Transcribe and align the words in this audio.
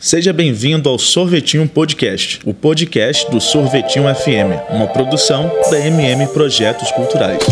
Seja 0.00 0.32
bem-vindo 0.32 0.88
ao 0.88 0.96
Sorvetinho 0.96 1.68
Podcast, 1.68 2.38
o 2.44 2.54
podcast 2.54 3.28
do 3.32 3.40
Sorvetinho 3.40 4.04
FM, 4.14 4.70
uma 4.70 4.86
produção 4.86 5.50
da 5.68 5.78
MM 5.80 6.24
Projetos 6.28 6.92
Culturais. 6.92 7.42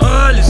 Olha. 0.00 0.40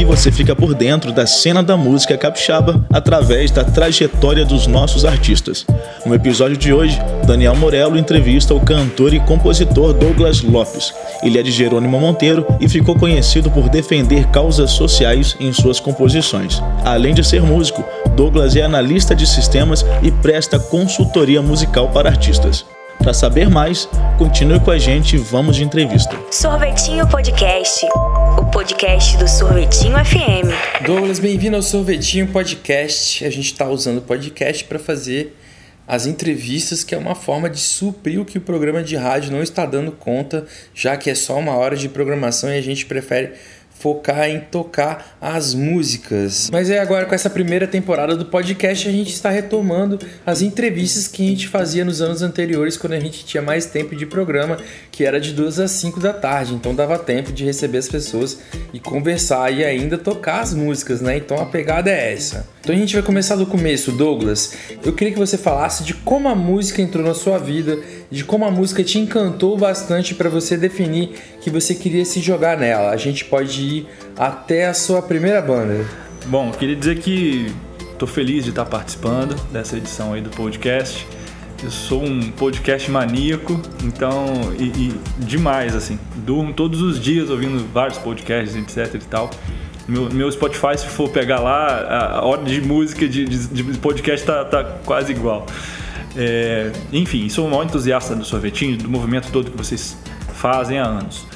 Aqui 0.00 0.06
você 0.06 0.32
fica 0.32 0.56
por 0.56 0.72
dentro 0.74 1.12
da 1.12 1.26
cena 1.26 1.62
da 1.62 1.76
música 1.76 2.16
capixaba 2.16 2.82
através 2.90 3.50
da 3.50 3.62
trajetória 3.62 4.46
dos 4.46 4.66
nossos 4.66 5.04
artistas. 5.04 5.66
No 6.06 6.14
episódio 6.14 6.56
de 6.56 6.72
hoje, 6.72 6.98
Daniel 7.26 7.54
Morello 7.54 7.98
entrevista 7.98 8.54
o 8.54 8.60
cantor 8.60 9.12
e 9.12 9.20
compositor 9.20 9.92
Douglas 9.92 10.40
Lopes. 10.40 10.94
Ele 11.22 11.38
é 11.38 11.42
de 11.42 11.52
Jerônimo 11.52 12.00
Monteiro 12.00 12.46
e 12.58 12.66
ficou 12.66 12.98
conhecido 12.98 13.50
por 13.50 13.68
defender 13.68 14.26
causas 14.28 14.70
sociais 14.70 15.36
em 15.38 15.52
suas 15.52 15.78
composições. 15.78 16.62
Além 16.82 17.12
de 17.12 17.22
ser 17.22 17.42
músico, 17.42 17.84
Douglas 18.16 18.56
é 18.56 18.62
analista 18.62 19.14
de 19.14 19.26
sistemas 19.26 19.84
e 20.02 20.10
presta 20.10 20.58
consultoria 20.58 21.42
musical 21.42 21.90
para 21.90 22.08
artistas. 22.08 22.64
Para 23.02 23.14
saber 23.14 23.48
mais, 23.48 23.88
continue 24.18 24.60
com 24.60 24.70
a 24.70 24.78
gente 24.78 25.16
e 25.16 25.18
vamos 25.18 25.56
de 25.56 25.64
entrevista. 25.64 26.14
Sorvetinho 26.30 27.08
Podcast, 27.08 27.86
o 28.38 28.44
podcast 28.50 29.16
do 29.16 29.26
Sorvetinho 29.26 29.96
FM. 30.04 30.84
Douglas, 30.84 31.18
bem-vindo 31.18 31.56
ao 31.56 31.62
Sorvetinho 31.62 32.26
Podcast. 32.26 33.24
A 33.24 33.30
gente 33.30 33.46
está 33.46 33.66
usando 33.66 33.98
o 33.98 34.02
podcast 34.02 34.64
para 34.64 34.78
fazer 34.78 35.34
as 35.88 36.04
entrevistas, 36.04 36.84
que 36.84 36.94
é 36.94 36.98
uma 36.98 37.14
forma 37.14 37.48
de 37.48 37.58
suprir 37.58 38.20
o 38.20 38.24
que 38.24 38.36
o 38.36 38.40
programa 38.42 38.82
de 38.82 38.96
rádio 38.96 39.32
não 39.32 39.42
está 39.42 39.64
dando 39.64 39.92
conta, 39.92 40.44
já 40.74 40.94
que 40.94 41.08
é 41.08 41.14
só 41.14 41.38
uma 41.38 41.56
hora 41.56 41.76
de 41.76 41.88
programação 41.88 42.50
e 42.50 42.58
a 42.58 42.62
gente 42.62 42.84
prefere 42.84 43.32
focar 43.80 44.28
em 44.28 44.40
tocar 44.40 45.16
as 45.20 45.54
músicas. 45.54 46.50
Mas 46.52 46.68
é 46.68 46.78
agora 46.78 47.06
com 47.06 47.14
essa 47.14 47.30
primeira 47.30 47.66
temporada 47.66 48.14
do 48.14 48.26
podcast 48.26 48.86
a 48.86 48.92
gente 48.92 49.10
está 49.10 49.30
retomando 49.30 49.98
as 50.24 50.42
entrevistas 50.42 51.08
que 51.08 51.26
a 51.26 51.30
gente 51.30 51.48
fazia 51.48 51.82
nos 51.82 52.02
anos 52.02 52.20
anteriores 52.20 52.76
quando 52.76 52.92
a 52.92 53.00
gente 53.00 53.24
tinha 53.24 53.42
mais 53.42 53.64
tempo 53.64 53.96
de 53.96 54.04
programa, 54.04 54.58
que 54.92 55.04
era 55.04 55.18
de 55.18 55.32
2 55.32 55.60
às 55.60 55.70
5 55.70 55.98
da 55.98 56.12
tarde, 56.12 56.54
então 56.54 56.74
dava 56.74 56.98
tempo 56.98 57.32
de 57.32 57.42
receber 57.42 57.78
as 57.78 57.88
pessoas 57.88 58.38
e 58.72 58.78
conversar 58.78 59.50
e 59.50 59.64
ainda 59.64 59.96
tocar 59.96 60.40
as 60.40 60.52
músicas, 60.52 61.00
né? 61.00 61.16
Então 61.16 61.38
a 61.38 61.46
pegada 61.46 61.90
é 61.90 62.12
essa. 62.12 62.46
Então 62.60 62.74
a 62.74 62.78
gente 62.78 62.92
vai 62.92 63.02
começar 63.02 63.36
do 63.36 63.46
começo, 63.46 63.90
Douglas. 63.90 64.54
Eu 64.84 64.92
queria 64.92 65.12
que 65.12 65.18
você 65.18 65.38
falasse 65.38 65.82
de 65.82 65.94
como 65.94 66.28
a 66.28 66.34
música 66.34 66.82
entrou 66.82 67.02
na 67.02 67.14
sua 67.14 67.38
vida, 67.38 67.78
de 68.10 68.22
como 68.22 68.44
a 68.44 68.50
música 68.50 68.84
te 68.84 68.98
encantou 68.98 69.56
bastante 69.56 70.14
para 70.14 70.28
você 70.28 70.58
definir 70.58 71.10
que 71.40 71.48
você 71.48 71.74
queria 71.74 72.04
se 72.04 72.20
jogar 72.20 72.58
nela. 72.58 72.90
A 72.90 72.96
gente 72.98 73.24
pode 73.24 73.62
ir 73.62 73.86
até 74.16 74.66
a 74.66 74.74
sua 74.74 75.00
primeira 75.00 75.40
banda. 75.40 75.86
Bom, 76.26 76.50
queria 76.50 76.76
dizer 76.76 76.98
que 76.98 77.50
estou 77.92 78.06
feliz 78.06 78.44
de 78.44 78.50
estar 78.50 78.66
participando 78.66 79.34
dessa 79.50 79.78
edição 79.78 80.12
aí 80.12 80.20
do 80.20 80.30
podcast. 80.30 81.06
Eu 81.62 81.70
sou 81.70 82.02
um 82.02 82.30
podcast 82.30 82.90
maníaco, 82.90 83.60
então, 83.84 84.26
e, 84.58 84.64
e 84.64 85.00
demais, 85.18 85.74
assim. 85.74 85.98
Durmo 86.16 86.52
todos 86.52 86.80
os 86.82 87.00
dias 87.00 87.30
ouvindo 87.30 87.66
vários 87.72 87.98
podcasts, 87.98 88.54
etc 88.54 88.94
e 88.94 89.06
tal. 89.06 89.30
Meu, 89.90 90.08
meu 90.10 90.30
Spotify, 90.30 90.78
se 90.78 90.86
for 90.86 91.10
pegar 91.10 91.40
lá, 91.40 92.18
a 92.18 92.24
ordem 92.24 92.60
de 92.60 92.66
música 92.66 93.08
de, 93.08 93.24
de, 93.24 93.46
de 93.48 93.78
podcast 93.78 94.24
tá, 94.24 94.44
tá 94.44 94.64
quase 94.84 95.12
igual. 95.12 95.46
É, 96.16 96.70
enfim, 96.92 97.28
sou 97.28 97.46
um 97.46 97.50
maior 97.50 97.64
entusiasta 97.64 98.14
do 98.14 98.24
sorvetinho, 98.24 98.76
do 98.76 98.88
movimento 98.88 99.30
todo 99.32 99.50
que 99.50 99.56
vocês 99.56 99.96
fazem 100.34 100.78
há 100.78 100.84
anos. 100.84 101.26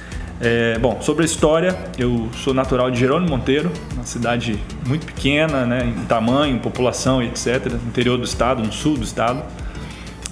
É, 0.40 0.78
bom, 0.78 1.00
sobre 1.00 1.22
a 1.22 1.26
história, 1.26 1.76
eu 1.98 2.28
sou 2.42 2.52
natural 2.52 2.90
de 2.90 2.98
Jerônimo 2.98 3.30
Monteiro, 3.30 3.72
uma 3.94 4.04
cidade 4.04 4.58
muito 4.86 5.06
pequena, 5.06 5.64
né, 5.64 5.84
em 5.84 6.04
tamanho, 6.06 6.58
população, 6.58 7.22
etc., 7.22 7.66
no 7.66 7.88
interior 7.88 8.18
do 8.18 8.24
estado, 8.24 8.62
no 8.62 8.72
sul 8.72 8.96
do 8.96 9.04
estado, 9.04 9.42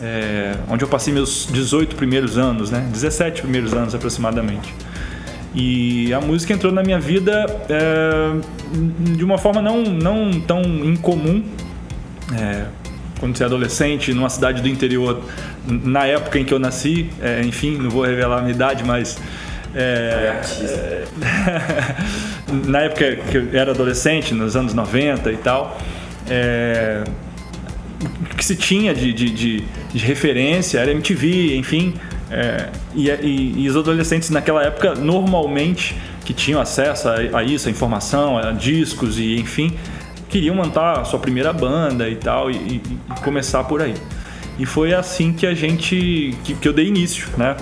é, 0.00 0.56
onde 0.68 0.84
eu 0.84 0.88
passei 0.88 1.14
meus 1.14 1.48
18 1.50 1.94
primeiros 1.94 2.36
anos, 2.36 2.70
né, 2.70 2.86
17 2.92 3.42
primeiros 3.42 3.72
anos 3.74 3.94
aproximadamente. 3.94 4.74
E 5.54 6.12
a 6.14 6.20
música 6.20 6.52
entrou 6.52 6.72
na 6.72 6.82
minha 6.82 6.98
vida 6.98 7.44
é, 7.68 8.32
de 9.16 9.24
uma 9.24 9.36
forma 9.36 9.60
não, 9.60 9.82
não 9.82 10.40
tão 10.40 10.62
incomum. 10.62 11.44
É, 12.34 12.64
quando 13.20 13.36
você 13.36 13.42
é 13.42 13.46
adolescente, 13.46 14.12
numa 14.14 14.30
cidade 14.30 14.62
do 14.62 14.68
interior, 14.68 15.22
na 15.66 16.06
época 16.06 16.38
em 16.38 16.44
que 16.44 16.52
eu 16.52 16.58
nasci, 16.58 17.10
é, 17.20 17.42
enfim, 17.42 17.76
não 17.76 17.90
vou 17.90 18.04
revelar 18.04 18.38
a 18.38 18.40
minha 18.40 18.54
idade, 18.54 18.82
mas. 18.84 19.18
É, 19.74 20.40
é 20.60 21.04
na 22.66 22.80
época 22.80 23.16
que 23.30 23.36
eu 23.36 23.48
era 23.52 23.70
adolescente, 23.70 24.34
nos 24.34 24.56
anos 24.56 24.74
90 24.74 25.32
e 25.32 25.36
tal, 25.36 25.78
é, 26.28 27.04
o 28.02 28.36
que 28.36 28.44
se 28.44 28.56
tinha 28.56 28.94
de, 28.94 29.12
de, 29.12 29.30
de, 29.30 29.64
de 29.92 29.98
referência 30.04 30.78
era 30.78 30.90
MTV, 30.90 31.56
enfim. 31.56 31.94
É, 32.32 32.70
e, 32.94 33.10
e, 33.10 33.54
e, 33.58 33.68
os 33.68 33.76
adolescentes 33.76 34.30
naquela 34.30 34.62
época, 34.62 34.94
normalmente, 34.94 35.94
que 36.24 36.32
tinham 36.32 36.58
acesso 36.58 37.06
a, 37.08 37.38
a 37.38 37.44
isso, 37.44 37.68
a 37.68 37.70
informação, 37.70 38.38
a 38.38 38.52
discos 38.52 39.18
e 39.18 39.36
enfim, 39.36 39.76
queriam 40.30 40.56
montar 40.56 41.00
a 41.00 41.04
sua 41.04 41.18
primeira 41.18 41.52
banda 41.52 42.08
e 42.08 42.16
tal, 42.16 42.50
e, 42.50 42.54
e, 42.54 42.82
começar 43.22 43.62
por 43.64 43.82
aí. 43.82 43.94
E 44.58 44.64
foi 44.64 44.94
assim 44.94 45.34
que 45.34 45.46
a 45.46 45.54
gente, 45.54 46.34
que, 46.42 46.54
que 46.54 46.66
eu 46.66 46.72
dei 46.72 46.86
início, 46.86 47.28
né? 47.36 47.54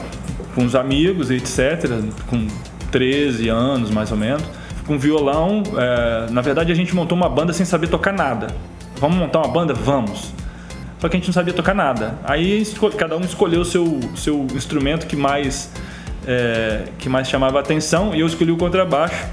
Com 0.55 0.65
os 0.65 0.77
amigos 0.77 1.33
e 1.33 1.35
etc, 1.35 1.91
com 2.29 2.47
13 2.93 3.49
anos 3.49 3.91
mais 3.91 4.13
ou 4.13 4.17
menos, 4.17 4.45
com 4.87 4.97
violão. 4.97 5.65
É, 5.77 6.31
na 6.31 6.41
verdade, 6.41 6.71
a 6.71 6.75
gente 6.77 6.95
montou 6.95 7.19
uma 7.19 7.29
banda 7.29 7.53
sem 7.53 7.67
saber 7.67 7.89
tocar 7.89 8.13
nada. 8.13 8.55
Vamos 8.97 9.17
montar 9.17 9.41
uma 9.41 9.49
banda? 9.49 9.75
Vamos 9.75 10.33
só 11.01 11.09
que 11.09 11.17
a 11.17 11.19
gente 11.19 11.29
não 11.29 11.35
sabia 11.35 11.55
tocar 11.55 11.75
nada. 11.75 12.19
Aí 12.25 12.63
cada 12.97 13.17
um 13.17 13.23
escolheu 13.23 13.63
o 13.63 13.65
seu, 13.65 14.01
seu 14.15 14.47
instrumento 14.55 15.07
que 15.07 15.17
mais, 15.17 15.71
é, 16.27 16.85
que 16.99 17.09
mais 17.09 17.29
chamava 17.29 17.59
a 17.59 17.61
atenção 17.61 18.15
e 18.15 18.21
eu 18.21 18.27
escolhi 18.27 18.53
o 18.53 18.57
contrabaixo. 18.57 19.27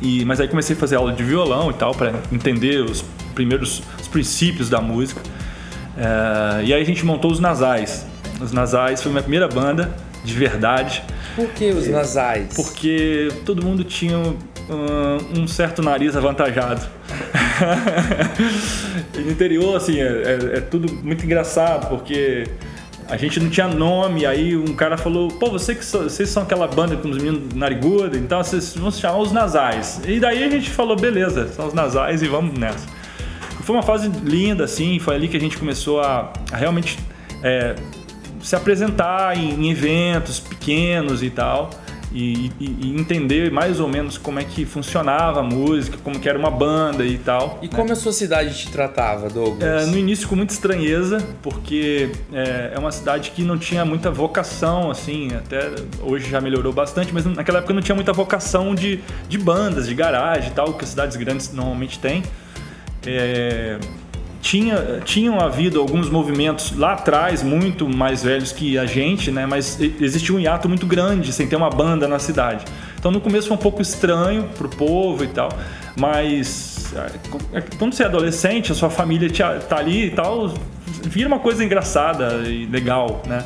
E, 0.00 0.24
mas 0.24 0.40
aí 0.40 0.46
comecei 0.46 0.76
a 0.76 0.78
fazer 0.78 0.96
aula 0.96 1.12
de 1.12 1.24
violão 1.24 1.70
e 1.70 1.74
tal 1.74 1.94
para 1.94 2.12
entender 2.30 2.82
os 2.82 3.04
primeiros 3.34 3.82
os 4.00 4.06
princípios 4.06 4.70
da 4.70 4.80
música. 4.80 5.20
É, 5.98 6.64
e 6.64 6.72
aí 6.72 6.80
a 6.80 6.84
gente 6.84 7.04
montou 7.04 7.32
os 7.32 7.40
Nasais. 7.40 8.06
Os 8.40 8.52
Nasais 8.52 9.02
foi 9.02 9.10
minha 9.10 9.22
primeira 9.22 9.48
banda 9.48 9.92
de 10.24 10.34
verdade. 10.34 11.02
Por 11.34 11.48
que 11.48 11.70
os 11.70 11.88
Nasais? 11.88 12.54
Porque 12.54 13.28
todo 13.44 13.64
mundo 13.64 13.82
tinha 13.82 14.18
um, 14.18 14.36
um 15.40 15.48
certo 15.48 15.82
nariz 15.82 16.14
avantajado. 16.16 16.86
no 19.14 19.30
interior, 19.30 19.76
assim, 19.76 20.00
é, 20.00 20.04
é, 20.04 20.58
é, 20.58 20.60
tudo 20.60 20.92
muito 21.02 21.24
engraçado, 21.24 21.88
porque 21.88 22.44
a 23.08 23.16
gente 23.16 23.38
não 23.40 23.48
tinha 23.48 23.68
nome, 23.68 24.26
aí 24.26 24.56
um 24.56 24.74
cara 24.74 24.96
falou, 24.96 25.28
pô, 25.28 25.50
você 25.50 25.74
que 25.74 25.84
so, 25.84 26.04
vocês 26.04 26.28
são 26.28 26.42
aquela 26.42 26.66
banda 26.66 26.96
com 26.96 27.08
os 27.08 27.16
meninos 27.16 27.54
nariguda, 27.54 28.16
então 28.16 28.42
vocês 28.42 28.74
vão 28.74 28.90
se 28.90 29.00
chamar 29.00 29.18
os 29.18 29.32
nasais. 29.32 30.00
E 30.06 30.18
daí 30.18 30.42
a 30.44 30.50
gente 30.50 30.70
falou, 30.70 30.96
beleza, 30.96 31.48
são 31.48 31.66
os 31.66 31.74
nasais 31.74 32.22
e 32.22 32.28
vamos 32.28 32.58
nessa. 32.58 32.86
Foi 33.62 33.74
uma 33.74 33.82
fase 33.82 34.08
linda, 34.22 34.64
assim, 34.64 34.98
foi 34.98 35.14
ali 35.14 35.28
que 35.28 35.36
a 35.36 35.40
gente 35.40 35.58
começou 35.58 36.00
a, 36.00 36.32
a 36.52 36.56
realmente 36.56 36.98
é, 37.42 37.74
se 38.40 38.54
apresentar 38.54 39.36
em, 39.36 39.66
em 39.66 39.70
eventos 39.70 40.38
pequenos 40.38 41.22
e 41.22 41.30
tal 41.30 41.70
e, 42.12 42.50
e, 42.60 42.78
e, 42.82 42.96
entender 42.98 43.50
mais 43.50 43.80
ou 43.80 43.88
menos 43.88 44.16
como 44.16 44.38
é 44.38 44.44
que 44.44 44.64
funcionava 44.64 45.40
a 45.40 45.42
música, 45.42 45.98
como 46.02 46.18
que 46.18 46.28
era 46.28 46.38
uma 46.38 46.50
banda 46.50 47.04
e 47.04 47.18
tal. 47.18 47.58
E 47.62 47.66
né? 47.66 47.72
como 47.74 47.92
a 47.92 47.96
sua 47.96 48.12
cidade 48.12 48.56
te 48.56 48.70
tratava, 48.70 49.28
Douglas? 49.28 49.62
É, 49.62 49.86
no 49.86 49.98
início 49.98 50.28
com 50.28 50.36
muita 50.36 50.52
estranheza, 50.52 51.18
porque 51.42 52.10
é, 52.32 52.72
é, 52.74 52.78
uma 52.78 52.92
cidade 52.92 53.30
que 53.32 53.42
não 53.42 53.58
tinha 53.58 53.84
muita 53.84 54.10
vocação, 54.10 54.90
assim, 54.90 55.28
até 55.34 55.70
hoje 56.00 56.30
já 56.30 56.40
melhorou 56.40 56.72
bastante, 56.72 57.12
mas 57.12 57.24
naquela 57.24 57.58
época 57.58 57.74
não 57.74 57.82
tinha 57.82 57.94
muita 57.94 58.12
vocação 58.12 58.74
de, 58.74 59.00
de 59.28 59.38
bandas, 59.38 59.86
de 59.86 59.94
garagem 59.94 60.50
e 60.50 60.52
tal, 60.52 60.74
que 60.74 60.84
as 60.84 60.90
cidades 60.90 61.16
grandes 61.16 61.52
normalmente 61.52 61.98
têm. 61.98 62.22
É, 63.06 63.78
tinha, 64.46 65.00
tinham 65.04 65.40
havido 65.40 65.80
alguns 65.80 66.08
movimentos 66.08 66.70
lá 66.76 66.92
atrás, 66.92 67.42
muito 67.42 67.88
mais 67.88 68.22
velhos 68.22 68.52
que 68.52 68.78
a 68.78 68.86
gente, 68.86 69.32
né? 69.32 69.44
Mas 69.44 69.80
existia 69.80 70.32
um 70.32 70.38
hiato 70.38 70.68
muito 70.68 70.86
grande 70.86 71.32
sem 71.32 71.48
ter 71.48 71.56
uma 71.56 71.68
banda 71.68 72.06
na 72.06 72.20
cidade. 72.20 72.64
Então 72.96 73.10
no 73.10 73.20
começo 73.20 73.48
foi 73.48 73.56
um 73.56 73.60
pouco 73.60 73.82
estranho 73.82 74.44
pro 74.56 74.68
povo 74.68 75.24
e 75.24 75.26
tal, 75.26 75.48
mas 75.98 76.94
é, 77.52 77.60
quando 77.76 77.94
você 77.94 78.04
é 78.04 78.06
adolescente, 78.06 78.70
a 78.70 78.74
sua 78.76 78.88
família 78.88 79.28
tá 79.68 79.78
ali 79.78 80.06
e 80.06 80.10
tal, 80.12 80.54
vira 81.02 81.26
uma 81.26 81.40
coisa 81.40 81.64
engraçada 81.64 82.44
e 82.46 82.66
legal, 82.66 83.22
né? 83.26 83.44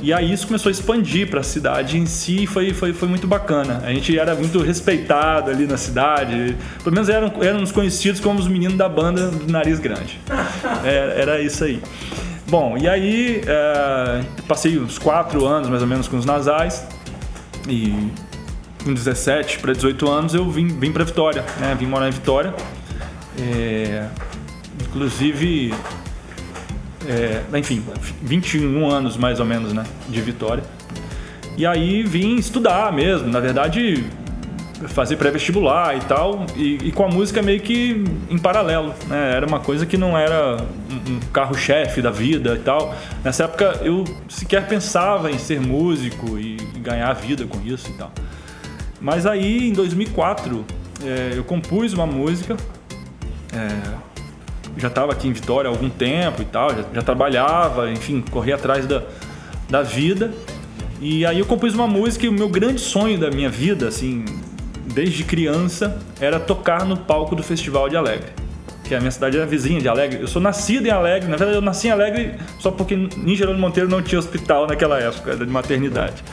E 0.00 0.12
aí 0.12 0.32
isso 0.32 0.46
começou 0.46 0.70
a 0.70 0.72
expandir 0.72 1.28
para 1.28 1.40
a 1.40 1.42
cidade 1.42 1.98
em 1.98 2.06
si 2.06 2.44
e 2.44 2.46
foi, 2.46 2.72
foi, 2.72 2.92
foi 2.92 3.08
muito 3.08 3.26
bacana. 3.26 3.82
A 3.84 3.92
gente 3.92 4.16
era 4.16 4.34
muito 4.34 4.60
respeitado 4.60 5.50
ali 5.50 5.66
na 5.66 5.76
cidade. 5.76 6.56
Pelo 6.82 6.94
menos 6.94 7.08
eram, 7.08 7.32
éramos 7.42 7.72
conhecidos 7.72 8.20
como 8.20 8.38
os 8.38 8.46
meninos 8.46 8.76
da 8.76 8.88
banda 8.88 9.28
do 9.28 9.50
nariz 9.50 9.80
grande. 9.80 10.20
Era, 10.84 10.84
é, 11.14 11.20
era 11.20 11.40
isso 11.40 11.64
aí. 11.64 11.82
Bom, 12.48 12.78
e 12.78 12.88
aí 12.88 13.42
é, 13.46 14.20
passei 14.46 14.78
uns 14.78 14.98
quatro 14.98 15.44
anos 15.44 15.68
mais 15.68 15.82
ou 15.82 15.88
menos 15.88 16.08
com 16.08 16.16
os 16.16 16.24
nasais 16.24 16.86
e 17.68 18.10
com 18.84 18.94
17 18.94 19.58
para 19.58 19.74
18 19.74 20.08
anos, 20.08 20.34
eu 20.34 20.48
vim, 20.50 20.68
vim 20.68 20.92
para 20.92 21.04
Vitória, 21.04 21.44
né? 21.60 21.76
Vim 21.78 21.86
morar 21.86 22.08
em 22.08 22.12
Vitória. 22.12 22.54
É, 23.38 24.06
inclusive, 24.82 25.74
é, 27.06 27.42
enfim, 27.58 27.82
21 28.22 28.90
anos 28.90 29.16
mais 29.16 29.40
ou 29.40 29.46
menos, 29.46 29.72
né? 29.72 29.84
De 30.08 30.20
Vitória. 30.20 30.64
E 31.56 31.66
aí 31.66 32.02
vim 32.02 32.36
estudar 32.36 32.92
mesmo. 32.92 33.28
Na 33.28 33.40
verdade, 33.40 34.04
fazer 34.86 35.16
pré-vestibular 35.16 35.96
e 35.96 36.00
tal, 36.00 36.46
e, 36.56 36.78
e, 36.84 36.92
com 36.92 37.04
a 37.04 37.08
música 37.08 37.42
meio 37.42 37.60
que 37.60 38.04
em 38.30 38.38
paralelo, 38.38 38.94
né? 39.08 39.34
Era 39.34 39.46
uma 39.46 39.58
coisa 39.58 39.84
que 39.84 39.96
não 39.96 40.16
era 40.16 40.56
um, 40.90 41.18
carro-chefe 41.32 42.00
da 42.00 42.10
vida 42.10 42.54
e 42.54 42.60
tal. 42.60 42.94
Nessa 43.24 43.44
época 43.44 43.80
eu 43.82 44.04
sequer 44.28 44.68
pensava 44.68 45.30
em 45.30 45.38
ser 45.38 45.60
músico 45.60 46.38
e, 46.38 46.56
e 46.74 46.78
ganhar 46.78 47.12
vida 47.14 47.44
com 47.46 47.60
isso 47.66 47.90
e 47.90 47.94
tal. 47.94 48.12
Mas 49.00 49.26
aí 49.26 49.68
em 49.68 49.72
2004 49.72 50.64
é, 51.04 51.32
eu 51.36 51.44
compus 51.44 51.92
uma 51.92 52.06
música, 52.06 52.56
é, 53.52 54.07
já 54.78 54.88
estava 54.88 55.12
aqui 55.12 55.28
em 55.28 55.32
Vitória 55.32 55.68
há 55.68 55.72
algum 55.72 55.90
tempo 55.90 56.42
e 56.42 56.44
tal, 56.44 56.70
já, 56.70 56.84
já 56.94 57.02
trabalhava, 57.02 57.90
enfim, 57.90 58.22
corria 58.30 58.54
atrás 58.54 58.86
da, 58.86 59.02
da 59.68 59.82
vida. 59.82 60.32
E 61.00 61.24
aí 61.24 61.38
eu 61.38 61.46
compus 61.46 61.74
uma 61.74 61.86
música 61.86 62.26
e 62.26 62.28
o 62.28 62.32
meu 62.32 62.48
grande 62.48 62.80
sonho 62.80 63.18
da 63.18 63.30
minha 63.30 63.48
vida, 63.48 63.88
assim, 63.88 64.24
desde 64.92 65.22
criança, 65.24 65.98
era 66.20 66.40
tocar 66.40 66.84
no 66.84 66.96
palco 66.96 67.36
do 67.36 67.42
Festival 67.42 67.88
de 67.88 67.96
Alegre. 67.96 68.30
Que 68.84 68.94
a 68.94 68.98
minha 68.98 69.10
cidade 69.10 69.36
era 69.36 69.46
vizinha 69.46 69.80
de 69.80 69.88
Alegre. 69.88 70.20
Eu 70.20 70.26
sou 70.26 70.40
nascido 70.40 70.86
em 70.86 70.90
Alegre, 70.90 71.28
na 71.28 71.36
verdade 71.36 71.58
eu 71.58 71.62
nasci 71.62 71.88
em 71.88 71.90
Alegre 71.90 72.34
só 72.58 72.70
porque 72.70 72.94
em 72.94 73.34
Geraldo 73.36 73.60
Monteiro 73.60 73.88
não 73.88 74.02
tinha 74.02 74.18
hospital 74.18 74.66
naquela 74.66 74.98
época, 74.98 75.32
era 75.32 75.44
de 75.44 75.52
maternidade. 75.52 76.24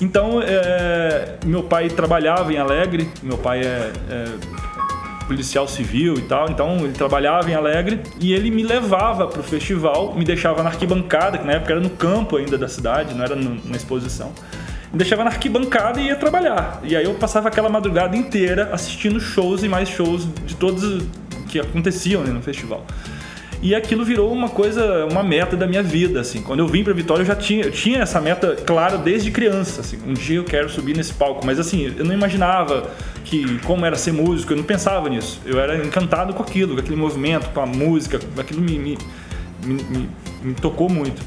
Então, 0.00 0.42
é, 0.42 1.36
meu 1.44 1.62
pai 1.62 1.88
trabalhava 1.88 2.52
em 2.52 2.56
Alegre, 2.56 3.08
meu 3.22 3.38
pai 3.38 3.60
é, 3.60 3.92
é 4.10 4.28
policial 5.32 5.66
civil 5.66 6.14
e 6.18 6.22
tal, 6.22 6.50
então 6.50 6.76
ele 6.78 6.92
trabalhava 6.92 7.50
em 7.50 7.54
Alegre 7.54 8.02
e 8.20 8.32
ele 8.32 8.50
me 8.50 8.62
levava 8.62 9.26
para 9.26 9.40
o 9.40 9.42
festival, 9.42 10.14
me 10.14 10.24
deixava 10.24 10.62
na 10.62 10.68
arquibancada, 10.68 11.38
que 11.38 11.46
na 11.46 11.54
época 11.54 11.72
era 11.72 11.80
no 11.80 11.90
campo 11.90 12.36
ainda 12.36 12.58
da 12.58 12.68
cidade, 12.68 13.14
não 13.14 13.24
era 13.24 13.34
na 13.34 13.76
exposição 13.76 14.32
me 14.92 14.98
deixava 14.98 15.24
na 15.24 15.30
arquibancada 15.30 15.98
e 15.98 16.08
ia 16.08 16.16
trabalhar. 16.16 16.78
E 16.84 16.94
aí 16.94 17.04
eu 17.04 17.14
passava 17.14 17.48
aquela 17.48 17.70
madrugada 17.70 18.14
inteira 18.14 18.68
assistindo 18.74 19.18
shows 19.18 19.62
e 19.62 19.68
mais 19.68 19.88
shows 19.88 20.28
de 20.44 20.54
todos 20.54 21.06
que 21.48 21.58
aconteciam 21.58 22.22
né, 22.22 22.30
no 22.30 22.42
festival. 22.42 22.84
E 23.62 23.76
aquilo 23.76 24.04
virou 24.04 24.32
uma 24.32 24.48
coisa, 24.48 25.06
uma 25.06 25.22
meta 25.22 25.56
da 25.56 25.68
minha 25.68 25.84
vida, 25.84 26.20
assim. 26.20 26.42
Quando 26.42 26.58
eu 26.58 26.66
vim 26.66 26.82
para 26.82 26.92
Vitória, 26.92 27.22
eu 27.22 27.26
já 27.26 27.36
tinha, 27.36 27.64
eu 27.64 27.70
tinha 27.70 28.00
essa 28.00 28.20
meta 28.20 28.56
clara 28.56 28.98
desde 28.98 29.30
criança, 29.30 29.82
assim. 29.82 30.00
Um 30.04 30.14
dia 30.14 30.38
eu 30.38 30.44
quero 30.44 30.68
subir 30.68 30.96
nesse 30.96 31.12
palco, 31.12 31.46
mas 31.46 31.60
assim, 31.60 31.94
eu 31.96 32.04
não 32.04 32.12
imaginava 32.12 32.90
que 33.24 33.60
como 33.60 33.86
era 33.86 33.94
ser 33.94 34.12
músico, 34.12 34.52
eu 34.52 34.56
não 34.56 34.64
pensava 34.64 35.08
nisso. 35.08 35.40
Eu 35.46 35.60
era 35.60 35.76
encantado 35.76 36.34
com 36.34 36.42
aquilo, 36.42 36.74
com 36.74 36.80
aquele 36.80 36.96
movimento, 36.96 37.50
com 37.50 37.60
a 37.60 37.66
música, 37.66 38.18
aquilo 38.36 38.60
me, 38.60 38.76
me, 38.80 38.98
me, 39.64 40.08
me 40.42 40.54
tocou 40.54 40.90
muito. 40.90 41.22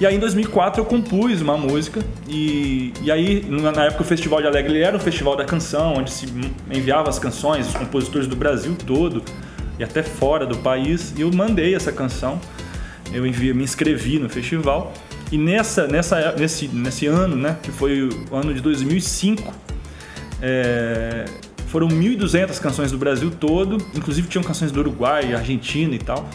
E 0.00 0.06
aí 0.06 0.14
em 0.14 0.20
2004 0.20 0.80
eu 0.80 0.84
compus 0.84 1.40
uma 1.40 1.56
música 1.56 2.04
e, 2.28 2.92
e 3.02 3.10
aí 3.10 3.44
na 3.48 3.86
época 3.86 4.02
o 4.02 4.04
Festival 4.04 4.42
de 4.42 4.46
Alegre 4.46 4.80
era 4.82 4.94
um 4.94 5.00
festival 5.00 5.34
da 5.34 5.44
canção, 5.44 5.94
onde 5.94 6.10
se 6.10 6.26
enviava 6.70 7.08
as 7.08 7.18
canções, 7.18 7.66
os 7.66 7.74
compositores 7.74 8.28
do 8.28 8.36
Brasil 8.36 8.76
todo 8.86 9.24
e 9.78 9.84
até 9.84 10.02
fora 10.02 10.46
do 10.46 10.56
país, 10.58 11.12
e 11.16 11.22
eu 11.22 11.32
mandei 11.32 11.74
essa 11.74 11.92
canção. 11.92 12.40
Eu 13.12 13.26
enviei, 13.26 13.52
me 13.52 13.62
inscrevi 13.62 14.18
no 14.18 14.28
festival 14.28 14.92
e 15.30 15.38
nessa, 15.38 15.88
nessa, 15.88 16.32
nesse, 16.32 16.68
nesse 16.68 17.06
ano, 17.06 17.34
né, 17.34 17.56
que 17.62 17.72
foi 17.72 18.08
o 18.30 18.36
ano 18.36 18.54
de 18.54 18.60
2005, 18.60 19.52
é, 20.40 21.24
foram 21.66 21.88
1.200 21.88 22.60
canções 22.60 22.92
do 22.92 22.98
Brasil 22.98 23.30
todo, 23.30 23.76
inclusive 23.94 24.28
tinham 24.28 24.44
canções 24.44 24.70
do 24.70 24.80
Uruguai, 24.80 25.34
Argentina 25.34 25.94
e 25.94 25.98
tal. 25.98 26.28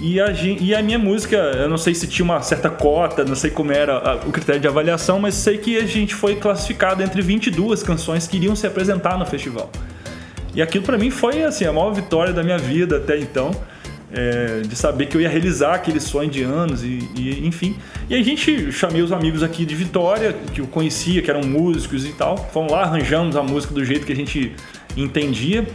E 0.00 0.20
a, 0.20 0.30
e 0.30 0.74
a 0.74 0.82
minha 0.82 0.98
música, 0.98 1.36
eu 1.36 1.68
não 1.68 1.78
sei 1.78 1.94
se 1.94 2.06
tinha 2.06 2.24
uma 2.24 2.42
certa 2.42 2.68
cota, 2.68 3.24
não 3.24 3.36
sei 3.36 3.50
como 3.50 3.72
era 3.72 4.20
o 4.26 4.32
critério 4.32 4.60
de 4.60 4.68
avaliação, 4.68 5.18
mas 5.18 5.34
sei 5.34 5.56
que 5.56 5.78
a 5.78 5.86
gente 5.86 6.14
foi 6.14 6.36
classificado 6.36 7.02
entre 7.02 7.22
22 7.22 7.82
canções 7.82 8.26
que 8.26 8.36
iriam 8.36 8.54
se 8.54 8.66
apresentar 8.66 9.16
no 9.16 9.24
festival. 9.24 9.70
E 10.56 10.62
aquilo 10.62 10.84
para 10.84 10.98
mim 10.98 11.10
foi 11.10 11.44
assim, 11.44 11.66
a 11.66 11.72
maior 11.72 11.92
vitória 11.92 12.32
da 12.32 12.42
minha 12.42 12.58
vida 12.58 12.96
até 12.96 13.18
então. 13.18 13.50
É, 14.12 14.60
de 14.60 14.74
saber 14.76 15.06
que 15.06 15.16
eu 15.16 15.20
ia 15.20 15.28
realizar 15.28 15.74
aquele 15.74 16.00
sonho 16.00 16.30
de 16.30 16.42
anos 16.42 16.82
e, 16.82 17.10
e, 17.16 17.46
enfim. 17.46 17.76
E 18.08 18.14
a 18.14 18.22
gente 18.22 18.72
chamei 18.72 19.02
os 19.02 19.12
amigos 19.12 19.42
aqui 19.42 19.66
de 19.66 19.74
Vitória, 19.74 20.32
que 20.54 20.60
eu 20.60 20.66
conhecia, 20.66 21.20
que 21.20 21.28
eram 21.28 21.42
músicos 21.42 22.06
e 22.06 22.12
tal. 22.12 22.36
Fomos 22.38 22.72
lá, 22.72 22.82
arranjamos 22.82 23.36
a 23.36 23.42
música 23.42 23.74
do 23.74 23.84
jeito 23.84 24.06
que 24.06 24.12
a 24.12 24.16
gente 24.16 24.54
entendia 24.96 25.66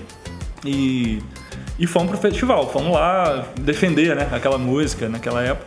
e 0.66 1.20
e 1.82 1.88
fomos 1.88 2.12
pro 2.12 2.20
festival, 2.20 2.72
fomos 2.72 2.94
lá 2.94 3.44
defender 3.60 4.16
né, 4.16 4.30
aquela 4.32 4.58
música 4.60 5.10
naquela 5.10 5.42
época. 5.42 5.66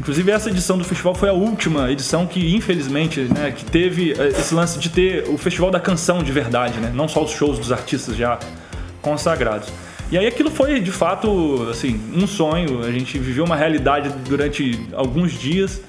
Inclusive 0.00 0.30
essa 0.30 0.48
edição 0.48 0.78
do 0.78 0.84
festival 0.84 1.14
foi 1.14 1.28
a 1.28 1.34
última 1.34 1.90
edição 1.92 2.26
que, 2.26 2.56
infelizmente, 2.56 3.20
né, 3.20 3.52
que 3.52 3.66
teve 3.66 4.12
eh, 4.12 4.28
esse 4.28 4.54
lance 4.54 4.78
de 4.78 4.88
ter 4.88 5.28
o 5.28 5.36
festival 5.36 5.70
da 5.70 5.78
canção 5.78 6.22
de 6.22 6.32
verdade, 6.32 6.80
né? 6.80 6.90
Não 6.94 7.06
só 7.06 7.22
os 7.22 7.30
shows 7.30 7.58
dos 7.58 7.70
artistas 7.70 8.16
já 8.16 8.38
consagrados. 9.02 9.68
E 10.10 10.16
aí 10.16 10.26
aquilo 10.26 10.50
foi, 10.50 10.80
de 10.80 10.90
fato, 10.90 11.68
assim, 11.70 12.00
um 12.14 12.26
sonho. 12.26 12.82
A 12.82 12.90
gente 12.90 13.18
viveu 13.18 13.44
uma 13.44 13.54
realidade 13.54 14.08
durante 14.26 14.80
alguns 14.94 15.32
dias 15.32 15.82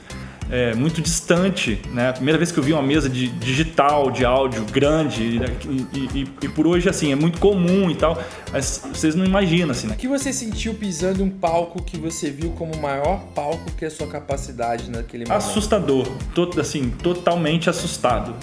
é, 0.52 0.76
muito 0.76 1.02
distante, 1.02 1.82
né? 1.94 2.10
A 2.10 2.14
primeira 2.14 2.38
vez 2.38 2.52
que 2.52 2.60
eu 2.60 2.64
vi 2.64 2.74
uma 2.74 2.82
mesa 2.82 3.10
de 3.10 3.30
digital, 3.30 4.12
de 4.12 4.26
áudio 4.26 4.66
grande, 4.66 5.42
e, 5.64 6.20
e, 6.20 6.28
e, 6.42 6.50
por 6.50 6.68
hoje, 6.68 6.90
assim, 6.90 7.14
é 7.14 7.16
muito 7.16 7.40
comum 7.40 7.90
e 7.90 7.96
tal, 7.96 8.22
mas 8.52 8.84
vocês 8.94 9.16
não 9.16 9.24
imaginam, 9.24 9.72
assim, 9.72 9.88
né? 9.88 9.94
O 9.94 9.98
que 9.98 10.10
você 10.10 10.34
sentiu 10.34 10.74
pisando 10.74 11.22
em 11.22 11.24
um 11.24 11.30
palco 11.30 11.82
que 11.82 11.98
você 11.98 12.30
viu 12.30 12.52
como 12.52 12.76
o 12.76 12.82
maior 12.82 13.22
palco 13.34 13.72
que 13.78 13.86
é 13.86 13.88
a 13.88 13.92
sua 13.92 14.08
capacidade 14.08 14.92
naquele 14.92 15.24
momento? 15.24 15.38
Assustador, 15.38 16.06
Tot, 16.36 16.60
assim, 16.60 16.90
totalmente 16.90 17.70
assustado, 17.70 18.36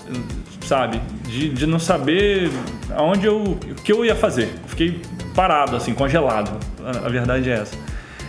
sabe? 0.64 1.02
De, 1.26 1.50
de 1.50 1.66
não 1.66 1.78
saber 1.78 2.50
aonde 2.96 3.26
eu, 3.26 3.42
o 3.42 3.74
que 3.84 3.92
eu 3.92 4.02
ia 4.02 4.16
fazer. 4.16 4.48
Fiquei 4.66 5.02
parado, 5.34 5.76
assim, 5.76 5.92
congelado, 5.92 6.58
a, 6.82 7.06
a 7.06 7.08
verdade 7.10 7.50
é 7.50 7.54
essa. 7.54 7.76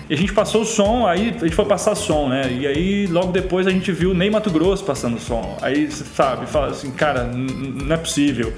E 0.09 0.13
a 0.15 0.17
gente 0.17 0.33
passou 0.33 0.63
o 0.63 0.65
som, 0.65 1.05
aí 1.05 1.29
a 1.29 1.43
gente 1.45 1.55
foi 1.55 1.65
passar 1.65 1.93
som, 1.93 2.29
né? 2.29 2.51
E 2.51 2.65
aí 2.65 3.05
logo 3.05 3.31
depois 3.31 3.67
a 3.67 3.69
gente 3.69 3.91
viu 3.91 4.11
nem 4.11 4.29
Mato 4.31 4.49
Grosso 4.49 4.83
passando 4.83 5.19
som. 5.19 5.55
Aí, 5.61 5.91
sabe, 5.91 6.47
fala 6.47 6.67
assim, 6.71 6.89
cara, 6.89 7.25
não 7.25 7.93
é 7.93 7.97
possível. 7.97 8.51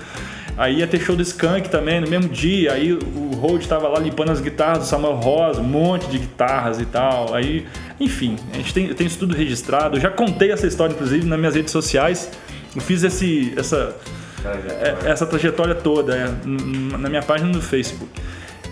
Aí 0.57 0.77
ia 0.77 0.87
ter 0.87 1.01
show 1.01 1.15
do 1.15 1.21
Skank 1.21 1.69
também 1.69 1.99
no 1.99 2.07
mesmo 2.07 2.29
dia. 2.29 2.71
Aí 2.71 2.93
o 2.93 3.35
Road 3.35 3.67
tava 3.67 3.89
lá 3.89 3.99
limpando 3.99 4.31
as 4.31 4.39
guitarras 4.39 4.79
do 4.79 4.85
Samuel 4.85 5.15
Rosa, 5.15 5.59
um 5.59 5.65
monte 5.65 6.07
de 6.07 6.19
guitarras 6.19 6.79
e 6.79 6.85
tal. 6.85 7.33
Aí, 7.33 7.65
enfim, 7.99 8.37
a 8.53 8.57
gente 8.57 8.73
tem, 8.73 8.93
tem 8.93 9.07
isso 9.07 9.19
tudo 9.19 9.35
registrado. 9.35 9.97
Eu 9.97 10.01
já 10.01 10.09
contei 10.09 10.51
essa 10.51 10.67
história, 10.67 10.93
inclusive, 10.93 11.25
nas 11.25 11.39
minhas 11.39 11.55
redes 11.55 11.71
sociais. 11.71 12.29
Eu 12.73 12.81
fiz 12.81 13.03
esse, 13.03 13.53
essa, 13.57 13.95
trajetória. 14.41 15.09
essa 15.09 15.25
trajetória 15.25 15.75
toda 15.75 16.15
é, 16.15 16.29
na 16.97 17.09
minha 17.09 17.23
página 17.23 17.51
do 17.51 17.61
Facebook. 17.61 18.09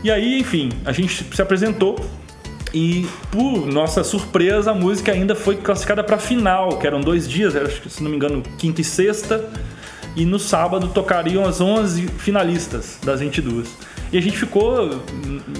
E 0.01 0.09
aí, 0.09 0.39
enfim, 0.39 0.69
a 0.85 0.93
gente 0.93 1.25
se 1.35 1.41
apresentou 1.41 1.99
e, 2.73 3.07
por 3.31 3.65
nossa 3.65 4.03
surpresa, 4.03 4.71
a 4.71 4.73
música 4.73 5.11
ainda 5.11 5.35
foi 5.35 5.57
classificada 5.57 6.03
para 6.03 6.17
final, 6.17 6.77
que 6.77 6.85
eram 6.85 7.01
dois 7.01 7.27
dias, 7.27 7.55
era, 7.55 7.69
se 7.69 8.03
não 8.03 8.09
me 8.09 8.15
engano, 8.15 8.43
quinta 8.57 8.81
e 8.81 8.83
sexta. 8.83 9.49
E 10.15 10.25
no 10.25 10.39
sábado 10.39 10.87
tocariam 10.89 11.45
as 11.45 11.61
11 11.61 12.07
finalistas 12.07 12.99
das 13.03 13.19
22. 13.19 13.69
E 14.11 14.17
a 14.17 14.21
gente 14.21 14.37
ficou 14.37 15.01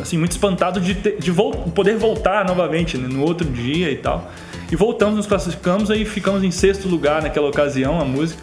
assim 0.02 0.18
muito 0.18 0.32
espantado 0.32 0.82
de, 0.82 0.96
ter, 0.96 1.20
de 1.20 1.32
vol 1.32 1.52
poder 1.52 1.98
voltar 1.98 2.46
novamente 2.46 2.98
né, 2.98 3.08
no 3.08 3.24
outro 3.24 3.48
dia 3.48 3.92
e 3.92 3.98
tal. 3.98 4.30
E 4.72 4.76
voltamos, 4.76 5.16
nos 5.16 5.28
classificamos, 5.28 5.90
aí 5.90 6.04
ficamos 6.04 6.44
em 6.44 6.52
sexto 6.52 6.88
lugar 6.88 7.22
naquela 7.22 7.48
ocasião, 7.48 8.02
a 8.02 8.06
música. 8.06 8.42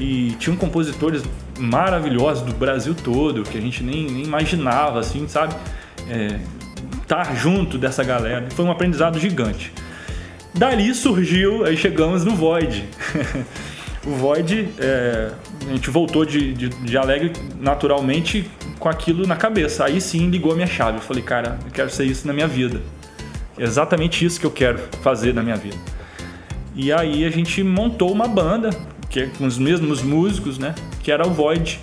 E 0.00 0.34
tinham 0.38 0.56
compositores 0.56 1.22
maravilhosos 1.58 2.42
do 2.42 2.52
Brasil 2.52 2.94
todo, 2.94 3.42
que 3.42 3.56
a 3.56 3.60
gente 3.60 3.82
nem, 3.82 4.04
nem 4.04 4.24
imaginava, 4.24 5.00
assim, 5.00 5.26
sabe? 5.28 5.54
É, 6.08 6.38
estar 7.06 7.36
junto 7.36 7.78
dessa 7.78 8.02
galera. 8.02 8.48
Foi 8.50 8.64
um 8.64 8.70
aprendizado 8.70 9.18
gigante. 9.18 9.72
Dali 10.52 10.92
surgiu, 10.94 11.64
aí 11.64 11.76
chegamos 11.76 12.24
no 12.24 12.34
Void. 12.34 12.84
o 14.04 14.10
Void, 14.10 14.68
é, 14.78 15.30
a 15.68 15.72
gente 15.72 15.88
voltou 15.88 16.24
de, 16.24 16.52
de, 16.52 16.68
de, 16.68 16.98
Alegre 16.98 17.32
naturalmente 17.60 18.50
com 18.78 18.88
aquilo 18.88 19.26
na 19.26 19.36
cabeça. 19.36 19.84
Aí 19.84 20.00
sim 20.00 20.28
ligou 20.28 20.52
a 20.52 20.54
minha 20.56 20.66
chave. 20.66 20.98
Eu 20.98 21.02
falei, 21.02 21.22
cara, 21.22 21.58
eu 21.64 21.70
quero 21.70 21.90
ser 21.90 22.04
isso 22.04 22.26
na 22.26 22.32
minha 22.32 22.48
vida. 22.48 22.82
É 23.56 23.62
exatamente 23.62 24.24
isso 24.24 24.40
que 24.40 24.46
eu 24.46 24.50
quero 24.50 24.80
fazer 25.02 25.32
na 25.32 25.42
minha 25.42 25.56
vida. 25.56 25.76
E 26.74 26.92
aí 26.92 27.24
a 27.24 27.30
gente 27.30 27.62
montou 27.62 28.10
uma 28.10 28.26
banda, 28.26 28.70
que 29.08 29.20
é 29.20 29.26
com 29.26 29.46
os 29.46 29.58
mesmos 29.58 30.02
músicos, 30.02 30.58
né? 30.58 30.74
Que 31.02 31.12
era 31.12 31.26
o 31.26 31.30
Void, 31.30 31.80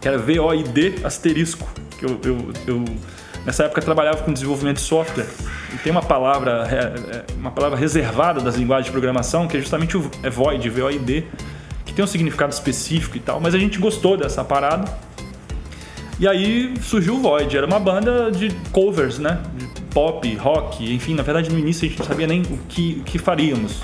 que 0.00 0.08
era 0.08 0.18
V-O-I-D 0.18 0.96
asterisco. 1.04 1.68
Que 1.98 2.04
eu, 2.04 2.20
eu, 2.24 2.52
eu 2.66 2.84
Nessa 3.48 3.64
época 3.64 3.80
trabalhava 3.80 4.18
com 4.18 4.30
desenvolvimento 4.30 4.76
de 4.76 4.82
software 4.82 5.26
e 5.72 5.78
tem 5.78 5.90
uma 5.90 6.02
palavra, 6.02 6.68
é, 6.70 7.16
é, 7.16 7.24
uma 7.34 7.50
palavra 7.50 7.78
reservada 7.78 8.42
das 8.42 8.56
linguagens 8.56 8.84
de 8.84 8.92
programação 8.92 9.48
que 9.48 9.56
é 9.56 9.60
justamente 9.60 9.96
o 9.96 10.10
é 10.22 10.28
void, 10.28 10.68
V-O-I-D, 10.68 11.24
que 11.86 11.94
tem 11.94 12.04
um 12.04 12.06
significado 12.06 12.52
específico 12.52 13.16
e 13.16 13.20
tal, 13.20 13.40
mas 13.40 13.54
a 13.54 13.58
gente 13.58 13.78
gostou 13.78 14.18
dessa 14.18 14.44
parada. 14.44 14.92
E 16.20 16.28
aí 16.28 16.74
surgiu 16.82 17.14
o 17.14 17.20
Void, 17.22 17.56
era 17.56 17.66
uma 17.66 17.80
banda 17.80 18.30
de 18.30 18.50
covers, 18.70 19.18
né? 19.18 19.40
De 19.56 19.80
pop, 19.94 20.34
rock, 20.34 20.94
enfim, 20.94 21.14
na 21.14 21.22
verdade 21.22 21.50
no 21.50 21.58
início 21.58 21.86
a 21.86 21.88
gente 21.88 21.98
não 21.98 22.06
sabia 22.06 22.26
nem 22.26 22.42
o 22.42 22.58
que, 22.68 22.98
o 23.00 23.04
que 23.04 23.18
faríamos. 23.18 23.82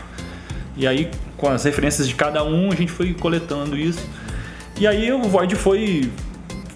E 0.77 0.87
aí, 0.87 1.11
com 1.39 1.49
as 1.49 1.65
referências 1.65 2.07
de 2.07 2.15
cada 2.15 2.45
um, 2.45 2.71
a 2.71 2.75
gente 2.75 2.93
foi 2.93 3.15
coletando 3.15 3.79
isso. 3.79 4.07
E 4.79 4.87
aí 4.87 5.11
o 5.11 5.23
Void 5.23 5.57
foi, 5.57 6.11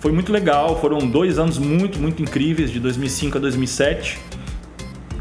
foi 0.01 0.13
muito 0.13 0.33
legal, 0.33 0.81
foram 0.81 0.99
dois 0.99 1.39
anos 1.39 1.59
muito, 1.59 1.99
muito 1.99 2.23
incríveis, 2.23 2.71
de 2.71 2.79
2005 2.79 3.39
a 3.39 3.41
2007. 3.41 4.19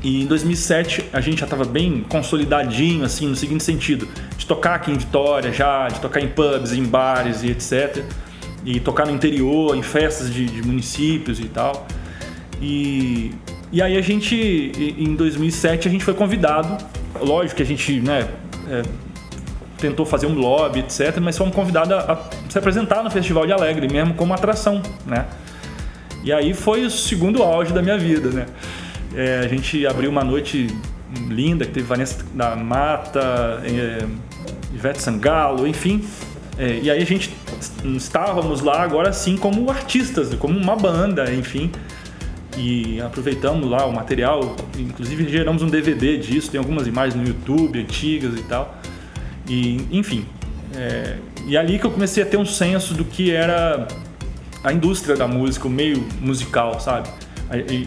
E 0.03 0.21
em 0.21 0.25
2007 0.27 1.05
a 1.11 1.19
gente 1.19 1.39
já 1.39 1.45
estava 1.45 1.65
bem 1.65 2.05
consolidadinho, 2.07 3.03
assim, 3.03 3.27
no 3.27 3.35
seguinte 3.35 3.63
sentido: 3.63 4.07
de 4.37 4.45
tocar 4.45 4.75
aqui 4.75 4.91
em 4.91 4.97
Vitória 4.97 5.51
já, 5.51 5.87
de 5.87 5.99
tocar 5.99 6.21
em 6.21 6.27
pubs, 6.27 6.73
em 6.73 6.83
bares 6.83 7.43
e 7.43 7.49
etc. 7.49 8.03
E 8.63 8.79
tocar 8.79 9.05
no 9.05 9.13
interior, 9.13 9.75
em 9.75 9.81
festas 9.81 10.31
de, 10.31 10.45
de 10.45 10.61
municípios 10.61 11.39
e 11.39 11.45
tal. 11.45 11.87
E, 12.61 13.31
e 13.71 13.81
aí 13.81 13.97
a 13.97 14.01
gente, 14.01 14.35
em 14.97 15.15
2007, 15.15 15.87
a 15.87 15.91
gente 15.91 16.03
foi 16.03 16.13
convidado. 16.13 16.77
Lógico 17.19 17.57
que 17.57 17.63
a 17.63 17.65
gente, 17.65 17.99
né, 17.99 18.27
é, 18.69 18.83
tentou 19.77 20.05
fazer 20.05 20.27
um 20.27 20.33
lobby, 20.33 20.79
etc. 20.79 21.17
Mas 21.21 21.37
fomos 21.37 21.55
convidados 21.55 21.91
a, 21.91 22.13
a 22.13 22.17
se 22.49 22.57
apresentar 22.57 23.03
no 23.03 23.11
Festival 23.11 23.45
de 23.45 23.53
Alegre, 23.53 23.87
mesmo 23.91 24.13
como 24.13 24.33
atração, 24.33 24.81
né? 25.05 25.25
E 26.23 26.33
aí 26.33 26.53
foi 26.53 26.85
o 26.85 26.89
segundo 26.89 27.41
auge 27.43 27.71
da 27.71 27.81
minha 27.81 27.97
vida, 27.97 28.29
né? 28.29 28.45
É, 29.15 29.39
a 29.39 29.47
gente 29.47 29.85
abriu 29.87 30.09
uma 30.09 30.23
noite 30.23 30.67
linda, 31.27 31.65
que 31.65 31.71
teve 31.71 31.85
Vanessa 31.85 32.23
da 32.33 32.55
Mata, 32.55 33.61
é, 33.63 34.05
Ivete 34.73 35.01
Sangalo, 35.01 35.67
enfim. 35.67 36.03
É, 36.57 36.79
e 36.81 36.91
aí 36.91 37.01
a 37.01 37.05
gente 37.05 37.31
estávamos 37.95 38.61
lá 38.61 38.81
agora 38.81 39.13
sim 39.13 39.37
como 39.37 39.69
artistas, 39.69 40.33
como 40.35 40.57
uma 40.57 40.75
banda, 40.75 41.31
enfim. 41.33 41.71
E 42.57 42.99
aproveitamos 43.01 43.69
lá 43.69 43.85
o 43.85 43.93
material, 43.93 44.55
inclusive 44.77 45.29
geramos 45.29 45.61
um 45.61 45.67
DVD 45.67 46.17
disso, 46.17 46.49
tem 46.49 46.57
algumas 46.57 46.87
imagens 46.87 47.15
no 47.15 47.27
YouTube 47.27 47.79
antigas 47.79 48.33
e 48.37 48.43
tal. 48.43 48.75
E, 49.47 49.87
enfim, 49.91 50.25
é, 50.75 51.17
e 51.45 51.57
ali 51.57 51.79
que 51.79 51.85
eu 51.85 51.91
comecei 51.91 52.23
a 52.23 52.25
ter 52.25 52.37
um 52.37 52.45
senso 52.45 52.93
do 52.93 53.05
que 53.05 53.31
era 53.31 53.87
a 54.63 54.73
indústria 54.73 55.15
da 55.15 55.27
música, 55.27 55.67
o 55.67 55.71
meio 55.71 56.05
musical, 56.19 56.79
sabe? 56.79 57.09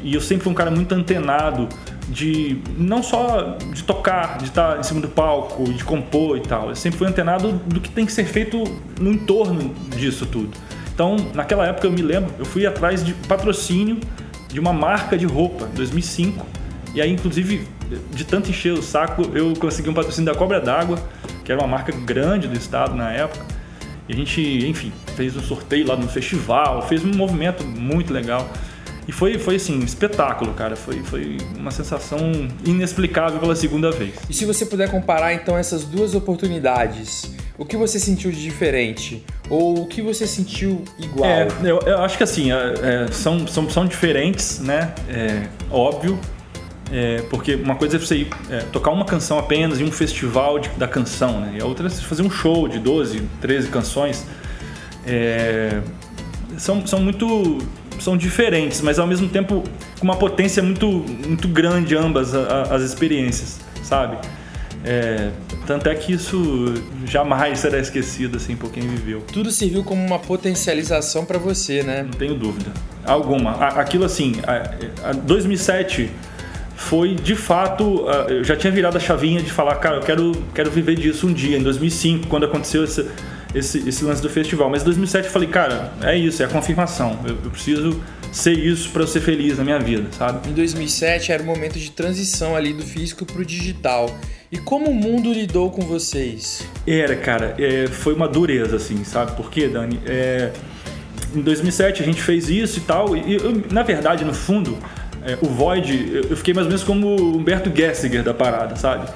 E 0.02 0.14
eu 0.14 0.22
sempre 0.22 0.44
fui 0.44 0.52
um 0.52 0.54
cara 0.54 0.70
muito 0.70 0.94
antenado 0.94 1.68
de 2.08 2.56
não 2.78 3.02
só 3.02 3.58
de 3.72 3.84
tocar, 3.84 4.38
de 4.38 4.44
estar 4.44 4.80
em 4.80 4.82
cima 4.82 5.02
do 5.02 5.08
palco, 5.08 5.64
de 5.70 5.84
compor 5.84 6.38
e 6.38 6.40
tal. 6.40 6.70
Eu 6.70 6.76
sempre 6.76 6.98
fui 6.98 7.06
antenado 7.06 7.52
do 7.52 7.78
que 7.78 7.90
tem 7.90 8.06
que 8.06 8.12
ser 8.12 8.24
feito 8.24 8.64
no 8.98 9.12
entorno 9.12 9.74
disso 9.96 10.24
tudo. 10.24 10.50
Então, 10.94 11.16
naquela 11.34 11.66
época 11.66 11.86
eu 11.86 11.92
me 11.92 12.00
lembro, 12.00 12.32
eu 12.38 12.46
fui 12.46 12.66
atrás 12.66 13.04
de 13.04 13.12
patrocínio 13.12 14.00
de 14.48 14.58
uma 14.58 14.72
marca 14.72 15.16
de 15.16 15.26
roupa, 15.26 15.68
em 15.70 15.76
2005. 15.76 16.46
E 16.94 17.02
aí, 17.02 17.12
inclusive, 17.12 17.68
de 18.12 18.24
tanto 18.24 18.48
encher 18.48 18.72
o 18.72 18.82
saco, 18.82 19.22
eu 19.34 19.52
consegui 19.54 19.90
um 19.90 19.94
patrocínio 19.94 20.32
da 20.32 20.36
Cobra 20.36 20.58
d'Água, 20.58 20.98
que 21.50 21.52
era 21.52 21.60
uma 21.60 21.66
marca 21.66 21.90
grande 21.90 22.46
do 22.46 22.56
estado 22.56 22.94
na 22.94 23.12
época. 23.12 23.44
E 24.08 24.12
a 24.12 24.16
gente, 24.16 24.40
enfim, 24.68 24.92
fez 25.16 25.36
um 25.36 25.40
sorteio 25.40 25.84
lá 25.84 25.96
no 25.96 26.06
festival, 26.06 26.86
fez 26.86 27.04
um 27.04 27.10
movimento 27.12 27.64
muito 27.64 28.12
legal. 28.12 28.48
E 29.08 29.10
foi, 29.10 29.36
foi 29.36 29.56
assim, 29.56 29.80
espetáculo, 29.80 30.54
cara. 30.54 30.76
Foi, 30.76 31.02
foi 31.02 31.38
uma 31.56 31.72
sensação 31.72 32.20
inexplicável 32.64 33.40
pela 33.40 33.56
segunda 33.56 33.90
vez. 33.90 34.14
E 34.28 34.32
se 34.32 34.44
você 34.44 34.64
puder 34.64 34.92
comparar 34.92 35.34
então 35.34 35.58
essas 35.58 35.84
duas 35.84 36.14
oportunidades, 36.14 37.34
o 37.58 37.64
que 37.64 37.76
você 37.76 37.98
sentiu 37.98 38.30
de 38.30 38.40
diferente? 38.40 39.24
Ou 39.48 39.82
o 39.82 39.86
que 39.88 40.00
você 40.00 40.28
sentiu 40.28 40.84
igual? 41.00 41.28
É, 41.28 41.48
eu, 41.64 41.80
eu 41.80 41.98
acho 41.98 42.16
que 42.16 42.22
assim, 42.22 42.52
é, 42.52 43.06
é 43.06 43.08
são, 43.10 43.44
são, 43.48 43.68
são 43.68 43.86
diferentes, 43.86 44.60
né? 44.60 44.94
É, 45.08 45.48
óbvio. 45.68 46.16
É, 46.92 47.22
porque 47.30 47.54
uma 47.54 47.76
coisa 47.76 47.96
é 47.96 47.98
você 47.98 48.16
ir, 48.16 48.28
é, 48.50 48.60
tocar 48.72 48.90
uma 48.90 49.04
canção 49.04 49.38
apenas 49.38 49.80
em 49.80 49.84
um 49.84 49.92
festival 49.92 50.58
de, 50.58 50.68
da 50.70 50.88
canção, 50.88 51.40
né? 51.40 51.54
E 51.58 51.62
a 51.62 51.64
outra 51.64 51.86
é 51.86 51.90
você 51.90 52.02
fazer 52.02 52.22
um 52.22 52.30
show 52.30 52.66
de 52.66 52.78
12, 52.78 53.22
13 53.40 53.68
canções. 53.68 54.26
É, 55.06 55.80
são, 56.58 56.84
são 56.86 57.00
muito 57.00 57.58
são 58.00 58.16
diferentes, 58.16 58.80
mas 58.80 58.98
ao 58.98 59.06
mesmo 59.06 59.28
tempo 59.28 59.62
com 59.98 60.04
uma 60.04 60.16
potência 60.16 60.62
muito, 60.62 60.86
muito 60.88 61.46
grande 61.46 61.94
ambas 61.94 62.34
as 62.34 62.82
experiências, 62.82 63.60
sabe? 63.82 64.16
É, 64.82 65.30
tanto 65.66 65.90
é 65.90 65.94
que 65.94 66.14
isso 66.14 66.74
jamais 67.04 67.58
será 67.58 67.78
esquecido 67.78 68.38
assim 68.38 68.56
por 68.56 68.72
quem 68.72 68.82
viveu. 68.82 69.20
Tudo 69.20 69.50
serviu 69.50 69.84
como 69.84 70.04
uma 70.04 70.18
potencialização 70.18 71.26
para 71.26 71.38
você, 71.38 71.82
né? 71.82 72.02
Não 72.02 72.12
tenho 72.12 72.34
dúvida. 72.34 72.72
Alguma. 73.04 73.52
Aquilo 73.52 74.04
assim, 74.04 74.36
a, 74.46 75.10
a 75.10 75.12
2007 75.12 76.10
foi 76.80 77.14
de 77.14 77.36
fato, 77.36 78.06
eu 78.28 78.42
já 78.42 78.56
tinha 78.56 78.72
virado 78.72 78.96
a 78.96 79.00
chavinha 79.00 79.42
de 79.42 79.52
falar, 79.52 79.76
cara, 79.76 79.96
eu 79.96 80.00
quero, 80.00 80.32
quero 80.54 80.70
viver 80.70 80.96
disso 80.96 81.26
um 81.26 81.32
dia. 81.32 81.58
Em 81.58 81.62
2005, 81.62 82.26
quando 82.26 82.46
aconteceu 82.46 82.82
esse, 82.82 83.06
esse, 83.54 83.86
esse 83.86 84.02
lance 84.02 84.22
do 84.22 84.30
festival. 84.30 84.70
Mas 84.70 84.80
em 84.80 84.86
2007 84.86 85.26
eu 85.26 85.30
falei, 85.30 85.48
cara, 85.48 85.92
é 86.02 86.16
isso, 86.16 86.42
é 86.42 86.46
a 86.46 86.48
confirmação. 86.48 87.20
Eu, 87.22 87.36
eu 87.44 87.50
preciso 87.50 88.02
ser 88.32 88.58
isso 88.58 88.88
para 88.90 89.02
eu 89.02 89.06
ser 89.06 89.20
feliz 89.20 89.58
na 89.58 89.62
minha 89.64 89.78
vida, 89.78 90.08
sabe? 90.16 90.48
Em 90.48 90.54
2007 90.54 91.30
era 91.30 91.42
o 91.42 91.46
momento 91.46 91.78
de 91.78 91.90
transição 91.90 92.56
ali 92.56 92.72
do 92.72 92.82
físico 92.82 93.26
pro 93.26 93.44
digital. 93.44 94.18
E 94.50 94.56
como 94.56 94.90
o 94.90 94.94
mundo 94.94 95.32
lidou 95.32 95.70
com 95.70 95.82
vocês? 95.82 96.66
Era, 96.86 97.14
cara, 97.14 97.54
é, 97.58 97.88
foi 97.88 98.14
uma 98.14 98.26
dureza, 98.26 98.76
assim, 98.76 99.04
sabe? 99.04 99.36
Por 99.36 99.50
quê, 99.50 99.68
Dani? 99.68 100.00
É, 100.06 100.50
em 101.36 101.42
2007 101.42 102.02
a 102.02 102.06
gente 102.06 102.22
fez 102.22 102.48
isso 102.48 102.78
e 102.78 102.82
tal, 102.82 103.14
e 103.14 103.36
eu, 103.36 103.62
na 103.70 103.82
verdade, 103.82 104.24
no 104.24 104.32
fundo, 104.34 104.78
é, 105.24 105.38
o 105.40 105.46
Void, 105.46 106.26
eu, 106.30 106.36
fiquei 106.36 106.54
mais 106.54 106.66
ou 106.66 106.70
menos 106.70 106.84
como 106.84 107.08
o 107.08 107.36
Humberto 107.36 107.70
Gessinger 107.74 108.22
da 108.22 108.34
parada, 108.34 108.76
sabe? 108.76 109.08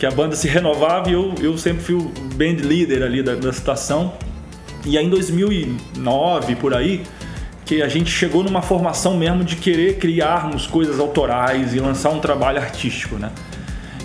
que 0.00 0.06
a 0.06 0.10
banda 0.10 0.34
se 0.34 0.48
renovava 0.48 1.10
e 1.10 1.12
eu, 1.12 1.34
eu 1.42 1.58
sempre 1.58 1.82
fui 1.82 1.94
o 1.94 2.10
band 2.34 2.66
leader 2.66 3.02
ali 3.02 3.22
da, 3.22 3.34
da 3.34 3.52
situação. 3.52 4.14
E 4.86 4.96
aí 4.96 5.04
em 5.04 5.10
2009, 5.10 6.56
por 6.56 6.72
aí, 6.72 7.02
que 7.66 7.82
a 7.82 7.88
gente 7.88 8.10
chegou 8.10 8.42
numa 8.42 8.62
formação 8.62 9.14
mesmo 9.14 9.44
de 9.44 9.56
querer 9.56 9.98
criarmos 9.98 10.66
coisas 10.66 10.98
autorais 10.98 11.74
e 11.74 11.80
lançar 11.80 12.08
um 12.08 12.18
trabalho 12.18 12.58
artístico, 12.58 13.16
né? 13.16 13.30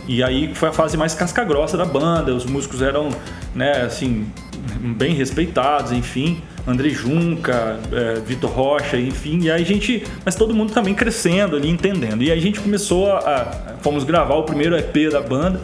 E 0.06 0.22
aí 0.22 0.54
foi 0.54 0.68
a 0.68 0.74
fase 0.74 0.98
mais 0.98 1.16
casca 1.16 1.46
grossa 1.46 1.78
da 1.78 1.86
banda, 1.86 2.36
os 2.36 2.46
músicos 2.46 2.82
eram, 2.82 3.08
né, 3.56 3.84
assim, 3.84 4.28
bem 4.80 5.14
respeitados, 5.14 5.92
enfim. 5.92 6.42
André 6.68 6.90
Junca, 6.90 7.80
é, 7.92 8.20
Vitor 8.26 8.50
Rocha, 8.50 8.98
enfim, 8.98 9.44
e 9.44 9.52
aí 9.52 9.62
a 9.62 9.66
gente, 9.66 10.04
mas 10.24 10.36
todo 10.36 10.54
mundo 10.54 10.74
também 10.74 10.96
crescendo 10.96 11.56
ali, 11.56 11.70
entendendo. 11.70 12.24
E 12.24 12.32
aí 12.32 12.38
a 12.38 12.42
gente 12.42 12.60
começou 12.60 13.12
a, 13.12 13.20
a 13.20 13.76
fomos 13.82 14.04
gravar 14.04 14.36
o 14.36 14.44
primeiro 14.44 14.76
EP 14.76 15.12
da 15.12 15.22
banda 15.22 15.62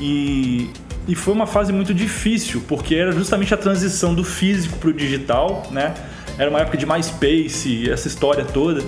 e, 0.00 0.70
e 1.06 1.14
foi 1.14 1.34
uma 1.34 1.46
fase 1.46 1.72
muito 1.72 1.92
difícil, 1.92 2.62
porque 2.66 2.94
era 2.94 3.12
justamente 3.12 3.52
a 3.52 3.56
transição 3.56 4.14
do 4.14 4.24
físico 4.24 4.78
para 4.78 4.88
o 4.88 4.92
digital, 4.92 5.64
né? 5.70 5.94
Era 6.38 6.50
uma 6.50 6.60
época 6.60 6.76
de 6.76 6.86
MySpace, 6.86 7.90
essa 7.90 8.08
história 8.08 8.44
toda. 8.44 8.82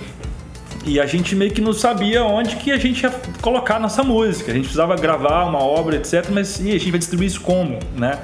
E 0.85 1.01
a 1.01 1.07
gente 1.07 1.35
meio 1.35 1.51
que 1.51 1.61
não 1.61 1.73
sabia 1.73 2.25
onde 2.25 2.57
que 2.57 2.71
a 2.71 2.79
gente 2.79 3.03
ia 3.03 3.11
colocar 3.41 3.77
a 3.77 3.81
nossa 3.81 4.03
música. 4.03 4.51
A 4.51 4.55
gente 4.55 4.65
precisava 4.65 4.97
gravar 4.97 5.45
uma 5.45 5.59
obra, 5.59 5.97
etc. 5.97 6.29
Mas 6.31 6.61
e 6.61 6.71
a 6.71 6.79
gente 6.79 6.91
vai 6.91 6.99
distribuir 6.99 7.29
isso 7.29 7.41
como, 7.41 7.79
né? 7.97 8.19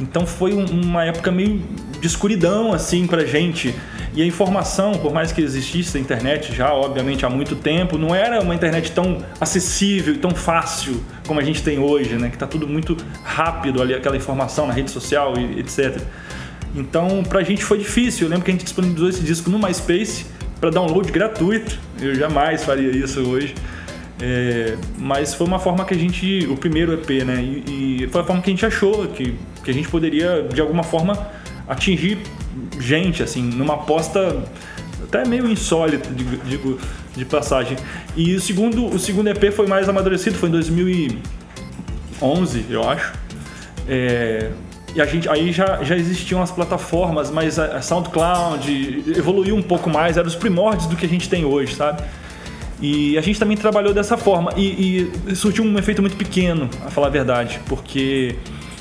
Então 0.00 0.26
foi 0.26 0.54
um, 0.54 0.64
uma 0.64 1.04
época 1.04 1.30
meio 1.30 1.62
de 2.00 2.06
escuridão, 2.06 2.72
assim, 2.72 3.06
pra 3.06 3.24
gente. 3.24 3.74
E 4.14 4.22
a 4.22 4.26
informação, 4.26 4.92
por 4.94 5.12
mais 5.12 5.32
que 5.32 5.40
existisse 5.40 5.96
a 5.96 6.00
internet 6.00 6.54
já, 6.54 6.72
obviamente, 6.72 7.26
há 7.26 7.30
muito 7.30 7.56
tempo, 7.56 7.98
não 7.98 8.14
era 8.14 8.40
uma 8.40 8.54
internet 8.54 8.92
tão 8.92 9.18
acessível 9.40 10.14
e 10.14 10.18
tão 10.18 10.30
fácil 10.30 11.02
como 11.26 11.40
a 11.40 11.42
gente 11.42 11.62
tem 11.62 11.78
hoje, 11.78 12.16
né? 12.16 12.28
Que 12.28 12.36
está 12.36 12.46
tudo 12.46 12.66
muito 12.66 12.96
rápido 13.22 13.82
ali, 13.82 13.94
aquela 13.94 14.16
informação 14.16 14.66
na 14.66 14.72
rede 14.72 14.90
social 14.90 15.34
e 15.36 15.60
etc. 15.60 16.00
Então, 16.74 17.22
pra 17.22 17.42
gente 17.42 17.64
foi 17.64 17.78
difícil. 17.78 18.26
Eu 18.26 18.30
lembro 18.30 18.44
que 18.44 18.50
a 18.50 18.54
gente 18.54 18.64
disponibilizou 18.64 19.08
esse 19.08 19.22
disco 19.22 19.50
no 19.50 19.58
MySpace 19.58 20.26
para 20.60 20.70
download 20.70 21.10
gratuito. 21.10 21.78
Eu 22.00 22.14
jamais 22.14 22.64
faria 22.64 22.90
isso 22.90 23.20
hoje. 23.28 23.54
É, 24.20 24.76
mas 24.98 25.32
foi 25.32 25.46
uma 25.46 25.60
forma 25.60 25.84
que 25.84 25.94
a 25.94 25.96
gente, 25.96 26.46
o 26.50 26.56
primeiro 26.56 26.92
EP, 26.92 27.24
né? 27.24 27.40
E, 27.40 28.02
e, 28.02 28.08
foi 28.08 28.20
a 28.20 28.24
forma 28.24 28.42
que 28.42 28.50
a 28.50 28.52
gente 28.52 28.66
achou 28.66 29.06
que, 29.08 29.34
que 29.62 29.70
a 29.70 29.74
gente 29.74 29.88
poderia, 29.88 30.42
de 30.42 30.60
alguma 30.60 30.82
forma, 30.82 31.28
atingir 31.68 32.18
gente, 32.80 33.22
assim, 33.22 33.42
numa 33.42 33.74
aposta 33.74 34.42
até 35.02 35.26
meio 35.26 35.48
insólita, 35.48 36.08
digo, 36.44 36.78
de 37.16 37.24
passagem. 37.24 37.76
E 38.16 38.34
o 38.34 38.40
segundo, 38.40 38.86
o 38.86 38.98
segundo 38.98 39.28
EP 39.28 39.52
foi 39.52 39.66
mais 39.66 39.88
amadurecido, 39.88 40.36
foi 40.36 40.48
em 40.48 40.52
2011, 40.52 42.66
eu 42.70 42.88
acho. 42.88 43.12
É, 43.86 44.50
e 44.94 45.00
a 45.00 45.06
gente, 45.06 45.28
aí 45.28 45.52
já, 45.52 45.82
já 45.82 45.96
existiam 45.96 46.42
as 46.42 46.50
plataformas, 46.50 47.30
mas 47.30 47.58
a, 47.58 47.82
SoundCloud 47.82 49.04
evoluiu 49.16 49.56
um 49.56 49.62
pouco 49.62 49.90
mais, 49.90 50.16
eram 50.16 50.28
os 50.28 50.34
primórdios 50.34 50.86
do 50.86 50.96
que 50.96 51.06
a 51.06 51.08
gente 51.08 51.28
tem 51.28 51.44
hoje, 51.44 51.74
sabe? 51.74 52.02
E 52.80 53.18
a 53.18 53.20
gente 53.20 53.38
também 53.38 53.56
trabalhou 53.56 53.92
dessa 53.92 54.16
forma. 54.16 54.52
E, 54.56 55.10
e 55.28 55.36
surtiu 55.36 55.64
um 55.64 55.78
efeito 55.78 56.00
muito 56.00 56.16
pequeno, 56.16 56.70
a 56.86 56.90
falar 56.90 57.08
a 57.08 57.10
verdade, 57.10 57.60
porque 57.66 58.36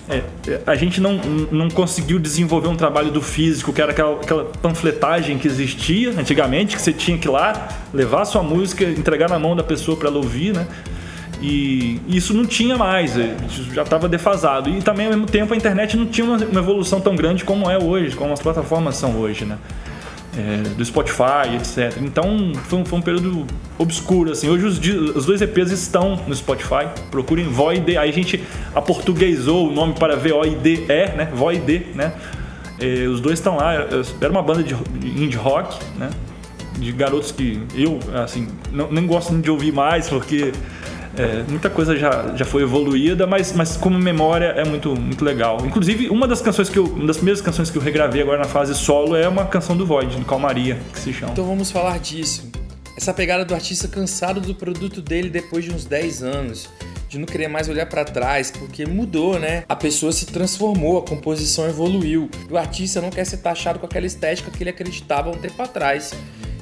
é, 0.09 0.23
a 0.65 0.75
gente 0.75 1.01
não, 1.01 1.17
não 1.51 1.69
conseguiu 1.69 2.17
desenvolver 2.17 2.69
um 2.69 2.75
trabalho 2.75 3.11
do 3.11 3.21
físico, 3.21 3.73
que 3.73 3.81
era 3.81 3.91
aquela, 3.91 4.15
aquela, 4.15 4.45
panfletagem 4.45 5.37
que 5.37 5.47
existia 5.47 6.11
antigamente, 6.11 6.77
que 6.77 6.81
você 6.81 6.93
tinha 6.93 7.17
que 7.17 7.27
ir 7.27 7.31
lá, 7.31 7.67
levar 7.93 8.23
sua 8.23 8.41
música, 8.41 8.85
entregar 8.85 9.29
na 9.29 9.37
mão 9.37 9.55
da 9.55 9.63
pessoa 9.63 9.97
para 9.97 10.07
ela 10.07 10.17
ouvir, 10.17 10.53
né? 10.53 10.65
E 11.41 11.99
isso 12.07 12.33
não 12.33 12.45
tinha 12.45 12.77
mais, 12.77 13.17
é, 13.17 13.35
já 13.73 13.83
estava 13.83 14.07
defasado. 14.07 14.69
E 14.69 14.81
também, 14.81 15.05
ao 15.05 15.11
mesmo 15.11 15.27
tempo, 15.27 15.53
a 15.53 15.57
internet 15.57 15.95
não 15.97 16.05
tinha 16.05 16.25
uma 16.25 16.59
evolução 16.59 16.99
tão 17.01 17.15
grande 17.15 17.43
como 17.43 17.69
é 17.69 17.77
hoje, 17.77 18.15
como 18.15 18.33
as 18.33 18.39
plataformas 18.39 18.95
são 18.95 19.17
hoje, 19.17 19.45
né? 19.45 19.57
É, 20.37 20.69
do 20.75 20.85
Spotify, 20.85 21.55
etc. 21.55 21.99
Então 22.01 22.51
foi 22.65 22.79
um, 22.79 22.85
foi 22.85 22.99
um 22.99 23.01
período 23.01 23.47
obscuro. 23.77 24.31
Assim. 24.31 24.47
Hoje 24.47 24.65
os, 24.65 24.77
os, 25.15 25.25
dois 25.25 25.41
EPs 25.41 25.71
estão 25.71 26.15
no 26.27 26.35
Spotify. 26.35 26.87
Procurem 27.09 27.45
Void. 27.45 27.97
Aí 27.97 28.09
a 28.09 28.13
gente 28.13 28.43
aportuguesou 28.75 29.69
o 29.69 29.71
nome 29.71 29.93
para 29.93 30.15
V-O-I-D-E, 30.15 31.15
né? 31.15 31.29
Void, 31.33 31.87
né? 31.95 32.13
Os 33.11 33.19
dois 33.19 33.39
estão 33.39 33.57
lá. 33.57 33.73
Era 34.21 34.29
uma 34.29 34.43
banda 34.43 34.63
de 34.63 34.75
indie 35.03 35.37
rock, 35.37 35.77
né? 35.97 36.11
De 36.77 36.91
garotos 36.91 37.31
que 37.31 37.59
eu, 37.73 37.99
assim, 38.23 38.47
não, 38.71 38.91
nem 38.91 39.07
gosto 39.07 39.35
de 39.35 39.49
ouvir 39.49 39.73
mais 39.73 40.07
porque 40.07 40.51
é, 41.17 41.43
muita 41.49 41.69
coisa 41.69 41.97
já, 41.97 42.35
já 42.35 42.45
foi 42.45 42.63
evoluída, 42.63 43.25
mas, 43.25 43.51
mas 43.53 43.75
como 43.75 43.97
memória 43.97 44.47
é 44.47 44.63
muito, 44.63 44.95
muito 44.95 45.25
legal. 45.25 45.57
Inclusive, 45.65 46.09
uma 46.09 46.27
das 46.27 46.41
canções 46.41 46.69
que 46.69 46.77
eu, 46.77 46.85
uma 46.85 47.07
das 47.07 47.17
primeiras 47.17 47.41
canções 47.41 47.69
que 47.69 47.77
eu 47.77 47.81
regravei 47.81 48.21
agora 48.21 48.37
na 48.37 48.45
fase 48.45 48.75
solo 48.75 49.15
é 49.15 49.27
uma 49.27 49.45
canção 49.45 49.75
do 49.75 49.85
Void, 49.85 50.15
de 50.15 50.25
Calmaria, 50.25 50.77
que 50.93 50.99
se 50.99 51.11
chama. 51.11 51.31
Então 51.31 51.45
vamos 51.45 51.71
falar 51.71 51.99
disso. 51.99 52.49
Essa 52.95 53.13
pegada 53.13 53.43
do 53.43 53.53
artista 53.53 53.87
cansado 53.87 54.41
do 54.41 54.55
produto 54.55 55.01
dele 55.01 55.29
depois 55.29 55.65
de 55.65 55.71
uns 55.71 55.85
10 55.85 56.23
anos 56.23 56.69
de 57.09 57.17
não 57.17 57.25
querer 57.25 57.47
mais 57.47 57.69
olhar 57.69 57.85
para 57.85 58.03
trás, 58.03 58.51
porque 58.51 58.85
mudou, 58.85 59.39
né? 59.39 59.63
A 59.67 59.75
pessoa 59.75 60.11
se 60.11 60.25
transformou, 60.25 60.97
a 60.97 61.01
composição 61.01 61.67
evoluiu. 61.67 62.29
O 62.49 62.57
artista 62.57 63.01
não 63.01 63.09
quer 63.09 63.25
ser 63.25 63.37
taxado 63.37 63.79
com 63.79 63.85
aquela 63.85 64.05
estética 64.05 64.51
que 64.51 64.61
ele 64.61 64.69
acreditava 64.69 65.29
um 65.29 65.37
tempo 65.37 65.61
atrás. 65.61 66.11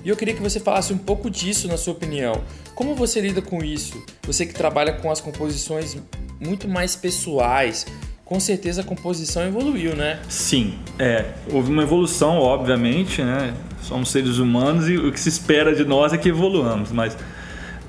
E 0.05 0.09
eu 0.09 0.15
queria 0.15 0.35
que 0.35 0.41
você 0.41 0.59
falasse 0.59 0.93
um 0.93 0.99
pouco 0.99 1.31
disso 1.31 1.67
na 1.67 1.77
sua 1.77 1.93
opinião. 1.93 2.43
Como 2.75 2.93
você 2.93 3.19
lida 3.19 3.41
com 3.41 3.63
isso? 3.63 3.99
Você 4.27 4.45
que 4.45 4.53
trabalha 4.53 4.93
com 4.93 5.09
as 5.09 5.19
composições 5.19 5.97
muito 6.39 6.67
mais 6.67 6.95
pessoais, 6.95 7.87
com 8.23 8.39
certeza 8.39 8.81
a 8.81 8.83
composição 8.83 9.47
evoluiu, 9.47 9.95
né? 9.95 10.19
Sim, 10.29 10.77
é, 10.99 11.25
houve 11.51 11.71
uma 11.71 11.81
evolução, 11.81 12.37
obviamente, 12.37 13.23
né? 13.23 13.55
Somos 13.81 14.09
seres 14.09 14.37
humanos 14.37 14.87
e 14.87 14.95
o 14.95 15.11
que 15.11 15.19
se 15.19 15.29
espera 15.29 15.73
de 15.73 15.83
nós 15.83 16.13
é 16.13 16.19
que 16.19 16.29
evoluamos, 16.29 16.91
mas 16.91 17.17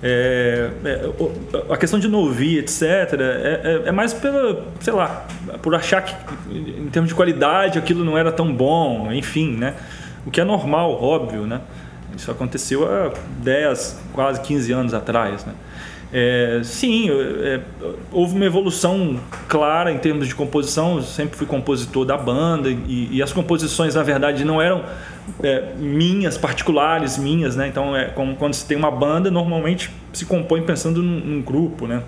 é, 0.02 0.70
é, 0.86 1.72
a 1.72 1.76
questão 1.76 2.00
de 2.00 2.08
não 2.08 2.20
ouvir, 2.20 2.60
etc., 2.60 2.82
é, 2.82 3.82
é, 3.84 3.88
é, 3.88 3.92
mais 3.92 4.14
pela, 4.14 4.66
sei 4.80 4.94
lá, 4.94 5.26
por 5.60 5.74
achar 5.74 6.00
que 6.00 6.14
em 6.50 6.88
termos 6.88 7.10
de 7.10 7.14
qualidade 7.14 7.78
aquilo 7.78 8.02
não 8.04 8.16
era 8.16 8.32
tão 8.32 8.54
bom, 8.54 9.12
enfim, 9.12 9.54
né? 9.54 9.74
O 10.24 10.30
que 10.30 10.40
é 10.40 10.44
normal, 10.44 10.92
óbvio, 11.02 11.46
né? 11.46 11.60
Isso 12.14 12.30
aconteceu 12.30 12.86
há 12.86 13.12
10, 13.42 14.00
quase 14.12 14.40
15 14.40 14.72
anos 14.72 14.94
atrás. 14.94 15.44
Né? 15.44 15.54
É, 16.12 16.60
sim, 16.62 17.10
é, 17.10 17.60
houve 18.12 18.34
uma 18.36 18.44
evolução 18.44 19.18
clara 19.48 19.92
em 19.92 19.98
termos 19.98 20.28
de 20.28 20.34
composição. 20.34 20.96
Eu 20.96 21.02
sempre 21.02 21.36
fui 21.36 21.46
compositor 21.46 22.04
da 22.04 22.16
banda 22.16 22.70
e, 22.70 23.08
e 23.12 23.22
as 23.22 23.32
composições, 23.32 23.94
na 23.94 24.02
verdade, 24.02 24.44
não 24.44 24.62
eram 24.62 24.84
é, 25.42 25.72
minhas, 25.76 26.38
particulares 26.38 27.18
minhas. 27.18 27.56
Né? 27.56 27.68
Então, 27.68 27.96
é, 27.96 28.06
como, 28.06 28.36
quando 28.36 28.54
se 28.54 28.66
tem 28.66 28.76
uma 28.76 28.90
banda, 28.90 29.30
normalmente 29.30 29.90
se 30.12 30.24
compõe 30.24 30.62
pensando 30.62 31.02
num, 31.02 31.20
num 31.20 31.42
grupo. 31.42 31.86
Né? 31.86 32.02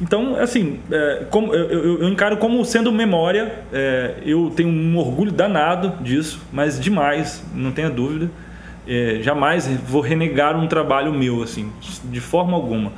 Então, 0.00 0.36
assim, 0.36 0.80
é, 0.90 1.26
como, 1.30 1.54
eu, 1.54 1.70
eu, 1.70 2.00
eu, 2.00 2.08
encaro 2.08 2.36
como 2.36 2.64
sendo 2.64 2.90
memória, 2.92 3.60
é, 3.72 4.14
eu 4.24 4.52
tenho 4.54 4.68
um 4.68 4.96
orgulho 4.96 5.30
danado 5.30 6.02
disso, 6.02 6.42
mas 6.52 6.80
demais, 6.80 7.44
não 7.54 7.70
tenha 7.70 7.88
dúvida. 7.88 8.30
É, 8.86 9.18
jamais 9.22 9.66
vou 9.86 10.02
renegar 10.02 10.58
um 10.58 10.66
trabalho 10.66 11.12
meu, 11.12 11.42
assim, 11.42 11.72
de 12.04 12.20
forma 12.20 12.54
alguma. 12.54 12.92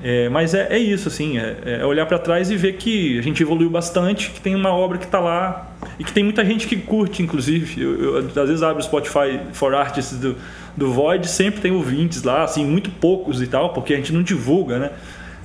É, 0.00 0.28
mas 0.28 0.54
é, 0.54 0.68
é, 0.70 0.78
isso, 0.78 1.08
assim, 1.08 1.38
é, 1.38 1.80
é 1.80 1.84
olhar 1.84 2.06
para 2.06 2.18
trás 2.18 2.50
e 2.50 2.56
ver 2.56 2.74
que 2.74 3.18
a 3.18 3.22
gente 3.22 3.42
evoluiu 3.42 3.68
bastante, 3.68 4.30
que 4.30 4.40
tem 4.40 4.54
uma 4.54 4.70
obra 4.70 4.96
que 4.96 5.06
está 5.06 5.18
lá 5.18 5.72
e 5.98 6.04
que 6.04 6.12
tem 6.12 6.22
muita 6.22 6.44
gente 6.44 6.68
que 6.68 6.76
curte, 6.76 7.22
inclusive. 7.22 7.82
Eu, 7.82 8.16
eu 8.16 8.18
às 8.18 8.48
vezes 8.48 8.62
abro 8.62 8.80
o 8.80 8.84
Spotify 8.84 9.40
for 9.52 9.74
Artists 9.74 10.18
do, 10.18 10.36
do 10.76 10.92
Void, 10.92 11.28
sempre 11.28 11.60
tem 11.60 11.72
ouvintes 11.72 12.22
lá, 12.22 12.44
assim, 12.44 12.64
muito 12.64 12.90
poucos 12.90 13.42
e 13.42 13.46
tal, 13.48 13.72
porque 13.72 13.92
a 13.92 13.96
gente 13.96 14.12
não 14.12 14.22
divulga, 14.22 14.78
né? 14.78 14.90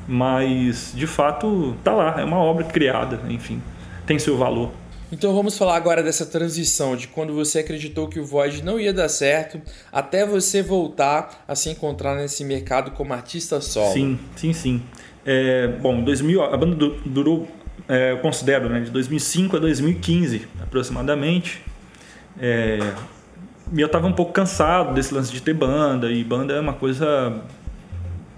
Mas 0.07 0.91
de 0.95 1.07
fato 1.07 1.75
tá 1.83 1.93
lá, 1.93 2.19
é 2.19 2.23
uma 2.23 2.37
obra 2.37 2.63
criada, 2.63 3.19
enfim, 3.29 3.61
tem 4.05 4.19
seu 4.19 4.37
valor. 4.37 4.71
Então 5.11 5.31
vamos 5.35 5.55
falar 5.55 5.75
agora 5.75 6.01
dessa 6.01 6.25
transição 6.25 6.95
de 6.95 7.07
quando 7.07 7.33
você 7.33 7.59
acreditou 7.59 8.07
que 8.07 8.19
o 8.19 8.25
Void 8.25 8.63
não 8.63 8.79
ia 8.79 8.91
dar 8.91 9.07
certo, 9.09 9.61
até 9.91 10.25
você 10.25 10.63
voltar 10.63 11.43
a 11.47 11.55
se 11.55 11.69
encontrar 11.69 12.15
nesse 12.15 12.43
mercado 12.43 12.91
como 12.91 13.13
artista 13.13 13.61
solo. 13.61 13.93
Sim, 13.93 14.19
sim, 14.35 14.53
sim. 14.53 14.81
É, 15.23 15.67
bom, 15.67 16.03
2000 16.03 16.41
a 16.41 16.57
banda 16.57 16.75
durou, 17.05 17.47
é, 17.87 18.11
eu 18.11 18.17
considero, 18.17 18.67
né, 18.67 18.79
de 18.79 18.89
2005 18.89 19.55
a 19.55 19.59
2015 19.59 20.47
aproximadamente. 20.59 21.61
É, 22.41 22.79
e 23.71 23.79
eu 23.79 23.85
estava 23.85 24.07
um 24.07 24.13
pouco 24.13 24.31
cansado 24.31 24.95
desse 24.95 25.13
lance 25.13 25.31
de 25.31 25.41
ter 25.41 25.53
banda 25.53 26.11
e 26.11 26.23
banda 26.23 26.53
é 26.53 26.59
uma 26.59 26.73
coisa 26.73 27.39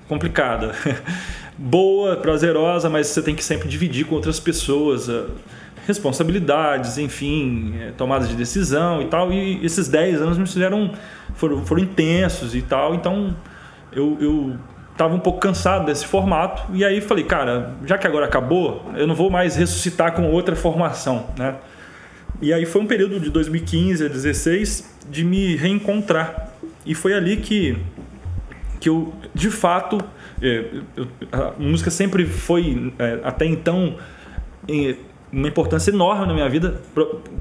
complicada. 0.10 0.76
boa, 1.58 2.16
prazerosa, 2.18 2.90
mas 2.90 3.08
você 3.08 3.22
tem 3.22 3.36
que 3.36 3.44
sempre 3.44 3.68
dividir 3.68 4.06
com 4.06 4.16
outras 4.16 4.40
pessoas 4.40 5.08
uh, 5.08 5.30
responsabilidades, 5.88 6.98
enfim, 6.98 7.76
é, 7.80 7.92
tomadas 7.92 8.28
de 8.28 8.36
decisão 8.36 9.02
e 9.02 9.06
tal. 9.06 9.32
E 9.32 9.64
esses 9.66 9.88
10 9.88 10.22
anos 10.22 10.38
me 10.38 10.46
fizeram, 10.46 10.92
foram, 11.36 11.66
foram 11.66 11.84
intensos 11.84 12.56
e 12.56 12.62
tal. 12.62 12.96
Então 12.96 13.36
eu, 13.92 14.18
eu 14.20 14.58
tava 14.98 15.14
um 15.16 15.20
pouco 15.20 15.40
cansado 15.40 15.86
desse 15.86 16.06
formato 16.06 16.64
e 16.74 16.84
aí 16.84 17.02
falei, 17.02 17.24
cara, 17.24 17.76
já 17.86 17.98
que 17.98 18.08
agora 18.08 18.26
acabou, 18.26 18.92
eu 18.96 19.06
não 19.06 19.16
vou 19.16 19.30
mais 19.30 19.56
ressuscitar 19.56 20.14
com 20.14 20.30
outra 20.32 20.56
formação, 20.56 21.28
né? 21.38 21.56
E 22.42 22.52
aí 22.52 22.66
foi 22.66 22.82
um 22.82 22.88
período 22.88 23.20
de 23.20 23.30
2015 23.30 24.04
a 24.04 24.08
2016 24.10 24.96
de 25.10 25.24
me 25.24 25.56
reencontrar. 25.56 26.50
E 26.86 26.94
foi 26.94 27.14
ali 27.14 27.38
que, 27.38 27.78
que 28.80 28.90
eu, 28.90 29.14
de 29.34 29.50
fato, 29.50 29.98
a 31.32 31.54
música 31.58 31.90
sempre 31.90 32.26
foi, 32.26 32.94
é, 33.00 33.20
até 33.24 33.46
então, 33.46 33.96
uma 35.32 35.48
importância 35.48 35.92
enorme 35.92 36.28
na 36.28 36.34
minha 36.34 36.50
vida. 36.50 36.82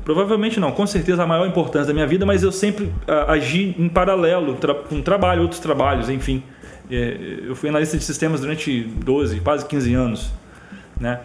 provavelmente 0.05 0.59
não, 0.61 0.73
com 0.73 0.87
certeza 0.87 1.23
a 1.23 1.27
maior 1.27 1.47
importância 1.47 1.89
da 1.89 1.95
minha 1.95 2.07
vida, 2.07 2.25
mas 2.25 2.43
eu 2.43 2.53
sempre 2.53 2.93
agi 3.29 3.75
em 3.79 3.89
paralelo 3.89 4.59
com 4.89 5.03
trabalho, 5.03 5.43
outros 5.43 5.61
trabalhos, 5.61 6.09
enfim. 6.09 6.43
É, 6.91 7.39
eu 7.47 7.57
fui 7.57 7.69
analista 7.69 7.97
de 7.97 8.05
sistemas 8.05 8.41
durante 8.41 8.83
12, 8.83 9.41
quase 9.41 9.65
15 9.67 9.95
anos, 9.95 10.31
né? 11.01 11.21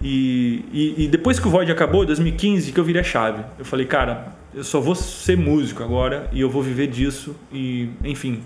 E, 0.00 0.64
e, 0.72 1.04
e, 1.04 1.08
depois 1.08 1.40
que 1.40 1.48
o 1.48 1.50
Void 1.50 1.70
acabou, 1.72 2.04
em 2.04 2.06
2015, 2.06 2.72
que 2.72 2.78
eu 2.78 2.84
virei 2.84 3.00
a 3.00 3.04
chave. 3.04 3.42
Eu 3.58 3.64
falei, 3.64 3.84
cara, 3.84 4.28
eu 4.54 4.62
só 4.62 4.80
vou 4.80 4.94
ser 4.94 5.36
músico 5.36 5.82
agora 5.82 6.28
e 6.32 6.40
eu 6.40 6.48
vou 6.48 6.62
viver 6.62 6.86
disso. 6.86 7.34
E, 7.52 7.90
enfim, 8.04 8.42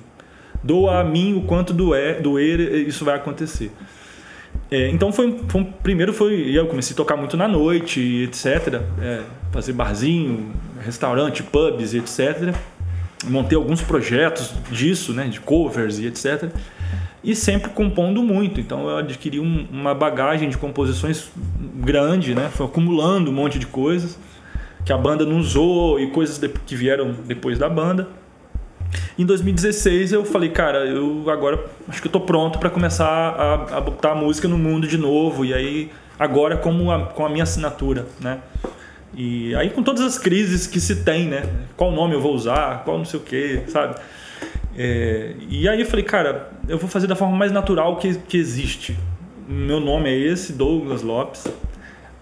doa 0.62 1.00
a 1.00 1.04
mim 1.04 1.36
o 1.36 1.42
quanto 1.42 1.72
doer, 1.72 2.20
doer 2.20 2.60
isso 2.86 3.04
vai 3.04 3.16
acontecer. 3.16 3.70
É, 4.70 4.88
então 4.88 5.12
foi, 5.12 5.38
foi, 5.48 5.64
primeiro 5.82 6.12
foi 6.12 6.50
eu 6.50 6.66
comecei 6.66 6.94
a 6.94 6.96
tocar 6.96 7.16
muito 7.16 7.36
na 7.38 7.48
noite 7.48 8.24
etc 8.24 8.82
é, 9.00 9.20
fazer 9.50 9.72
barzinho 9.72 10.52
restaurante 10.80 11.42
pubs 11.42 11.94
etc 11.94 12.54
montei 13.24 13.56
alguns 13.56 13.80
projetos 13.80 14.52
disso 14.70 15.14
né 15.14 15.24
de 15.24 15.40
covers 15.40 15.98
e 15.98 16.06
etc 16.06 16.50
e 17.24 17.36
sempre 17.36 17.70
compondo 17.70 18.22
muito. 18.22 18.60
Então 18.60 18.88
eu 18.88 18.96
adquiri 18.96 19.38
um, 19.38 19.66
uma 19.70 19.94
bagagem 19.94 20.48
de 20.48 20.58
composições 20.58 21.30
grande 21.76 22.34
né 22.34 22.50
foi 22.52 22.66
acumulando 22.66 23.30
um 23.30 23.34
monte 23.34 23.58
de 23.58 23.66
coisas 23.66 24.18
que 24.84 24.92
a 24.92 24.98
banda 24.98 25.24
não 25.24 25.38
usou 25.38 26.00
e 26.00 26.10
coisas 26.10 26.40
que 26.66 26.74
vieram 26.74 27.14
depois 27.26 27.58
da 27.58 27.68
banda 27.68 28.08
em 29.18 29.24
2016 29.24 30.12
eu 30.12 30.24
falei, 30.24 30.50
cara, 30.50 30.86
eu 30.86 31.24
agora 31.28 31.64
acho 31.88 32.00
que 32.00 32.08
eu 32.08 32.12
tô 32.12 32.20
pronto 32.20 32.58
para 32.58 32.70
começar 32.70 33.06
a, 33.06 33.78
a 33.78 33.80
botar 33.80 34.12
a 34.12 34.14
música 34.14 34.48
no 34.48 34.58
mundo 34.58 34.86
de 34.86 34.98
novo. 34.98 35.44
E 35.44 35.54
aí, 35.54 35.90
agora 36.18 36.56
como 36.56 36.90
a, 36.90 37.06
com 37.06 37.24
a 37.24 37.28
minha 37.28 37.44
assinatura, 37.44 38.06
né? 38.20 38.38
E 39.14 39.54
aí 39.54 39.68
com 39.70 39.82
todas 39.82 40.02
as 40.02 40.18
crises 40.18 40.66
que 40.66 40.80
se 40.80 40.96
tem, 41.04 41.26
né? 41.26 41.42
Qual 41.76 41.90
nome 41.92 42.14
eu 42.14 42.20
vou 42.20 42.34
usar, 42.34 42.82
qual 42.84 42.96
não 42.96 43.04
sei 43.04 43.20
o 43.20 43.22
que, 43.22 43.62
sabe? 43.68 43.96
É, 44.76 45.34
e 45.50 45.68
aí 45.68 45.80
eu 45.80 45.86
falei, 45.86 46.04
cara, 46.04 46.50
eu 46.66 46.78
vou 46.78 46.88
fazer 46.88 47.06
da 47.06 47.14
forma 47.14 47.36
mais 47.36 47.52
natural 47.52 47.96
que, 47.96 48.14
que 48.14 48.38
existe. 48.38 48.96
Meu 49.46 49.80
nome 49.80 50.08
é 50.08 50.16
esse, 50.16 50.52
Douglas 50.52 51.02
Lopes. 51.02 51.46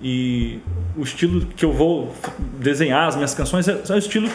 E 0.03 0.61
o 0.97 1.03
estilo 1.03 1.47
que 1.47 1.65
eu 1.65 1.73
vou 1.73 2.15
desenhar 2.59 3.07
as 3.07 3.17
minhas 3.17 3.35
canções 3.35 3.69
é, 3.69 3.73
é 3.73 3.93
o 3.93 3.99
estilo 3.99 4.29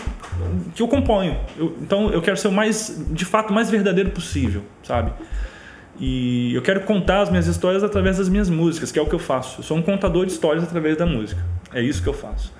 que 0.75 0.81
eu 0.81 0.87
componho. 0.87 1.37
Eu, 1.57 1.75
então 1.81 2.09
eu 2.11 2.21
quero 2.21 2.37
ser 2.37 2.49
o 2.49 2.51
mais, 2.51 3.03
de 3.09 3.25
fato, 3.25 3.51
mais 3.51 3.69
verdadeiro 3.69 4.11
possível, 4.11 4.63
sabe? 4.83 5.11
E 5.99 6.53
eu 6.53 6.61
quero 6.61 6.81
contar 6.81 7.21
as 7.21 7.29
minhas 7.29 7.47
histórias 7.47 7.83
através 7.83 8.17
das 8.17 8.29
minhas 8.29 8.49
músicas, 8.49 8.91
que 8.91 8.99
é 8.99 9.01
o 9.01 9.05
que 9.05 9.15
eu 9.15 9.19
faço. 9.19 9.59
Eu 9.59 9.63
sou 9.63 9.77
um 9.77 9.81
contador 9.81 10.25
de 10.25 10.33
histórias 10.33 10.63
através 10.63 10.97
da 10.97 11.05
música. 11.05 11.41
É 11.73 11.81
isso 11.81 12.03
que 12.03 12.09
eu 12.09 12.13
faço. 12.13 12.53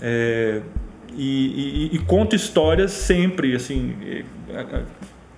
É, 0.00 0.60
e, 1.16 1.90
e, 1.92 1.96
e, 1.96 1.98
conto 2.00 2.34
histórias 2.34 2.90
sempre, 2.90 3.54
assim. 3.54 3.94
É, 4.02 4.24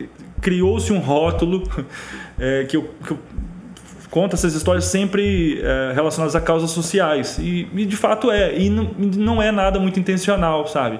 é, 0.00 0.06
criou-se 0.40 0.92
um 0.92 0.98
rótulo 0.98 1.68
é, 2.38 2.64
que, 2.64 2.76
eu, 2.76 2.90
que 3.04 3.10
eu 3.10 3.18
conto 4.16 4.34
essas 4.34 4.54
histórias 4.54 4.86
sempre 4.86 5.60
é, 5.60 5.92
relacionadas 5.92 6.34
a 6.34 6.40
causas 6.40 6.70
sociais. 6.70 7.36
E, 7.38 7.68
e, 7.74 7.84
de 7.84 7.96
fato 7.98 8.30
é. 8.30 8.58
E 8.58 8.70
não, 8.70 8.84
não 8.98 9.42
é 9.42 9.52
nada 9.52 9.78
muito 9.78 10.00
intencional, 10.00 10.66
sabe? 10.66 10.98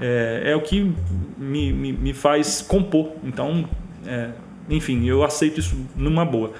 É, 0.00 0.42
é 0.46 0.56
o 0.56 0.60
que 0.60 0.92
me, 1.38 1.72
me, 1.72 1.92
me, 1.92 2.12
faz 2.12 2.60
compor. 2.60 3.12
Então, 3.22 3.68
é, 4.04 4.30
enfim, 4.68 5.06
eu 5.06 5.22
aceito 5.22 5.60
isso 5.60 5.76
numa 5.94 6.24
boa. 6.24 6.50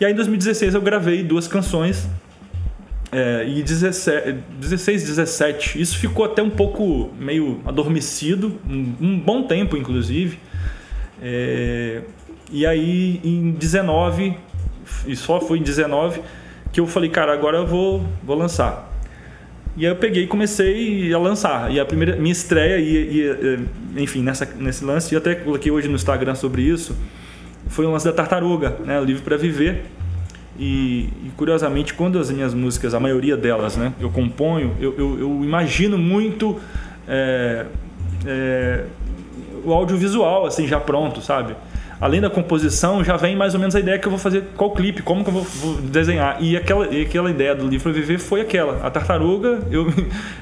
E 0.00 0.06
aí 0.06 0.12
em 0.12 0.14
2016 0.14 0.72
eu 0.72 0.80
gravei 0.80 1.22
duas 1.22 1.46
canções. 1.46 2.08
É, 3.12 3.44
e 3.46 3.62
17, 3.62 4.38
16, 4.58 5.04
17, 5.04 5.78
isso 5.78 5.98
ficou 5.98 6.24
até 6.24 6.42
um 6.42 6.48
pouco 6.48 7.10
meio 7.20 7.60
adormecido, 7.66 8.58
um, 8.66 8.94
um 8.98 9.20
bom 9.20 9.42
tempo 9.42 9.76
inclusive. 9.76 10.38
É, 11.20 12.00
e 12.50 12.64
aí 12.64 13.20
em 13.22 13.50
19, 13.50 14.38
e 15.06 15.16
só 15.16 15.40
foi 15.40 15.58
em 15.58 15.62
19 15.62 16.20
que 16.72 16.80
eu 16.80 16.86
falei, 16.86 17.08
cara, 17.08 17.32
agora 17.32 17.58
eu 17.58 17.66
vou, 17.66 18.04
vou 18.22 18.36
lançar. 18.36 18.92
E 19.76 19.86
aí 19.86 19.92
eu 19.92 19.96
peguei 19.96 20.24
e 20.24 20.26
comecei 20.26 21.12
a 21.12 21.18
lançar. 21.18 21.70
E 21.72 21.78
a 21.78 21.84
primeira 21.84 22.16
minha 22.16 22.32
estreia, 22.32 22.78
e, 22.78 23.64
enfim, 23.96 24.22
nessa, 24.22 24.44
nesse 24.56 24.84
lance, 24.84 25.14
e 25.14 25.16
até 25.16 25.34
coloquei 25.34 25.70
hoje 25.70 25.88
no 25.88 25.94
Instagram 25.94 26.34
sobre 26.34 26.62
isso, 26.62 26.96
foi 27.68 27.86
o 27.86 27.90
lance 27.90 28.04
da 28.04 28.12
Tartaruga, 28.12 28.76
né? 28.84 29.00
O 29.00 29.04
livro 29.04 29.22
para 29.22 29.36
viver. 29.36 29.84
E, 30.58 31.08
e, 31.24 31.32
curiosamente, 31.36 31.94
quando 31.94 32.18
as 32.18 32.30
minhas 32.30 32.54
músicas, 32.54 32.94
a 32.94 33.00
maioria 33.00 33.36
delas, 33.36 33.76
né, 33.76 33.92
eu 33.98 34.08
componho, 34.08 34.76
eu, 34.80 34.94
eu, 34.96 35.18
eu 35.18 35.40
imagino 35.42 35.98
muito 35.98 36.60
é, 37.08 37.66
é, 38.24 38.84
o 39.64 39.72
audiovisual, 39.72 40.46
assim, 40.46 40.68
já 40.68 40.78
pronto, 40.78 41.20
sabe? 41.20 41.56
Além 42.00 42.20
da 42.20 42.28
composição, 42.28 43.04
já 43.04 43.16
vem 43.16 43.36
mais 43.36 43.54
ou 43.54 43.60
menos 43.60 43.74
a 43.74 43.80
ideia 43.80 43.98
que 43.98 44.06
eu 44.06 44.10
vou 44.10 44.18
fazer 44.18 44.44
qual 44.56 44.72
clipe, 44.72 45.02
como 45.02 45.22
que 45.22 45.30
eu 45.30 45.34
vou, 45.34 45.42
vou 45.42 45.74
desenhar. 45.80 46.42
E 46.42 46.56
aquela, 46.56 46.86
e 46.88 47.02
aquela 47.02 47.30
ideia 47.30 47.54
do 47.54 47.66
livro 47.66 47.92
viver 47.92 48.18
foi 48.18 48.40
aquela. 48.40 48.84
A 48.84 48.90
tartaruga, 48.90 49.60
eu, 49.70 49.86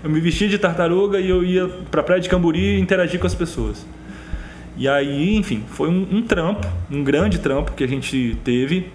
eu 0.02 0.10
me 0.10 0.20
vestia 0.20 0.48
de 0.48 0.58
tartaruga 0.58 1.20
e 1.20 1.28
eu 1.28 1.44
ia 1.44 1.68
para 1.90 2.00
a 2.00 2.04
praia 2.04 2.20
de 2.20 2.28
Camburi 2.28 2.80
interagir 2.80 3.20
com 3.20 3.26
as 3.26 3.34
pessoas. 3.34 3.86
E 4.76 4.88
aí, 4.88 5.36
enfim, 5.36 5.62
foi 5.68 5.88
um, 5.88 6.06
um, 6.10 6.22
trampo, 6.22 6.66
um 6.90 7.04
grande 7.04 7.38
trampo 7.38 7.72
que 7.72 7.84
a 7.84 7.88
gente 7.88 8.36
teve. 8.42 8.90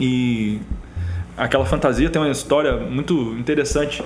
E 0.00 0.60
aquela 1.36 1.66
fantasia 1.66 2.08
tem 2.08 2.22
uma 2.22 2.30
história 2.30 2.76
muito 2.76 3.34
interessante. 3.38 4.02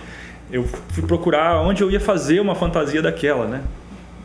Eu 0.51 0.64
fui 0.64 1.03
procurar 1.03 1.61
onde 1.61 1.83
eu 1.83 1.90
ia 1.90 2.01
fazer 2.01 2.40
uma 2.40 2.55
fantasia 2.55 3.03
daquela, 3.03 3.47
né? 3.47 3.62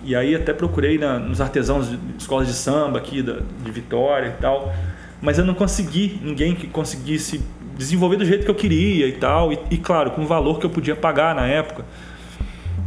E 0.04 0.16
aí 0.16 0.36
até 0.36 0.54
procurei 0.54 0.98
na, 0.98 1.20
nos 1.20 1.42
artesãos 1.42 1.90
de 1.90 2.00
escolas 2.18 2.48
de 2.48 2.54
samba 2.54 2.98
aqui 2.98 3.22
da, 3.22 3.40
de 3.64 3.72
Vitória 3.72 4.36
e 4.38 4.42
tal. 4.42 4.74
Mas 5.22 5.38
eu 5.38 5.46
não 5.46 5.54
consegui 5.54 6.20
ninguém 6.24 6.56
que 6.56 6.68
conseguisse 6.68 7.42
desenvolver 7.78 8.18
do 8.18 8.26
jeito 8.26 8.46
que 8.46 8.52
eu 8.52 8.56
queria 8.56 9.08
e 9.08 9.14
tal. 9.14 9.52
E, 9.52 9.60
e 9.72 9.78
claro, 9.78 10.12
com 10.12 10.22
o 10.22 10.28
valor 10.28 10.60
que 10.60 10.66
eu 10.66 10.70
podia 10.70 10.96
pagar 10.96 11.36
na 11.36 11.46
época. 11.48 11.86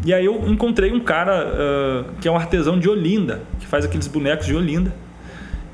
E 0.05 0.13
aí 0.13 0.25
eu 0.25 0.43
encontrei 0.49 0.93
um 0.93 1.01
cara 1.01 1.47
uh, 1.47 2.05
que 2.21 2.27
é 2.27 2.31
um 2.31 2.37
artesão 2.37 2.79
de 2.79 2.89
Olinda, 2.89 3.43
que 3.61 3.67
faz 3.67 3.85
aqueles 3.85 4.09
bonecos 4.09 4.47
de 4.47 4.55
Olinda. 4.55 4.93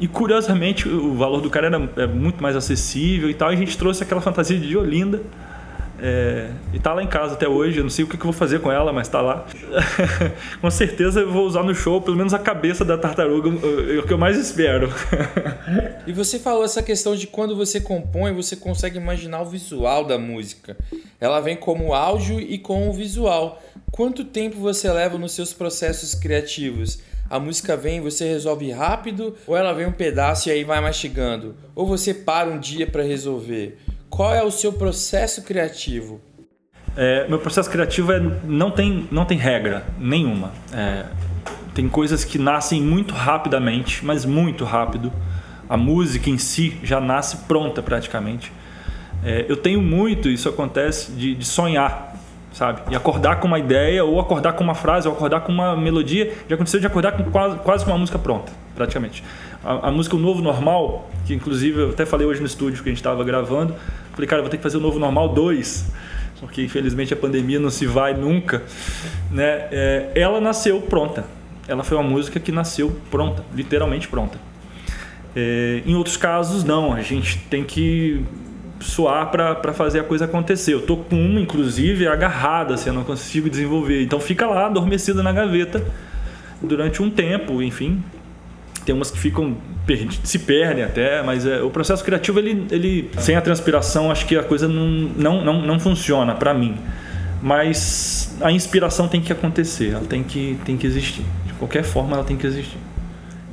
E 0.00 0.06
curiosamente 0.06 0.88
o 0.88 1.14
valor 1.14 1.40
do 1.40 1.50
cara 1.50 1.66
era 1.66 1.90
é 1.96 2.06
muito 2.06 2.42
mais 2.42 2.54
acessível 2.54 3.30
e 3.30 3.34
tal. 3.34 3.50
E 3.50 3.54
a 3.54 3.58
gente 3.58 3.76
trouxe 3.78 4.02
aquela 4.02 4.20
fantasia 4.20 4.58
de 4.58 4.76
Olinda. 4.76 5.22
É, 6.00 6.50
e 6.72 6.78
tá 6.78 6.94
lá 6.94 7.02
em 7.02 7.06
casa 7.06 7.34
até 7.34 7.48
hoje. 7.48 7.78
Eu 7.78 7.82
não 7.82 7.90
sei 7.90 8.04
o 8.04 8.08
que, 8.08 8.16
eu 8.16 8.22
vou 8.22 8.32
fazer 8.32 8.60
com 8.60 8.70
ela, 8.70 8.92
mas 8.92 9.08
tá 9.08 9.20
lá. 9.20 9.46
com 10.60 10.70
certeza 10.70 11.20
eu 11.20 11.32
vou 11.32 11.46
usar 11.46 11.62
no 11.62 11.74
show, 11.74 12.00
pelo 12.00 12.16
menos 12.16 12.32
a 12.32 12.38
cabeça 12.38 12.84
da 12.84 12.96
tartaruga, 12.96 13.48
é 13.92 13.98
o 13.98 14.06
que 14.06 14.12
eu 14.12 14.18
mais 14.18 14.36
espero. 14.36 14.92
e 16.06 16.12
você 16.12 16.38
falou 16.38 16.64
essa 16.64 16.82
questão 16.82 17.16
de 17.16 17.26
quando 17.26 17.56
você 17.56 17.80
compõe, 17.80 18.32
você 18.32 18.54
consegue 18.56 18.96
imaginar 18.96 19.42
o 19.42 19.46
visual 19.46 20.04
da 20.04 20.18
música. 20.18 20.76
Ela 21.20 21.40
vem 21.40 21.56
como 21.56 21.92
áudio 21.92 22.40
e 22.40 22.58
com 22.58 22.88
o 22.88 22.92
visual. 22.92 23.60
Quanto 23.90 24.24
tempo 24.24 24.58
você 24.58 24.90
leva 24.90 25.18
nos 25.18 25.32
seus 25.32 25.52
processos 25.52 26.14
criativos? 26.14 27.00
A 27.30 27.38
música 27.38 27.76
vem, 27.76 28.00
você 28.00 28.26
resolve 28.26 28.70
rápido, 28.70 29.36
ou 29.46 29.54
ela 29.54 29.74
vem 29.74 29.86
um 29.86 29.92
pedaço 29.92 30.48
e 30.48 30.52
aí 30.52 30.64
vai 30.64 30.80
mastigando? 30.80 31.54
Ou 31.74 31.86
você 31.86 32.14
para 32.14 32.48
um 32.48 32.58
dia 32.58 32.86
para 32.86 33.02
resolver? 33.02 33.76
Qual 34.10 34.34
é 34.34 34.42
o 34.42 34.50
seu 34.50 34.72
processo 34.72 35.42
criativo? 35.42 36.20
É, 36.96 37.28
meu 37.28 37.38
processo 37.38 37.70
criativo 37.70 38.12
é, 38.12 38.20
não, 38.44 38.70
tem, 38.70 39.06
não 39.10 39.24
tem 39.24 39.38
regra 39.38 39.86
nenhuma. 39.98 40.52
É, 40.72 41.04
tem 41.74 41.88
coisas 41.88 42.24
que 42.24 42.38
nascem 42.38 42.82
muito 42.82 43.14
rapidamente, 43.14 44.04
mas 44.04 44.24
muito 44.24 44.64
rápido. 44.64 45.12
A 45.68 45.76
música 45.76 46.28
em 46.30 46.38
si 46.38 46.78
já 46.82 47.00
nasce 47.00 47.36
pronta 47.48 47.82
praticamente. 47.82 48.52
É, 49.24 49.46
eu 49.48 49.56
tenho 49.56 49.80
muito, 49.80 50.28
isso 50.28 50.48
acontece, 50.48 51.12
de, 51.12 51.34
de 51.34 51.44
sonhar 51.44 52.08
sabe? 52.52 52.80
E 52.90 52.96
acordar 52.96 53.36
com 53.36 53.46
uma 53.46 53.58
ideia, 53.58 54.04
ou 54.04 54.18
acordar 54.18 54.52
com 54.54 54.64
uma 54.64 54.74
frase, 54.74 55.06
ou 55.06 55.14
acordar 55.14 55.40
com 55.40 55.52
uma 55.52 55.76
melodia. 55.76 56.32
Já 56.48 56.56
aconteceu 56.56 56.80
de 56.80 56.86
acordar 56.86 57.12
com 57.12 57.30
quase, 57.30 57.58
quase 57.58 57.84
com 57.84 57.92
uma 57.92 57.98
música 57.98 58.18
pronta, 58.18 58.52
praticamente. 58.78 59.24
A, 59.64 59.88
a, 59.88 59.90
música 59.90 60.14
O 60.14 60.18
Novo 60.18 60.40
Normal, 60.40 61.10
que 61.26 61.34
inclusive 61.34 61.80
eu 61.80 61.90
até 61.90 62.06
falei 62.06 62.26
hoje 62.26 62.40
no 62.40 62.46
estúdio 62.46 62.80
que 62.80 62.88
a 62.88 62.92
gente 62.92 63.00
estava 63.00 63.24
gravando, 63.24 63.74
falei, 64.12 64.28
cara, 64.28 64.40
vou 64.40 64.50
ter 64.50 64.56
que 64.56 64.62
fazer 64.62 64.76
o 64.76 64.80
Novo 64.80 65.00
Normal 65.00 65.30
2, 65.30 65.92
porque 66.40 66.62
infelizmente 66.62 67.12
a 67.12 67.16
pandemia 67.16 67.58
não 67.58 67.70
se 67.70 67.86
vai 67.86 68.14
nunca, 68.14 68.62
né? 69.30 69.66
É, 69.72 70.12
ela 70.14 70.40
nasceu 70.40 70.80
pronta. 70.80 71.24
Ela 71.66 71.82
foi 71.82 71.96
uma 71.96 72.08
música 72.08 72.38
que 72.38 72.52
nasceu 72.52 72.96
pronta, 73.10 73.44
literalmente 73.52 74.06
pronta. 74.06 74.38
É, 75.34 75.82
em 75.84 75.94
outros 75.96 76.16
casos, 76.16 76.62
não. 76.62 76.92
A 76.92 77.02
gente 77.02 77.38
tem 77.50 77.64
que 77.64 78.24
suar 78.80 79.30
para 79.30 79.72
fazer 79.72 80.00
a 80.00 80.04
coisa 80.04 80.24
acontecer. 80.24 80.72
Eu 80.72 80.82
tô 80.82 80.96
com 80.96 81.16
uma, 81.16 81.40
inclusive, 81.40 82.06
agarrada, 82.06 82.74
assim, 82.74 82.88
eu 82.88 82.94
não 82.94 83.04
consigo 83.04 83.50
desenvolver. 83.50 84.02
Então 84.02 84.20
fica 84.20 84.46
lá, 84.46 84.66
adormecida 84.66 85.22
na 85.22 85.32
gaveta 85.32 85.84
durante 86.62 87.02
um 87.02 87.10
tempo, 87.10 87.62
enfim. 87.62 88.02
Tem 88.88 88.94
umas 88.94 89.10
que 89.10 89.18
ficam 89.18 89.54
se 90.24 90.38
perdem 90.38 90.82
até, 90.82 91.22
mas 91.22 91.44
é, 91.44 91.60
o 91.60 91.68
processo 91.68 92.02
criativo 92.02 92.38
ele, 92.38 92.66
ele 92.70 93.10
sem 93.18 93.36
a 93.36 93.40
transpiração 93.42 94.10
acho 94.10 94.24
que 94.24 94.34
a 94.34 94.42
coisa 94.42 94.66
não 94.66 94.88
não, 95.14 95.44
não, 95.44 95.60
não 95.60 95.78
funciona 95.78 96.34
para 96.34 96.54
mim. 96.54 96.74
Mas 97.42 98.34
a 98.40 98.50
inspiração 98.50 99.06
tem 99.06 99.20
que 99.20 99.30
acontecer, 99.30 99.90
ela 99.90 100.06
tem 100.06 100.22
que 100.22 100.58
tem 100.64 100.78
que 100.78 100.86
existir. 100.86 101.22
De 101.44 101.52
qualquer 101.52 101.84
forma 101.84 102.14
ela 102.16 102.24
tem 102.24 102.34
que 102.34 102.46
existir. 102.46 102.78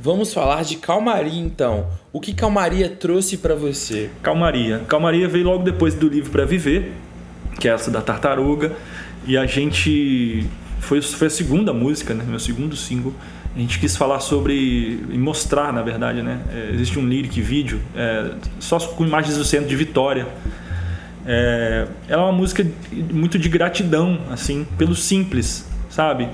Vamos 0.00 0.32
falar 0.32 0.64
de 0.64 0.76
calmaria 0.76 1.38
então. 1.38 1.86
O 2.14 2.18
que 2.18 2.32
calmaria 2.32 2.88
trouxe 2.88 3.36
para 3.36 3.54
você? 3.54 4.08
Calmaria. 4.22 4.78
Calmaria 4.88 5.28
veio 5.28 5.44
logo 5.44 5.64
depois 5.64 5.92
do 5.92 6.08
livro 6.08 6.30
para 6.30 6.46
viver, 6.46 6.94
que 7.60 7.68
é 7.68 7.72
essa 7.72 7.90
da 7.90 8.00
tartaruga, 8.00 8.72
e 9.26 9.36
a 9.36 9.44
gente 9.44 10.46
foi, 10.80 11.02
foi 11.02 11.26
a 11.26 11.30
segunda 11.30 11.74
música, 11.74 12.14
né? 12.14 12.24
Meu 12.26 12.40
segundo 12.40 12.74
single. 12.74 13.12
A 13.56 13.58
gente 13.58 13.78
quis 13.78 13.96
falar 13.96 14.20
sobre 14.20 14.54
e 15.08 15.16
mostrar, 15.16 15.72
na 15.72 15.80
verdade, 15.80 16.20
né? 16.20 16.42
É, 16.52 16.74
existe 16.74 16.98
um 16.98 17.08
lyric 17.08 17.40
vídeo 17.40 17.80
é, 17.96 18.32
só 18.60 18.78
com 18.78 19.02
imagens 19.02 19.38
do 19.38 19.44
centro 19.46 19.66
de 19.66 19.74
Vitória. 19.74 20.26
É, 21.24 21.86
ela 22.06 22.22
é 22.22 22.24
uma 22.26 22.32
música 22.32 22.66
muito 23.10 23.38
de 23.38 23.48
gratidão, 23.48 24.20
assim, 24.30 24.66
pelo 24.76 24.94
simples, 24.94 25.66
sabe? 25.88 26.28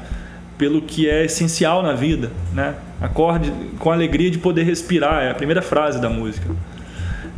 Pelo 0.59 0.83
que 0.83 1.09
é 1.09 1.25
essencial 1.25 1.81
na 1.81 1.93
vida, 1.93 2.33
né? 2.53 2.75
Acorde 3.01 3.53
com 3.79 3.93
a 3.93 3.95
alegria 3.95 4.29
de 4.29 4.39
poder 4.39 4.65
respirar, 4.65 5.23
é 5.23 5.31
a 5.31 5.35
primeira 5.35 5.63
frase 5.63 6.01
da 6.01 6.11
música. 6.11 6.51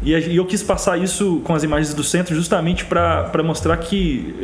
E 0.05 0.37
eu 0.37 0.45
quis 0.45 0.63
passar 0.63 0.99
isso 0.99 1.41
com 1.45 1.55
as 1.55 1.63
imagens 1.63 1.95
do 1.95 2.05
centro 2.05 2.35
justamente 2.35 2.85
para 2.85 3.43
mostrar 3.43 3.79
que 3.79 4.35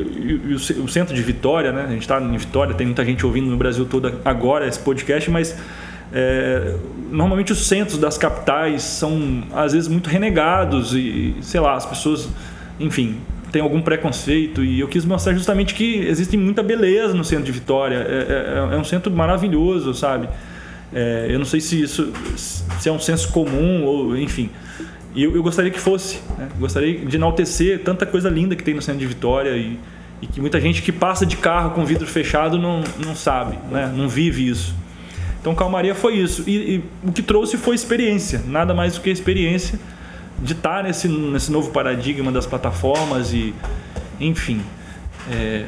o 0.83 0.89
centro 0.89 1.15
de 1.15 1.21
Vitória, 1.23 1.71
né? 1.71 1.85
a 1.85 1.91
gente 1.91 2.01
está 2.01 2.19
em 2.19 2.37
Vitória, 2.39 2.75
tem 2.75 2.87
muita 2.87 3.05
gente 3.05 3.27
ouvindo 3.27 3.51
no 3.51 3.59
Brasil 3.59 3.85
todo 3.85 4.21
agora 4.25 4.67
esse 4.67 4.79
podcast, 4.79 5.31
mas 5.31 5.55
é, 6.15 6.77
normalmente 7.11 7.53
os 7.53 7.67
centros 7.67 7.99
das 7.99 8.17
capitais 8.17 8.83
são 8.83 9.45
às 9.53 9.75
vezes 9.75 9.87
muito 9.87 10.09
renegados 10.09 10.95
e 10.95 11.35
sei 11.43 11.61
lá, 11.61 11.75
as 11.75 11.85
pessoas, 11.85 12.27
enfim, 12.79 13.19
têm 13.53 13.61
algum 13.61 13.83
preconceito 13.83 14.65
e 14.65 14.81
eu 14.81 14.89
quis 14.89 15.05
mostrar 15.05 15.35
justamente 15.35 15.75
que 15.75 15.99
existe 16.07 16.39
muita 16.39 16.63
beleza 16.63 17.13
no 17.13 17.23
centro 17.23 17.45
de 17.45 17.53
Vitória, 17.53 17.97
é, 17.97 18.71
é, 18.73 18.77
é 18.77 18.79
um 18.79 18.85
centro 18.85 19.13
maravilhoso, 19.13 19.93
sabe? 19.93 20.27
É, 20.91 21.27
eu 21.29 21.39
não 21.39 21.47
sei 21.47 21.61
se 21.61 21.83
isso 21.83 22.13
se 22.79 22.89
é 22.89 22.93
um 22.93 22.99
senso 22.99 23.31
comum 23.31 23.85
ou 23.85 24.17
enfim. 24.17 24.49
E 25.15 25.25
eu, 25.25 25.35
eu 25.35 25.43
gostaria 25.43 25.71
que 25.71 25.81
fosse. 25.81 26.21
Né? 26.39 26.49
Gostaria 26.59 27.05
de 27.05 27.17
enaltecer 27.17 27.83
tanta 27.83 28.07
coisa 28.07 28.29
linda 28.29 28.55
que 28.55 28.63
tem 28.63 28.75
no 28.75 28.83
centro 28.83 29.01
de 29.01 29.07
Vitória 29.07 29.57
e, 29.57 29.79
e, 30.23 30.27
que 30.27 30.41
muita 30.41 30.61
gente 30.61 30.83
que 30.83 30.93
passa 30.93 31.27
de 31.27 31.37
carro 31.37 31.71
com 31.71 31.85
vidro 31.85 32.07
fechado 32.07 32.59
não, 32.59 32.83
não 33.05 33.15
sabe, 33.15 33.59
né? 33.71 33.93
não 33.95 34.09
vive 34.09 34.49
isso. 34.49 34.75
Então 35.41 35.55
Calmaria 35.55 35.95
foi 35.95 36.17
isso. 36.17 36.45
E, 36.47 36.77
e, 36.77 36.85
o 37.03 37.13
que 37.13 37.23
trouxe 37.23 37.57
foi 37.57 37.75
experiência, 37.75 38.43
nada 38.47 38.75
mais 38.75 38.95
do 38.95 39.01
que 39.01 39.11
experiência 39.11 39.79
de 40.43 40.53
estar 40.53 40.85
nesse, 40.85 41.07
nesse 41.07 41.53
novo 41.53 41.71
paradigma 41.71 42.33
das 42.33 42.47
plataformas 42.47 43.33
e, 43.33 43.55
enfim, 44.19 44.63
é, 45.31 45.67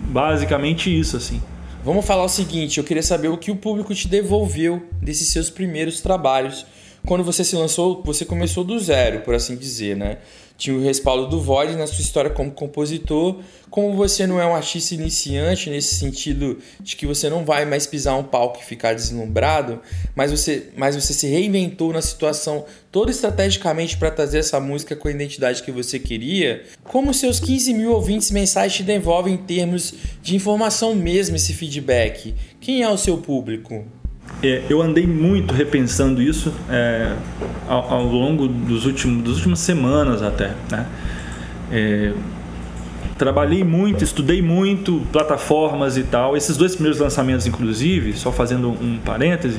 basicamente 0.00 0.96
isso 0.96 1.16
assim. 1.16 1.42
Vamos 1.84 2.04
falar 2.04 2.24
o 2.24 2.28
seguinte, 2.28 2.78
eu 2.78 2.84
queria 2.84 3.02
saber 3.02 3.28
o 3.28 3.38
que 3.38 3.50
o 3.50 3.56
público 3.56 3.94
te 3.94 4.08
devolveu 4.08 4.84
desses 5.00 5.28
seus 5.28 5.50
primeiros 5.50 6.00
trabalhos. 6.00 6.66
Quando 7.06 7.24
você 7.24 7.44
se 7.44 7.56
lançou, 7.56 8.02
você 8.04 8.24
começou 8.24 8.64
do 8.64 8.78
zero, 8.78 9.20
por 9.20 9.34
assim 9.34 9.56
dizer, 9.56 9.96
né? 9.96 10.18
tinha 10.56 10.74
o 10.74 10.82
respaldo 10.82 11.28
do 11.28 11.40
Void 11.40 11.76
na 11.76 11.86
sua 11.86 12.00
história 12.00 12.30
como 12.30 12.50
compositor. 12.50 13.40
Como 13.68 13.94
você 13.94 14.26
não 14.26 14.40
é 14.40 14.46
um 14.46 14.54
artista 14.54 14.94
iniciante 14.94 15.68
nesse 15.68 15.96
sentido 15.96 16.58
de 16.80 16.96
que 16.96 17.06
você 17.06 17.28
não 17.28 17.44
vai 17.44 17.66
mais 17.66 17.86
pisar 17.86 18.16
um 18.16 18.22
palco 18.22 18.58
e 18.60 18.64
ficar 18.64 18.94
deslumbrado, 18.94 19.80
mas 20.14 20.30
você, 20.30 20.70
mas 20.76 20.94
você 20.94 21.12
se 21.12 21.26
reinventou 21.26 21.92
na 21.92 22.00
situação 22.00 22.64
toda 22.90 23.10
estrategicamente 23.10 23.96
para 23.96 24.10
trazer 24.10 24.38
essa 24.38 24.58
música 24.58 24.96
com 24.96 25.08
a 25.08 25.10
identidade 25.10 25.62
que 25.62 25.70
você 25.70 25.98
queria, 25.98 26.64
como 26.84 27.12
seus 27.12 27.38
15 27.38 27.74
mil 27.74 27.92
ouvintes 27.92 28.30
mensais 28.30 28.72
te 28.72 28.82
devolvem 28.82 29.34
em 29.34 29.38
termos 29.38 29.92
de 30.22 30.34
informação 30.34 30.94
mesmo 30.94 31.36
esse 31.36 31.52
feedback? 31.52 32.34
Quem 32.60 32.82
é 32.82 32.88
o 32.88 32.96
seu 32.96 33.18
público? 33.18 33.84
É, 34.42 34.64
eu 34.68 34.82
andei 34.82 35.06
muito 35.06 35.54
repensando 35.54 36.20
isso 36.20 36.52
é, 36.68 37.14
ao, 37.68 37.92
ao, 37.92 38.04
longo 38.04 38.46
dos 38.46 38.84
últimos, 38.84 39.24
das 39.24 39.36
últimas 39.36 39.60
semanas 39.60 40.22
até. 40.22 40.54
Né? 40.70 40.86
É, 41.72 42.12
trabalhei 43.16 43.64
muito, 43.64 44.04
estudei 44.04 44.42
muito 44.42 45.02
plataformas 45.10 45.96
e 45.96 46.02
tal. 46.02 46.36
Esses 46.36 46.56
dois 46.56 46.74
primeiros 46.74 47.00
lançamentos, 47.00 47.46
inclusive, 47.46 48.12
só 48.12 48.30
fazendo 48.30 48.68
um 48.68 48.98
parêntese, 49.04 49.58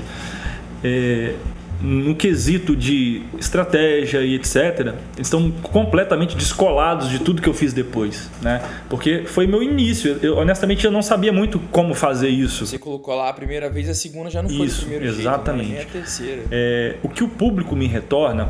é, 0.83 1.33
no 1.81 2.15
quesito 2.15 2.75
de 2.75 3.21
estratégia 3.37 4.21
e 4.21 4.35
etc, 4.35 4.95
estão 5.19 5.51
completamente 5.51 6.35
descolados 6.35 7.09
de 7.09 7.19
tudo 7.19 7.41
que 7.41 7.47
eu 7.47 7.53
fiz 7.53 7.73
depois, 7.73 8.29
né? 8.41 8.61
Porque 8.89 9.23
foi 9.25 9.45
meu 9.45 9.61
início. 9.61 10.17
Eu, 10.21 10.37
honestamente, 10.37 10.85
eu 10.85 10.91
não 10.91 11.01
sabia 11.01 11.31
muito 11.31 11.59
como 11.71 11.93
fazer 11.93 12.29
isso. 12.29 12.65
Você 12.65 12.79
colocou 12.79 13.15
lá 13.15 13.29
a 13.29 13.33
primeira 13.33 13.69
vez, 13.69 13.89
a 13.89 13.93
segunda 13.93 14.29
já 14.29 14.41
não 14.41 14.49
foi 14.49 14.65
isso, 14.65 14.85
o 14.85 14.89
primeiro 14.89 15.05
exatamente. 15.05 15.67
jeito, 15.67 15.93
nem 15.93 16.01
a 16.01 16.03
terceira. 16.03 16.43
É, 16.51 16.95
o 17.03 17.09
que 17.09 17.23
o 17.23 17.27
público 17.27 17.75
me 17.75 17.87
retorna, 17.87 18.49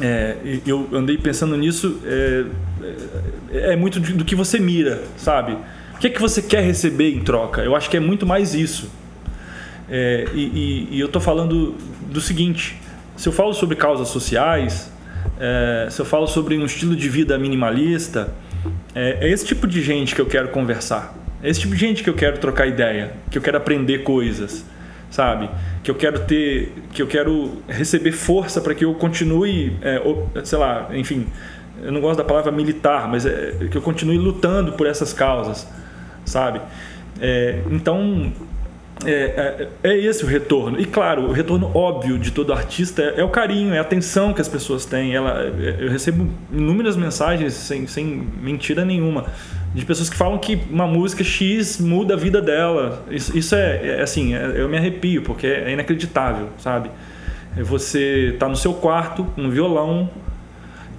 é, 0.00 0.36
eu 0.66 0.88
andei 0.92 1.18
pensando 1.18 1.56
nisso, 1.56 2.00
é, 2.04 2.44
é, 3.52 3.72
é 3.72 3.76
muito 3.76 4.00
do 4.00 4.24
que 4.24 4.34
você 4.34 4.58
mira, 4.58 5.02
sabe? 5.16 5.56
O 5.94 5.98
que 6.00 6.06
é 6.06 6.10
que 6.10 6.20
você 6.20 6.40
quer 6.42 6.62
receber 6.62 7.14
em 7.14 7.20
troca? 7.20 7.60
Eu 7.60 7.76
acho 7.76 7.90
que 7.90 7.96
é 7.96 8.00
muito 8.00 8.26
mais 8.26 8.54
isso. 8.54 8.90
É, 9.90 10.26
e, 10.32 10.40
e, 10.40 10.96
e, 10.96 11.00
eu 11.00 11.06
estou 11.06 11.20
falando 11.20 11.74
do 12.06 12.20
seguinte: 12.20 12.80
se 13.16 13.28
eu 13.28 13.32
falo 13.32 13.52
sobre 13.52 13.74
causas 13.74 14.08
sociais, 14.08 14.90
é, 15.38 15.88
se 15.90 16.00
eu 16.00 16.06
falo 16.06 16.26
sobre 16.28 16.56
um 16.56 16.64
estilo 16.64 16.94
de 16.94 17.08
vida 17.08 17.36
minimalista, 17.36 18.32
é, 18.94 19.18
é, 19.26 19.30
esse 19.30 19.44
tipo 19.44 19.66
de 19.66 19.82
gente 19.82 20.14
que 20.14 20.20
eu 20.20 20.26
quero 20.26 20.48
conversar. 20.48 21.14
É 21.42 21.48
esse 21.48 21.60
tipo 21.60 21.74
de 21.74 21.80
gente 21.80 22.04
que 22.04 22.10
eu 22.10 22.14
quero 22.14 22.38
trocar 22.38 22.66
ideia, 22.66 23.14
que 23.30 23.38
eu 23.38 23.42
quero 23.42 23.56
aprender 23.56 24.00
coisas, 24.02 24.64
sabe? 25.10 25.48
Que 25.82 25.90
eu 25.90 25.94
quero 25.94 26.20
ter, 26.20 26.72
que 26.92 27.02
eu 27.02 27.06
quero 27.06 27.62
receber 27.66 28.12
força 28.12 28.60
para 28.60 28.74
que 28.74 28.84
eu 28.84 28.94
continue, 28.94 29.76
é, 29.80 30.00
sei 30.44 30.58
lá, 30.58 30.90
enfim, 30.92 31.26
eu 31.82 31.90
não 31.90 32.00
gosto 32.00 32.18
da 32.18 32.24
palavra 32.24 32.52
militar, 32.52 33.08
mas 33.08 33.24
é, 33.24 33.54
que 33.70 33.76
eu 33.76 33.82
continue 33.82 34.18
lutando 34.18 34.72
por 34.72 34.86
essas 34.86 35.12
causas, 35.14 35.66
sabe? 36.26 36.60
É, 37.20 37.60
então 37.70 38.32
é, 39.06 39.68
é, 39.82 39.90
é, 39.90 39.96
esse 39.98 40.24
o 40.24 40.26
retorno. 40.26 40.78
E 40.78 40.84
claro, 40.84 41.22
o 41.22 41.32
retorno 41.32 41.70
óbvio 41.74 42.18
de 42.18 42.30
todo 42.30 42.52
artista 42.52 43.02
é, 43.02 43.20
é, 43.20 43.24
o 43.24 43.28
carinho, 43.28 43.72
é 43.72 43.78
a 43.78 43.82
atenção 43.82 44.32
que 44.32 44.40
as 44.40 44.48
pessoas 44.48 44.84
têm. 44.84 45.14
Ela, 45.14 45.42
é, 45.42 45.76
eu 45.80 45.90
recebo 45.90 46.28
inúmeras 46.52 46.96
mensagens, 46.96 47.54
sem, 47.54 47.86
sem 47.86 48.26
mentira 48.40 48.84
nenhuma, 48.84 49.26
de 49.74 49.84
pessoas 49.84 50.10
que 50.10 50.16
falam 50.16 50.38
que 50.38 50.60
uma 50.70 50.86
música 50.86 51.24
X 51.24 51.80
muda 51.80 52.14
a 52.14 52.16
vida 52.16 52.42
dela. 52.42 53.02
Isso, 53.10 53.36
isso 53.36 53.54
é, 53.54 53.98
é, 53.98 54.02
assim, 54.02 54.34
eu 54.34 54.68
me 54.68 54.76
arrepio, 54.76 55.22
porque 55.22 55.46
é 55.46 55.72
inacreditável, 55.72 56.48
sabe? 56.58 56.90
Você 57.56 58.36
tá 58.38 58.48
no 58.48 58.56
seu 58.56 58.74
quarto, 58.74 59.26
um 59.36 59.50
violão, 59.50 60.10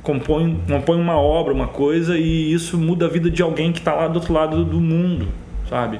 compõe, 0.01 0.59
compõe 0.67 0.99
uma 0.99 1.15
obra, 1.15 1.53
uma 1.53 1.67
coisa, 1.67 2.17
e 2.17 2.51
isso 2.51 2.77
muda 2.77 3.05
a 3.05 3.09
vida 3.09 3.29
de 3.29 3.41
alguém 3.41 3.71
que 3.71 3.79
está 3.79 3.93
lá 3.93 4.07
do 4.07 4.15
outro 4.15 4.33
lado 4.33 4.65
do 4.65 4.79
mundo, 4.79 5.27
sabe? 5.69 5.99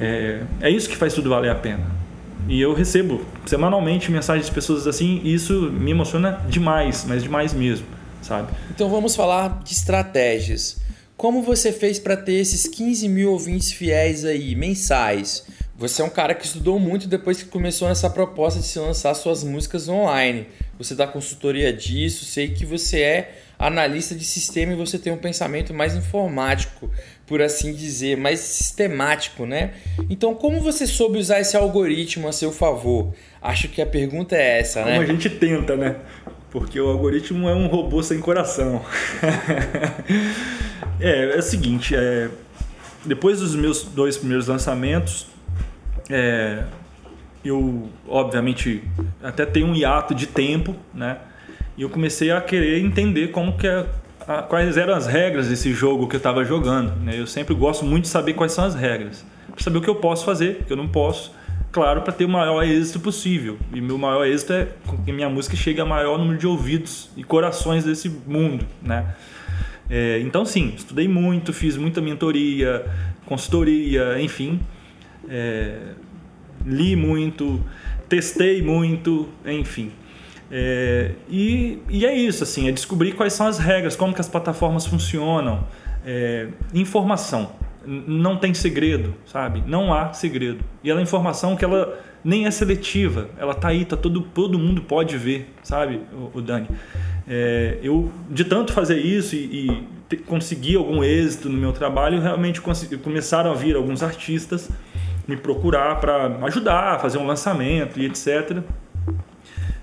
É, 0.00 0.40
é 0.60 0.70
isso 0.70 0.88
que 0.88 0.96
faz 0.96 1.14
tudo 1.14 1.30
valer 1.30 1.50
a 1.50 1.54
pena. 1.54 1.84
E 2.48 2.60
eu 2.60 2.74
recebo 2.74 3.24
semanalmente 3.46 4.10
mensagens 4.10 4.46
de 4.46 4.52
pessoas 4.52 4.86
assim 4.86 5.20
e 5.24 5.34
isso 5.34 5.70
me 5.72 5.92
emociona 5.92 6.40
demais, 6.48 7.04
mas 7.08 7.22
demais 7.22 7.54
mesmo, 7.54 7.86
sabe? 8.20 8.52
Então 8.70 8.90
vamos 8.90 9.16
falar 9.16 9.62
de 9.64 9.72
estratégias. 9.72 10.82
Como 11.16 11.42
você 11.42 11.72
fez 11.72 11.98
para 11.98 12.16
ter 12.16 12.34
esses 12.34 12.66
15 12.66 13.08
mil 13.08 13.32
ouvintes 13.32 13.72
fiéis 13.72 14.24
aí, 14.24 14.54
mensais? 14.54 15.46
Você 15.76 16.02
é 16.02 16.04
um 16.04 16.10
cara 16.10 16.34
que 16.34 16.44
estudou 16.44 16.78
muito 16.78 17.08
depois 17.08 17.42
que 17.42 17.48
começou 17.48 17.88
nessa 17.88 18.10
proposta 18.10 18.60
de 18.60 18.66
se 18.66 18.78
lançar 18.78 19.14
suas 19.14 19.42
músicas 19.42 19.88
online. 19.88 20.46
Você 20.78 20.94
dá 20.94 21.06
consultoria 21.06 21.72
disso, 21.72 22.24
sei 22.24 22.48
que 22.48 22.66
você 22.66 23.00
é 23.00 23.38
analista 23.58 24.14
de 24.14 24.24
sistema 24.24 24.72
e 24.72 24.76
você 24.76 24.98
tem 24.98 25.12
um 25.12 25.16
pensamento 25.16 25.72
mais 25.72 25.94
informático, 25.94 26.90
por 27.26 27.40
assim 27.40 27.72
dizer, 27.72 28.16
mais 28.16 28.40
sistemático, 28.40 29.46
né? 29.46 29.72
Então, 30.10 30.34
como 30.34 30.60
você 30.60 30.86
soube 30.86 31.18
usar 31.18 31.40
esse 31.40 31.56
algoritmo 31.56 32.28
a 32.28 32.32
seu 32.32 32.52
favor? 32.52 33.14
Acho 33.40 33.68
que 33.68 33.80
a 33.80 33.86
pergunta 33.86 34.36
é 34.36 34.60
essa, 34.60 34.80
como 34.80 34.90
né? 34.90 34.98
Como 34.98 35.10
a 35.10 35.12
gente 35.12 35.30
tenta, 35.30 35.76
né? 35.76 35.96
Porque 36.50 36.78
o 36.78 36.88
algoritmo 36.88 37.48
é 37.48 37.54
um 37.54 37.66
robô 37.66 38.02
sem 38.02 38.20
coração. 38.20 38.84
é, 41.00 41.34
é 41.34 41.38
o 41.38 41.42
seguinte, 41.42 41.96
é, 41.96 42.28
depois 43.04 43.40
dos 43.40 43.54
meus 43.54 43.82
dois 43.82 44.16
primeiros 44.16 44.46
lançamentos, 44.46 45.26
é, 46.10 46.64
eu 47.44 47.88
obviamente 48.06 48.82
até 49.22 49.44
tenho 49.44 49.66
um 49.66 49.74
hiato 49.74 50.14
de 50.14 50.26
tempo, 50.26 50.76
né? 50.92 51.18
E 51.76 51.82
eu 51.82 51.90
comecei 51.90 52.30
a 52.30 52.40
querer 52.40 52.80
entender 52.80 53.28
como 53.28 53.56
que 53.56 53.66
é, 53.66 53.84
a, 54.26 54.42
quais 54.42 54.76
eram 54.76 54.94
as 54.94 55.06
regras 55.06 55.48
desse 55.48 55.72
jogo 55.72 56.08
que 56.08 56.16
eu 56.16 56.18
estava 56.18 56.44
jogando. 56.44 56.94
Né? 57.00 57.18
Eu 57.18 57.26
sempre 57.26 57.54
gosto 57.54 57.84
muito 57.84 58.04
de 58.04 58.08
saber 58.08 58.34
quais 58.34 58.52
são 58.52 58.64
as 58.64 58.74
regras, 58.74 59.24
para 59.50 59.62
saber 59.62 59.78
o 59.78 59.80
que 59.80 59.88
eu 59.88 59.96
posso 59.96 60.24
fazer, 60.24 60.58
o 60.60 60.64
que 60.64 60.72
eu 60.72 60.76
não 60.76 60.88
posso. 60.88 61.32
Claro, 61.72 62.02
para 62.02 62.12
ter 62.12 62.24
o 62.24 62.28
maior 62.28 62.62
êxito 62.62 63.00
possível. 63.00 63.58
E 63.72 63.80
meu 63.80 63.98
maior 63.98 64.24
êxito 64.24 64.52
é 64.52 64.68
que 65.04 65.10
minha 65.10 65.28
música 65.28 65.56
chegue 65.56 65.80
a 65.80 65.84
maior 65.84 66.18
número 66.18 66.38
de 66.38 66.46
ouvidos 66.46 67.10
e 67.16 67.24
corações 67.24 67.84
desse 67.84 68.08
mundo, 68.08 68.64
né? 68.80 69.14
É, 69.90 70.20
então, 70.20 70.44
sim, 70.44 70.72
estudei 70.76 71.08
muito, 71.08 71.52
fiz 71.52 71.76
muita 71.76 72.00
mentoria, 72.00 72.86
consultoria, 73.26 74.20
enfim. 74.20 74.60
É, 75.28 75.94
li 76.64 76.94
muito, 76.94 77.60
testei 78.08 78.62
muito, 78.62 79.28
enfim. 79.44 79.90
É, 80.50 81.12
e, 81.28 81.78
e, 81.88 82.06
é 82.06 82.14
isso, 82.14 82.42
assim, 82.42 82.68
é 82.68 82.72
descobrir 82.72 83.12
quais 83.12 83.32
são 83.32 83.46
as 83.46 83.58
regras, 83.58 83.96
como 83.96 84.14
que 84.14 84.20
as 84.20 84.28
plataformas 84.28 84.86
funcionam. 84.86 85.66
É, 86.06 86.48
informação. 86.72 87.52
Não 87.86 88.36
tem 88.36 88.54
segredo, 88.54 89.14
sabe? 89.26 89.62
Não 89.66 89.92
há 89.92 90.12
segredo. 90.12 90.64
E 90.82 90.90
ela 90.90 91.00
é 91.00 91.02
informação 91.02 91.54
que 91.56 91.64
ela 91.64 91.98
nem 92.22 92.46
é 92.46 92.50
seletiva. 92.50 93.28
Ela 93.38 93.54
tá 93.54 93.68
aí, 93.68 93.84
tá 93.84 93.96
todo, 93.96 94.22
todo 94.22 94.58
mundo 94.58 94.82
pode 94.82 95.16
ver, 95.18 95.52
sabe, 95.62 96.00
o, 96.12 96.38
o 96.38 96.42
Dani? 96.42 96.68
É, 97.28 97.78
eu, 97.82 98.10
de 98.30 98.44
tanto 98.44 98.72
fazer 98.72 98.98
isso 98.98 99.34
e, 99.34 99.86
e 100.10 100.16
conseguir 100.26 100.76
algum 100.76 101.02
êxito 101.02 101.48
no 101.48 101.56
meu 101.56 101.72
trabalho, 101.72 102.20
realmente 102.20 102.60
consegui, 102.60 102.96
começaram 102.98 103.50
a 103.50 103.54
vir 103.54 103.76
alguns 103.76 104.02
artistas 104.02 104.70
me 105.26 105.36
procurar 105.36 106.00
para 106.00 106.38
ajudar, 106.44 107.00
fazer 107.00 107.18
um 107.18 107.26
lançamento 107.26 107.98
e 107.98 108.06
etc. 108.06 108.62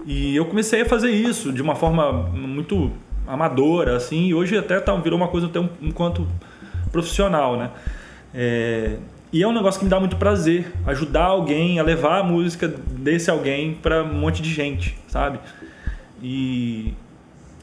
E 0.05 0.35
eu 0.35 0.45
comecei 0.45 0.81
a 0.81 0.85
fazer 0.85 1.11
isso 1.11 1.51
de 1.51 1.61
uma 1.61 1.75
forma 1.75 2.11
muito 2.11 2.91
amadora, 3.27 3.95
assim, 3.95 4.27
e 4.27 4.33
hoje 4.33 4.57
até 4.57 4.79
tá, 4.79 4.95
virou 4.95 5.17
uma 5.17 5.27
coisa 5.27 5.47
até 5.47 5.59
um, 5.59 5.69
um 5.81 5.91
quanto 5.91 6.27
profissional, 6.91 7.57
né? 7.57 7.69
É, 8.33 8.97
e 9.31 9.41
é 9.43 9.47
um 9.47 9.53
negócio 9.53 9.79
que 9.79 9.85
me 9.85 9.89
dá 9.89 9.99
muito 9.99 10.17
prazer, 10.17 10.73
ajudar 10.85 11.25
alguém 11.25 11.79
a 11.79 11.83
levar 11.83 12.19
a 12.19 12.23
música 12.23 12.67
desse 12.67 13.29
alguém 13.29 13.73
para 13.73 14.03
um 14.03 14.13
monte 14.13 14.41
de 14.41 14.53
gente, 14.53 14.97
sabe? 15.07 15.39
E, 16.21 16.93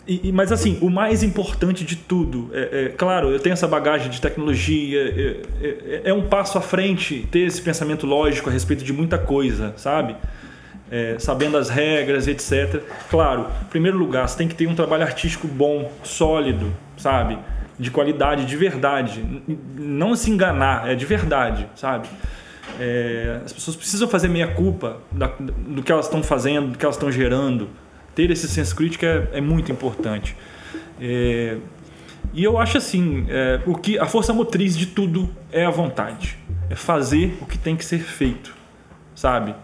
e, 0.07 0.33
mas 0.33 0.51
assim, 0.51 0.79
o 0.81 0.89
mais 0.89 1.23
importante 1.23 1.85
de 1.85 1.97
tudo, 1.97 2.51
é, 2.55 2.87
é, 2.87 2.89
claro, 2.89 3.29
eu 3.29 3.39
tenho 3.39 3.53
essa 3.53 3.69
bagagem 3.69 4.09
de 4.09 4.19
tecnologia, 4.19 4.99
é, 4.99 5.67
é, 5.67 6.01
é 6.05 6.15
um 6.15 6.23
passo 6.23 6.57
à 6.57 6.63
frente 6.63 7.29
ter 7.31 7.41
esse 7.41 7.61
pensamento 7.61 8.07
lógico 8.07 8.49
a 8.49 8.53
respeito 8.53 8.83
de 8.83 8.93
muita 8.93 9.19
coisa, 9.19 9.75
sabe? 9.77 10.17
É, 10.91 11.17
sabendo 11.19 11.57
as 11.57 11.69
regras, 11.69 12.27
etc. 12.27 12.83
Claro, 13.11 13.47
em 13.63 13.67
primeiro 13.67 13.99
lugar, 13.99 14.29
você 14.29 14.37
tem 14.39 14.49
que 14.49 14.55
ter 14.55 14.67
um 14.67 14.75
trabalho 14.75 15.03
artístico 15.03 15.47
bom, 15.47 15.91
sólido, 16.03 16.73
sabe? 16.97 17.39
De 17.79 17.91
qualidade, 17.91 18.45
de 18.45 18.57
verdade. 18.57 19.25
Não 19.77 20.15
se 20.17 20.31
enganar, 20.31 20.89
é 20.91 20.95
de 20.95 21.05
verdade, 21.05 21.67
sabe? 21.75 22.09
É, 22.79 23.41
as 23.45 23.53
pessoas 23.53 23.77
precisam 23.77 24.09
fazer 24.09 24.29
meia 24.29 24.49
culpa 24.49 24.99
da, 25.11 25.27
do 25.39 25.83
que 25.83 25.91
elas 25.91 26.07
estão 26.07 26.23
fazendo, 26.23 26.73
do 26.73 26.79
que 26.79 26.85
elas 26.85 26.97
estão 26.97 27.11
gerando. 27.11 27.69
Ter 28.15 28.31
esse 28.31 28.49
senso 28.49 28.75
crítico 28.75 29.05
é, 29.05 29.29
é 29.35 29.41
muito 29.41 29.71
importante. 29.71 30.37
É, 31.01 31.59
e 32.33 32.45
eu 32.45 32.59
acho 32.59 32.79
assim, 32.79 33.27
é, 33.29 33.61
o 33.67 33.75
que 33.75 33.99
a 33.99 34.07
força 34.07 34.33
motriz 34.33 34.77
de 34.77 34.87
tudo 34.87 35.31
é 35.51 35.65
a 35.65 35.71
vontade, 35.71 36.37
é 36.69 36.75
fazer 36.75 37.39
o 37.41 37.47
que 37.47 37.57
tem 37.57 37.75
que 37.77 37.85
ser 37.85 38.01
feito, 38.01 38.55
sabe? 39.15 39.55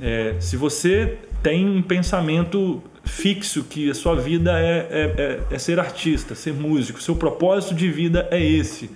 É, 0.00 0.36
se 0.40 0.56
você 0.56 1.18
tem 1.42 1.68
um 1.68 1.82
pensamento 1.82 2.82
fixo 3.04 3.64
que 3.64 3.90
a 3.90 3.94
sua 3.94 4.14
vida 4.14 4.58
é, 4.58 4.86
é, 4.90 5.14
é, 5.50 5.54
é 5.54 5.58
ser 5.58 5.80
artista, 5.80 6.34
ser 6.34 6.52
músico, 6.52 7.00
seu 7.00 7.16
propósito 7.16 7.74
de 7.74 7.90
vida 7.90 8.28
é 8.30 8.42
esse, 8.42 8.90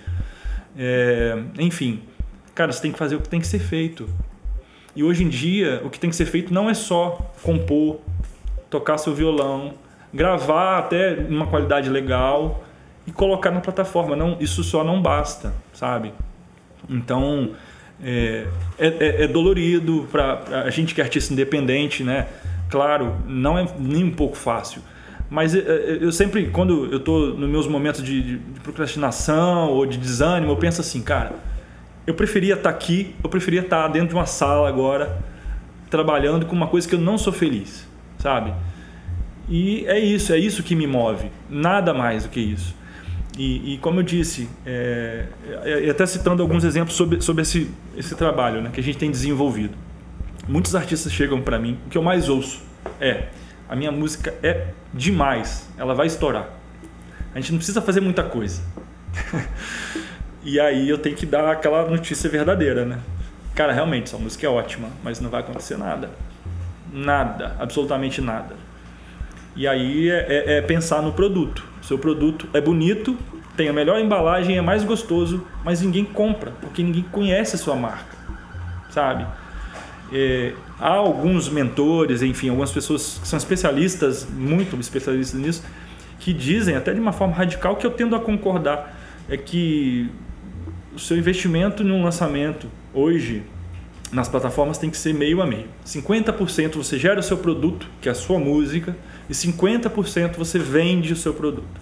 é, 0.77 1.37
enfim, 1.59 2.01
cara, 2.53 2.71
você 2.71 2.81
tem 2.81 2.91
que 2.91 2.97
fazer 2.97 3.15
o 3.15 3.21
que 3.21 3.29
tem 3.29 3.39
que 3.39 3.47
ser 3.47 3.59
feito. 3.59 4.07
E 4.95 5.03
hoje 5.03 5.23
em 5.23 5.29
dia, 5.29 5.81
o 5.83 5.89
que 5.89 5.99
tem 5.99 6.09
que 6.09 6.15
ser 6.15 6.25
feito 6.25 6.53
não 6.53 6.69
é 6.69 6.73
só 6.73 7.33
compor, 7.43 7.99
tocar 8.69 8.97
seu 8.97 9.13
violão, 9.13 9.73
gravar 10.13 10.79
até 10.79 11.13
uma 11.29 11.47
qualidade 11.47 11.89
legal 11.89 12.63
e 13.05 13.11
colocar 13.11 13.51
na 13.51 13.59
plataforma. 13.59 14.15
Não, 14.15 14.37
isso 14.39 14.63
só 14.63 14.83
não 14.83 15.01
basta, 15.01 15.53
sabe? 15.73 16.13
Então 16.89 17.51
é, 18.03 18.47
é, 18.77 18.87
é, 18.87 19.23
é 19.23 19.27
dolorido 19.27 20.07
para 20.11 20.63
a 20.65 20.69
gente 20.69 20.93
que 20.93 21.01
é 21.01 21.03
artista 21.03 21.33
independente, 21.33 22.03
né? 22.03 22.27
Claro, 22.69 23.15
não 23.27 23.57
é 23.57 23.67
nem 23.79 24.03
um 24.03 24.11
pouco 24.11 24.35
fácil. 24.35 24.81
Mas 25.29 25.55
é, 25.55 25.59
é, 25.59 25.97
eu 26.01 26.11
sempre, 26.11 26.47
quando 26.47 26.91
eu 26.91 26.97
estou 26.97 27.33
nos 27.35 27.49
meus 27.49 27.67
momentos 27.67 28.03
de, 28.03 28.37
de, 28.37 28.59
procrastinação 28.61 29.69
ou 29.69 29.85
de 29.85 29.97
desânimo, 29.97 30.51
eu 30.51 30.57
penso 30.57 30.81
assim, 30.81 31.01
cara, 31.01 31.33
eu 32.05 32.13
preferia 32.13 32.53
estar 32.53 32.69
tá 32.69 32.75
aqui, 32.75 33.15
eu 33.23 33.29
preferia 33.29 33.61
estar 33.61 33.83
tá 33.83 33.87
dentro 33.87 34.09
de 34.09 34.15
uma 34.15 34.25
sala 34.25 34.67
agora, 34.67 35.17
trabalhando 35.89 36.45
com 36.45 36.55
uma 36.55 36.67
coisa 36.67 36.87
que 36.87 36.93
eu 36.93 36.99
não 36.99 37.17
sou 37.17 37.33
feliz, 37.33 37.87
sabe? 38.19 38.53
E 39.49 39.85
é 39.87 39.99
isso, 39.99 40.33
é 40.33 40.37
isso 40.37 40.63
que 40.63 40.75
me 40.75 40.87
move, 40.87 41.31
nada 41.49 41.93
mais 41.93 42.23
do 42.23 42.29
que 42.29 42.39
isso. 42.39 42.75
E, 43.37 43.73
e 43.73 43.77
como 43.79 43.99
eu 43.99 44.03
disse, 44.03 44.49
é, 44.65 45.25
é, 45.63 45.89
até 45.89 46.05
citando 46.05 46.41
alguns 46.41 46.63
exemplos 46.63 46.95
sobre, 46.95 47.21
sobre 47.21 47.41
esse, 47.41 47.69
esse 47.97 48.15
trabalho 48.15 48.61
né, 48.61 48.69
que 48.73 48.79
a 48.79 48.83
gente 48.83 48.97
tem 48.97 49.11
desenvolvido. 49.11 49.75
Muitos 50.47 50.75
artistas 50.75 51.11
chegam 51.11 51.41
para 51.41 51.59
mim, 51.59 51.77
o 51.85 51.89
que 51.89 51.97
eu 51.97 52.03
mais 52.03 52.29
ouço 52.29 52.61
é: 52.99 53.27
a 53.67 53.75
minha 53.75 53.91
música 53.91 54.33
é 54.41 54.67
demais, 54.93 55.69
ela 55.77 55.93
vai 55.93 56.07
estourar. 56.07 56.49
A 57.33 57.39
gente 57.39 57.51
não 57.51 57.57
precisa 57.57 57.81
fazer 57.81 57.99
muita 57.99 58.23
coisa. 58.23 58.61
e 60.43 60.59
aí 60.59 60.87
eu 60.87 60.97
tenho 60.97 61.15
que 61.15 61.25
dar 61.25 61.51
aquela 61.51 61.89
notícia 61.89 62.29
verdadeira, 62.29 62.85
né? 62.85 62.99
Cara, 63.53 63.73
realmente, 63.73 64.09
sua 64.09 64.19
música 64.19 64.45
é 64.45 64.49
ótima, 64.49 64.89
mas 65.03 65.19
não 65.19 65.29
vai 65.29 65.41
acontecer 65.41 65.77
nada. 65.77 66.09
Nada, 66.93 67.55
absolutamente 67.59 68.21
nada. 68.21 68.55
E 69.55 69.67
aí 69.67 70.09
é, 70.09 70.25
é, 70.29 70.57
é 70.57 70.61
pensar 70.61 71.01
no 71.01 71.11
produto. 71.11 71.74
Seu 71.87 71.99
produto 71.99 72.47
é 72.51 72.59
bonito, 72.59 73.15
tem 73.55 73.69
a 73.69 73.73
melhor 73.73 73.99
embalagem, 73.99 74.57
é 74.57 74.61
mais 74.61 74.83
gostoso, 74.83 75.45
mas 75.63 75.81
ninguém 75.81 76.03
compra, 76.03 76.51
porque 76.59 76.81
ninguém 76.81 77.03
conhece 77.03 77.55
a 77.55 77.59
sua 77.59 77.75
marca, 77.75 78.17
sabe? 78.89 79.25
É, 80.11 80.53
há 80.79 80.89
alguns 80.89 81.47
mentores, 81.47 82.23
enfim, 82.23 82.49
algumas 82.49 82.71
pessoas 82.71 83.19
que 83.21 83.27
são 83.27 83.37
especialistas, 83.37 84.27
muito 84.29 84.75
especialistas 84.79 85.39
nisso, 85.39 85.63
que 86.19 86.33
dizem, 86.33 86.75
até 86.75 86.91
de 86.91 86.99
uma 86.99 87.11
forma 87.11 87.35
radical, 87.35 87.75
que 87.75 87.85
eu 87.85 87.91
tendo 87.91 88.15
a 88.15 88.19
concordar, 88.19 88.97
é 89.29 89.37
que 89.37 90.09
o 90.95 90.99
seu 90.99 91.17
investimento 91.17 91.83
em 91.83 91.91
um 91.91 92.03
lançamento 92.03 92.67
hoje 92.93 93.43
nas 94.15 94.29
plataformas 94.29 94.77
tem 94.77 94.89
que 94.89 94.97
ser 94.97 95.13
meio 95.13 95.41
a 95.41 95.45
meio. 95.45 95.67
50% 95.85 96.75
você 96.75 96.97
gera 96.97 97.19
o 97.19 97.23
seu 97.23 97.37
produto, 97.37 97.89
que 98.01 98.07
é 98.07 98.13
a 98.13 98.15
sua 98.15 98.39
música, 98.39 98.95
e 99.29 99.33
50% 99.33 100.37
você 100.37 100.57
vende 100.57 101.11
o 101.11 101.17
seu 101.17 101.33
produto. 101.33 101.81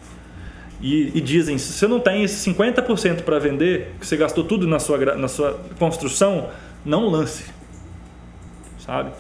E, 0.82 1.16
e, 1.16 1.22
dizem, 1.22 1.60
se 1.60 1.72
você 1.72 1.88
não 1.88 2.00
tem 2.00 2.24
esse 2.24 2.52
50% 2.52 3.22
para 3.22 3.38
vender, 3.38 3.94
que 4.00 4.08
você 4.08 4.18
gastou 4.18 4.44
tudo 4.44 4.68
na 4.68 4.80
sua, 4.80 5.16
na 5.16 5.28
sua 5.28 5.64
construção, 5.78 6.50
não 6.84 7.08
lance. 7.08 7.46
Sabe? 8.80 9.12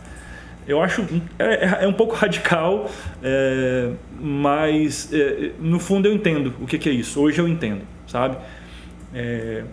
Eu 0.67 0.81
acho 0.81 1.05
é, 1.37 1.65
é, 1.65 1.77
é 1.83 1.87
um 1.87 1.93
pouco 1.93 2.15
radical, 2.17 2.89
é, 3.21 3.91
mas 4.19 5.13
é, 5.13 5.51
no 5.59 5.79
fundo 5.79 6.07
eu 6.07 6.13
entendo 6.13 6.53
o 6.59 6.65
que, 6.65 6.79
que, 6.79 6.89
é 6.89 6.91
isso. 6.91 7.21
Hoje 7.21 7.39
eu 7.39 7.47
entendo, 7.47 7.83
sabe? 8.07 8.37
É, 9.13 9.63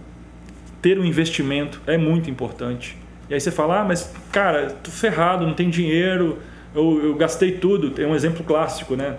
ter 0.82 0.98
um 0.98 1.04
investimento 1.06 1.80
é 1.86 1.96
muito 1.96 2.28
importante. 2.28 2.99
E 3.30 3.34
aí 3.34 3.40
você 3.40 3.52
fala, 3.52 3.80
ah, 3.80 3.84
mas 3.84 4.12
cara, 4.32 4.70
tô 4.82 4.90
ferrado, 4.90 5.46
não 5.46 5.54
tem 5.54 5.70
dinheiro, 5.70 6.38
eu, 6.74 7.00
eu 7.04 7.14
gastei 7.14 7.52
tudo. 7.52 7.90
Tem 7.90 8.04
um 8.04 8.14
exemplo 8.14 8.42
clássico, 8.44 8.96
né? 8.96 9.16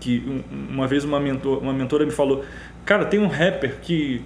Que 0.00 0.44
uma 0.70 0.86
vez 0.86 1.02
uma, 1.02 1.18
mentor, 1.18 1.58
uma 1.58 1.72
mentora 1.72 2.06
me 2.06 2.12
falou, 2.12 2.44
cara, 2.84 3.04
tem 3.04 3.18
um 3.18 3.26
rapper 3.26 3.80
que 3.82 4.22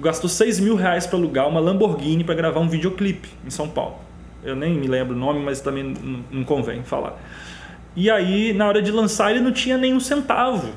gastou 0.00 0.28
6 0.28 0.60
mil 0.60 0.76
reais 0.76 1.06
para 1.06 1.18
alugar 1.18 1.48
uma 1.48 1.58
Lamborghini 1.58 2.22
para 2.22 2.34
gravar 2.34 2.60
um 2.60 2.68
videoclipe 2.68 3.30
em 3.46 3.50
São 3.50 3.68
Paulo. 3.68 3.96
Eu 4.42 4.54
nem 4.54 4.74
me 4.74 4.86
lembro 4.86 5.16
o 5.16 5.18
nome, 5.18 5.40
mas 5.40 5.62
também 5.62 5.94
não 6.30 6.44
convém 6.44 6.82
falar. 6.82 7.18
E 7.96 8.10
aí, 8.10 8.52
na 8.52 8.66
hora 8.66 8.82
de 8.82 8.90
lançar, 8.90 9.30
ele 9.30 9.40
não 9.40 9.52
tinha 9.52 9.78
nenhum 9.78 10.00
centavo, 10.00 10.70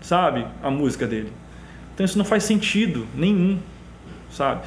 sabe? 0.00 0.46
A 0.62 0.70
música 0.70 1.04
dele. 1.04 1.32
Então 1.94 2.04
isso 2.04 2.16
não 2.16 2.24
faz 2.24 2.44
sentido 2.44 3.06
nenhum, 3.14 3.58
sabe? 4.30 4.62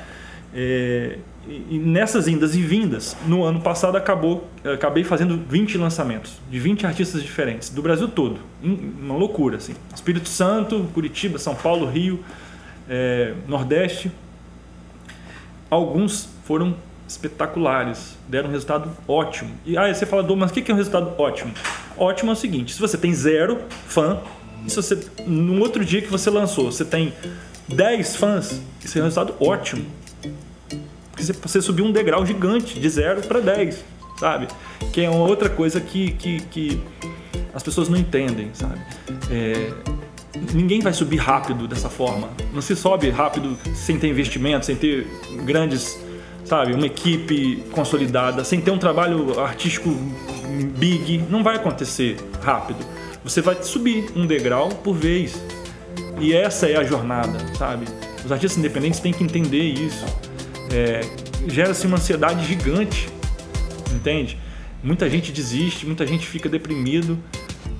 É, 0.54 1.18
e 1.48 1.78
nessas 1.78 2.28
indas 2.28 2.56
e 2.56 2.62
vindas, 2.62 3.18
no 3.28 3.44
ano 3.44 3.60
passado 3.60 3.98
acabou, 3.98 4.48
acabei 4.64 5.04
fazendo 5.04 5.38
20 5.50 5.78
lançamentos 5.78 6.40
de 6.50 6.58
20 6.58 6.86
artistas 6.86 7.22
diferentes 7.22 7.70
do 7.70 7.82
Brasil 7.82 8.08
todo, 8.08 8.40
uma 8.64 9.16
loucura 9.16 9.58
assim. 9.58 9.76
Espírito 9.94 10.30
Santo, 10.30 10.90
Curitiba, 10.94 11.38
São 11.38 11.54
Paulo, 11.54 11.86
Rio, 11.86 12.24
é, 12.90 13.34
Nordeste. 13.46 14.10
Alguns 15.70 16.30
foram 16.46 16.76
espetaculares, 17.08 18.18
deram 18.28 18.48
um 18.48 18.52
resultado 18.52 18.90
ótimo. 19.06 19.52
E 19.66 19.78
aí 19.78 19.94
você 19.94 20.06
fala, 20.06 20.24
mas 20.36 20.50
o 20.50 20.54
que 20.54 20.72
é 20.72 20.74
um 20.74 20.78
resultado 20.78 21.14
ótimo? 21.22 21.54
Ótimo 21.98 22.32
é 22.32 22.34
o 22.34 22.38
seguinte: 22.38 22.74
se 22.74 22.80
você 22.80 22.98
tem 22.98 23.14
zero 23.14 23.60
fã, 23.86 24.20
e 24.66 24.70
se 24.70 24.78
você 24.78 24.98
no 25.28 25.60
outro 25.60 25.84
dia 25.84 26.02
que 26.02 26.10
você 26.10 26.30
lançou, 26.30 26.72
você 26.72 26.86
tem 26.86 27.14
10 27.68 28.16
fãs, 28.16 28.62
isso 28.84 28.98
é 28.98 29.02
um 29.02 29.06
resultado 29.06 29.36
ótimo 29.40 29.86
porque 31.14 31.32
você 31.48 31.62
subiu 31.62 31.86
um 31.86 31.92
degrau 31.92 32.26
gigante, 32.26 32.80
de 32.80 32.90
0 32.90 33.22
para 33.22 33.40
10, 33.40 33.86
sabe? 34.20 34.48
Que 34.92 35.02
é 35.02 35.10
uma 35.10 35.26
outra 35.26 35.48
coisa 35.48 35.80
que, 35.80 36.12
que, 36.14 36.40
que 36.42 36.82
as 37.54 37.62
pessoas 37.62 37.88
não 37.88 37.98
entendem, 37.98 38.50
sabe? 38.52 38.82
É, 39.30 39.72
ninguém 40.54 40.82
vai 40.82 40.92
subir 40.92 41.18
rápido 41.18 41.68
dessa 41.68 41.88
forma. 41.88 42.32
Não 42.52 42.62
se 42.62 42.76
sobe 42.76 43.12
rápido 43.12 43.56
sem 43.76 44.00
ter 44.00 44.08
investimento, 44.08 44.66
sem 44.66 44.76
ter 44.76 45.08
grandes, 45.46 46.00
sabe, 46.44 46.74
uma 46.74 46.88
equipe 46.88 47.64
consolidada, 47.72 48.44
sem 48.44 48.60
ter 48.60 48.72
um 48.72 48.80
trabalho 48.80 49.40
artístico 49.40 49.90
big. 50.80 51.26
Não 51.30 51.44
vai 51.44 51.58
acontecer 51.58 52.18
rápido. 52.42 52.84
Você 53.24 53.40
vai 53.40 53.62
subir 53.62 54.12
um 54.16 54.26
degrau 54.26 54.70
por 54.70 54.96
vez. 54.96 55.40
E 56.20 56.34
essa 56.34 56.68
é 56.68 56.76
a 56.76 56.84
jornada, 56.84 57.38
sabe? 57.56 57.86
Os 58.26 58.32
artistas 58.32 58.58
independentes 58.58 59.00
têm 59.00 59.14
que 59.14 59.24
entender 59.24 59.62
isso 59.62 60.06
é, 60.74 61.02
gera-se 61.48 61.86
uma 61.86 61.98
ansiedade 61.98 62.46
gigante, 62.46 63.08
entende? 63.94 64.40
Muita 64.84 65.08
gente 65.08 65.32
desiste, 65.32 65.86
muita 65.86 66.06
gente 66.06 66.26
fica 66.26 66.50
deprimido 66.50 67.18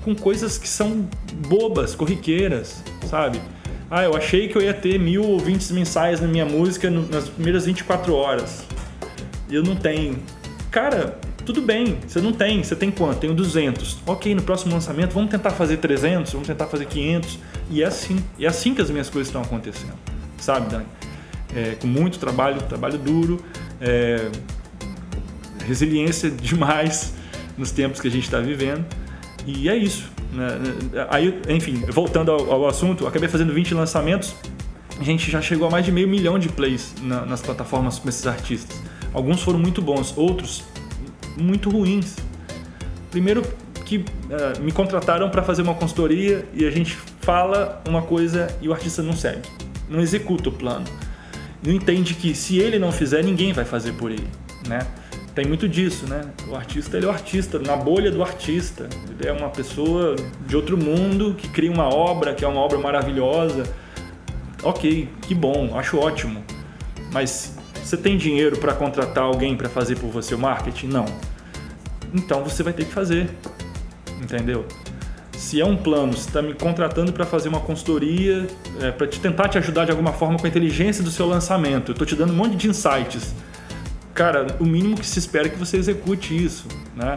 com 0.02 0.14
coisas 0.14 0.56
que 0.56 0.68
são 0.68 1.08
bobas, 1.48 1.94
corriqueiras, 1.94 2.84
sabe? 3.10 3.40
Ah, 3.90 4.04
eu 4.04 4.16
achei 4.16 4.48
que 4.48 4.56
eu 4.56 4.62
ia 4.62 4.72
ter 4.72 4.98
mil 4.98 5.24
ouvintes 5.24 5.70
mensais 5.70 6.20
na 6.20 6.28
minha 6.28 6.46
música 6.46 6.88
nas 6.90 7.28
primeiras 7.28 7.66
24 7.66 8.14
horas. 8.14 8.64
Eu 9.50 9.62
não 9.62 9.76
tenho. 9.76 10.18
Cara, 10.70 11.18
tudo 11.44 11.60
bem, 11.60 11.98
você 12.06 12.20
não 12.20 12.32
tem. 12.32 12.62
Você 12.62 12.74
tem 12.74 12.90
quanto? 12.90 13.18
Tenho 13.18 13.34
200. 13.34 13.98
Ok, 14.06 14.34
no 14.34 14.42
próximo 14.42 14.72
lançamento 14.72 15.12
vamos 15.12 15.30
tentar 15.30 15.50
fazer 15.50 15.76
300, 15.78 16.32
vamos 16.32 16.48
tentar 16.48 16.66
fazer 16.66 16.86
500. 16.86 17.38
E 17.70 17.82
é 17.82 17.86
assim. 17.86 18.24
E 18.38 18.46
é 18.46 18.48
assim 18.48 18.74
que 18.74 18.80
as 18.80 18.90
minhas 18.90 19.10
coisas 19.10 19.28
estão 19.28 19.42
acontecendo. 19.42 19.94
Sabe, 20.38 20.70
Dani? 20.70 20.86
É, 21.54 21.74
com 21.74 21.86
muito 21.86 22.18
trabalho, 22.18 22.60
trabalho 22.62 22.98
duro, 22.98 23.42
é, 23.80 24.30
resiliência 25.66 26.30
demais 26.32 27.14
nos 27.56 27.70
tempos 27.70 28.00
que 28.00 28.08
a 28.08 28.10
gente 28.10 28.24
está 28.24 28.40
vivendo. 28.40 28.84
E 29.46 29.68
é 29.68 29.76
isso. 29.76 30.10
Né? 30.32 30.46
Aí, 31.10 31.40
enfim, 31.48 31.84
voltando 31.88 32.30
ao, 32.30 32.50
ao, 32.50 32.66
assunto, 32.66 33.06
acabei 33.06 33.28
fazendo 33.28 33.52
20 33.52 33.74
lançamentos. 33.74 34.34
A 34.98 35.04
gente 35.04 35.30
já 35.30 35.40
chegou 35.40 35.66
a 35.68 35.70
mais 35.70 35.84
de 35.84 35.92
meio 35.92 36.08
milhão 36.08 36.38
de 36.38 36.48
plays 36.48 36.94
na, 37.02 37.24
nas 37.26 37.42
plataformas 37.42 37.98
com 37.98 38.08
esses 38.08 38.26
artistas. 38.26 38.80
Alguns 39.12 39.42
foram 39.42 39.58
muito 39.58 39.82
bons, 39.82 40.16
outros 40.16 40.64
muito 41.36 41.70
ruins. 41.70 42.16
Primeiro 43.10 43.42
que 43.84 43.98
uh, 43.98 44.62
me 44.62 44.72
contrataram 44.72 45.28
para 45.30 45.42
fazer 45.42 45.62
uma 45.62 45.74
consultoria 45.74 46.46
e 46.54 46.64
a 46.64 46.70
gente 46.70 46.96
fala 47.20 47.82
uma 47.86 48.02
coisa 48.02 48.48
e 48.60 48.68
o 48.68 48.72
artista 48.72 49.02
não 49.02 49.12
segue, 49.12 49.42
não 49.88 50.00
executa 50.00 50.48
o 50.48 50.52
plano. 50.52 50.86
Entende 51.72 52.14
que 52.14 52.34
se 52.34 52.58
ele 52.58 52.78
não 52.78 52.92
fizer, 52.92 53.22
ninguém 53.22 53.52
vai 53.52 53.64
fazer 53.64 53.92
por 53.92 54.10
ele, 54.10 54.28
né? 54.68 54.86
Tem 55.34 55.44
muito 55.44 55.68
disso, 55.68 56.06
né? 56.06 56.22
O 56.48 56.54
artista, 56.54 56.96
ele 56.96 57.06
é 57.06 57.08
o 57.08 57.12
artista, 57.12 57.58
na 57.58 57.74
bolha 57.74 58.08
do 58.10 58.22
artista. 58.22 58.88
Ele 59.18 59.28
é 59.28 59.32
uma 59.32 59.48
pessoa 59.48 60.14
de 60.46 60.54
outro 60.54 60.76
mundo 60.76 61.34
que 61.36 61.48
cria 61.48 61.72
uma 61.72 61.92
obra, 61.92 62.32
que 62.34 62.44
é 62.44 62.48
uma 62.48 62.60
obra 62.60 62.78
maravilhosa. 62.78 63.64
Ok, 64.62 65.08
que 65.22 65.34
bom, 65.34 65.76
acho 65.76 65.98
ótimo. 65.98 66.44
Mas 67.12 67.56
você 67.82 67.96
tem 67.96 68.16
dinheiro 68.16 68.58
para 68.58 68.74
contratar 68.74 69.24
alguém 69.24 69.56
para 69.56 69.68
fazer 69.68 69.96
por 69.96 70.08
você 70.08 70.36
o 70.36 70.38
marketing? 70.38 70.86
Não. 70.86 71.06
Então 72.14 72.44
você 72.44 72.62
vai 72.62 72.72
ter 72.72 72.84
que 72.84 72.92
fazer. 72.92 73.28
Entendeu? 74.22 74.64
Se 75.44 75.60
é 75.60 75.64
um 75.64 75.76
plano, 75.76 76.14
se 76.14 76.26
está 76.26 76.40
me 76.40 76.54
contratando 76.54 77.12
para 77.12 77.26
fazer 77.26 77.50
uma 77.50 77.60
consultoria, 77.60 78.46
é, 78.80 78.90
para 78.90 79.06
te 79.06 79.20
tentar 79.20 79.46
te 79.48 79.58
ajudar 79.58 79.84
de 79.84 79.90
alguma 79.90 80.12
forma 80.12 80.38
com 80.38 80.46
a 80.46 80.48
inteligência 80.48 81.04
do 81.04 81.10
seu 81.10 81.26
lançamento, 81.26 81.90
eu 81.90 81.92
estou 81.92 82.06
te 82.06 82.16
dando 82.16 82.32
um 82.32 82.36
monte 82.36 82.56
de 82.56 82.66
insights. 82.66 83.34
Cara, 84.14 84.46
o 84.58 84.64
mínimo 84.64 84.96
que 84.96 85.06
se 85.06 85.18
espera 85.18 85.46
é 85.46 85.50
que 85.50 85.58
você 85.58 85.76
execute 85.76 86.34
isso, 86.34 86.66
né? 86.96 87.16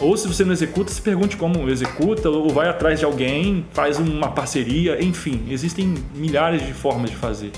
Ou 0.00 0.16
se 0.16 0.26
você 0.26 0.42
não 0.42 0.52
executa, 0.52 0.90
se 0.90 1.02
pergunte 1.02 1.36
como 1.36 1.68
executa, 1.68 2.30
ou 2.30 2.48
vai 2.48 2.68
atrás 2.68 2.98
de 2.98 3.04
alguém, 3.04 3.66
faz 3.72 3.98
uma 3.98 4.30
parceria, 4.30 5.02
enfim, 5.04 5.44
existem 5.50 5.94
milhares 6.14 6.66
de 6.66 6.72
formas 6.72 7.10
de 7.10 7.16
fazer. 7.16 7.52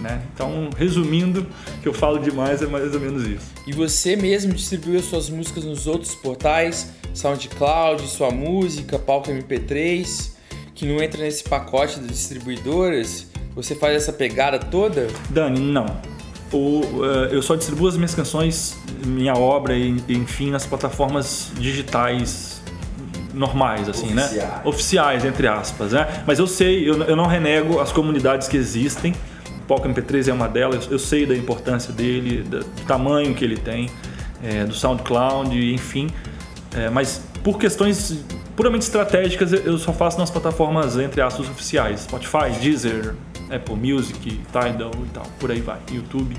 Né? 0.00 0.22
Então, 0.34 0.70
resumindo, 0.76 1.46
que 1.82 1.88
eu 1.88 1.92
falo 1.92 2.18
demais 2.18 2.62
é 2.62 2.66
mais 2.66 2.92
ou 2.94 3.00
menos 3.00 3.26
isso. 3.26 3.52
E 3.66 3.72
você 3.72 4.16
mesmo 4.16 4.52
distribuiu 4.52 4.98
as 4.98 5.04
suas 5.04 5.28
músicas 5.28 5.64
nos 5.64 5.86
outros 5.86 6.14
portais, 6.14 6.90
SoundCloud, 7.14 8.02
sua 8.08 8.30
música, 8.30 8.98
Palco 8.98 9.30
MP3, 9.30 10.32
que 10.74 10.84
não 10.84 11.02
entra 11.02 11.22
nesse 11.22 11.44
pacote 11.44 12.00
das 12.00 12.10
distribuidoras? 12.10 13.28
Você 13.54 13.74
faz 13.74 13.94
essa 13.94 14.12
pegada 14.12 14.58
toda? 14.58 15.06
Dani, 15.30 15.60
não. 15.60 15.86
O, 16.52 16.80
uh, 16.80 17.04
eu 17.30 17.40
só 17.40 17.54
distribuo 17.54 17.88
as 17.88 17.96
minhas 17.96 18.14
canções, 18.14 18.76
minha 19.06 19.34
obra, 19.34 19.76
enfim, 19.76 20.50
nas 20.50 20.66
plataformas 20.66 21.50
digitais 21.56 22.62
normais, 23.32 23.88
assim, 23.88 24.12
né? 24.14 24.22
Oficiais. 24.24 24.50
né? 24.50 24.60
Oficiais, 24.64 25.24
entre 25.24 25.46
aspas, 25.48 25.92
né? 25.92 26.22
Mas 26.26 26.38
eu 26.38 26.46
sei, 26.46 26.88
eu, 26.88 27.02
eu 27.02 27.16
não 27.16 27.26
renego 27.26 27.80
as 27.80 27.92
comunidades 27.92 28.48
que 28.48 28.56
existem. 28.56 29.14
O 29.62 29.66
Palco 29.66 29.88
MP3 29.88 30.28
é 30.28 30.32
uma 30.32 30.48
delas, 30.48 30.88
eu 30.90 30.98
sei 30.98 31.26
da 31.26 31.34
importância 31.34 31.92
dele, 31.92 32.42
do 32.42 32.64
tamanho 32.86 33.34
que 33.34 33.44
ele 33.44 33.56
tem, 33.56 33.90
é, 34.42 34.64
do 34.64 34.74
SoundCloud, 34.74 35.56
enfim. 35.72 36.08
É, 36.76 36.90
mas 36.90 37.22
por 37.42 37.58
questões 37.58 38.24
puramente 38.56 38.82
estratégicas, 38.82 39.52
eu 39.52 39.78
só 39.78 39.92
faço 39.92 40.18
nas 40.18 40.30
plataformas, 40.30 40.96
entre 40.96 41.20
aspas, 41.20 41.48
oficiais. 41.48 42.00
Spotify, 42.00 42.50
Deezer, 42.60 43.14
Apple 43.50 43.76
Music, 43.76 44.40
Tidal 44.46 44.92
e 45.04 45.08
tal, 45.12 45.26
por 45.38 45.50
aí 45.50 45.60
vai, 45.60 45.78
YouTube. 45.92 46.36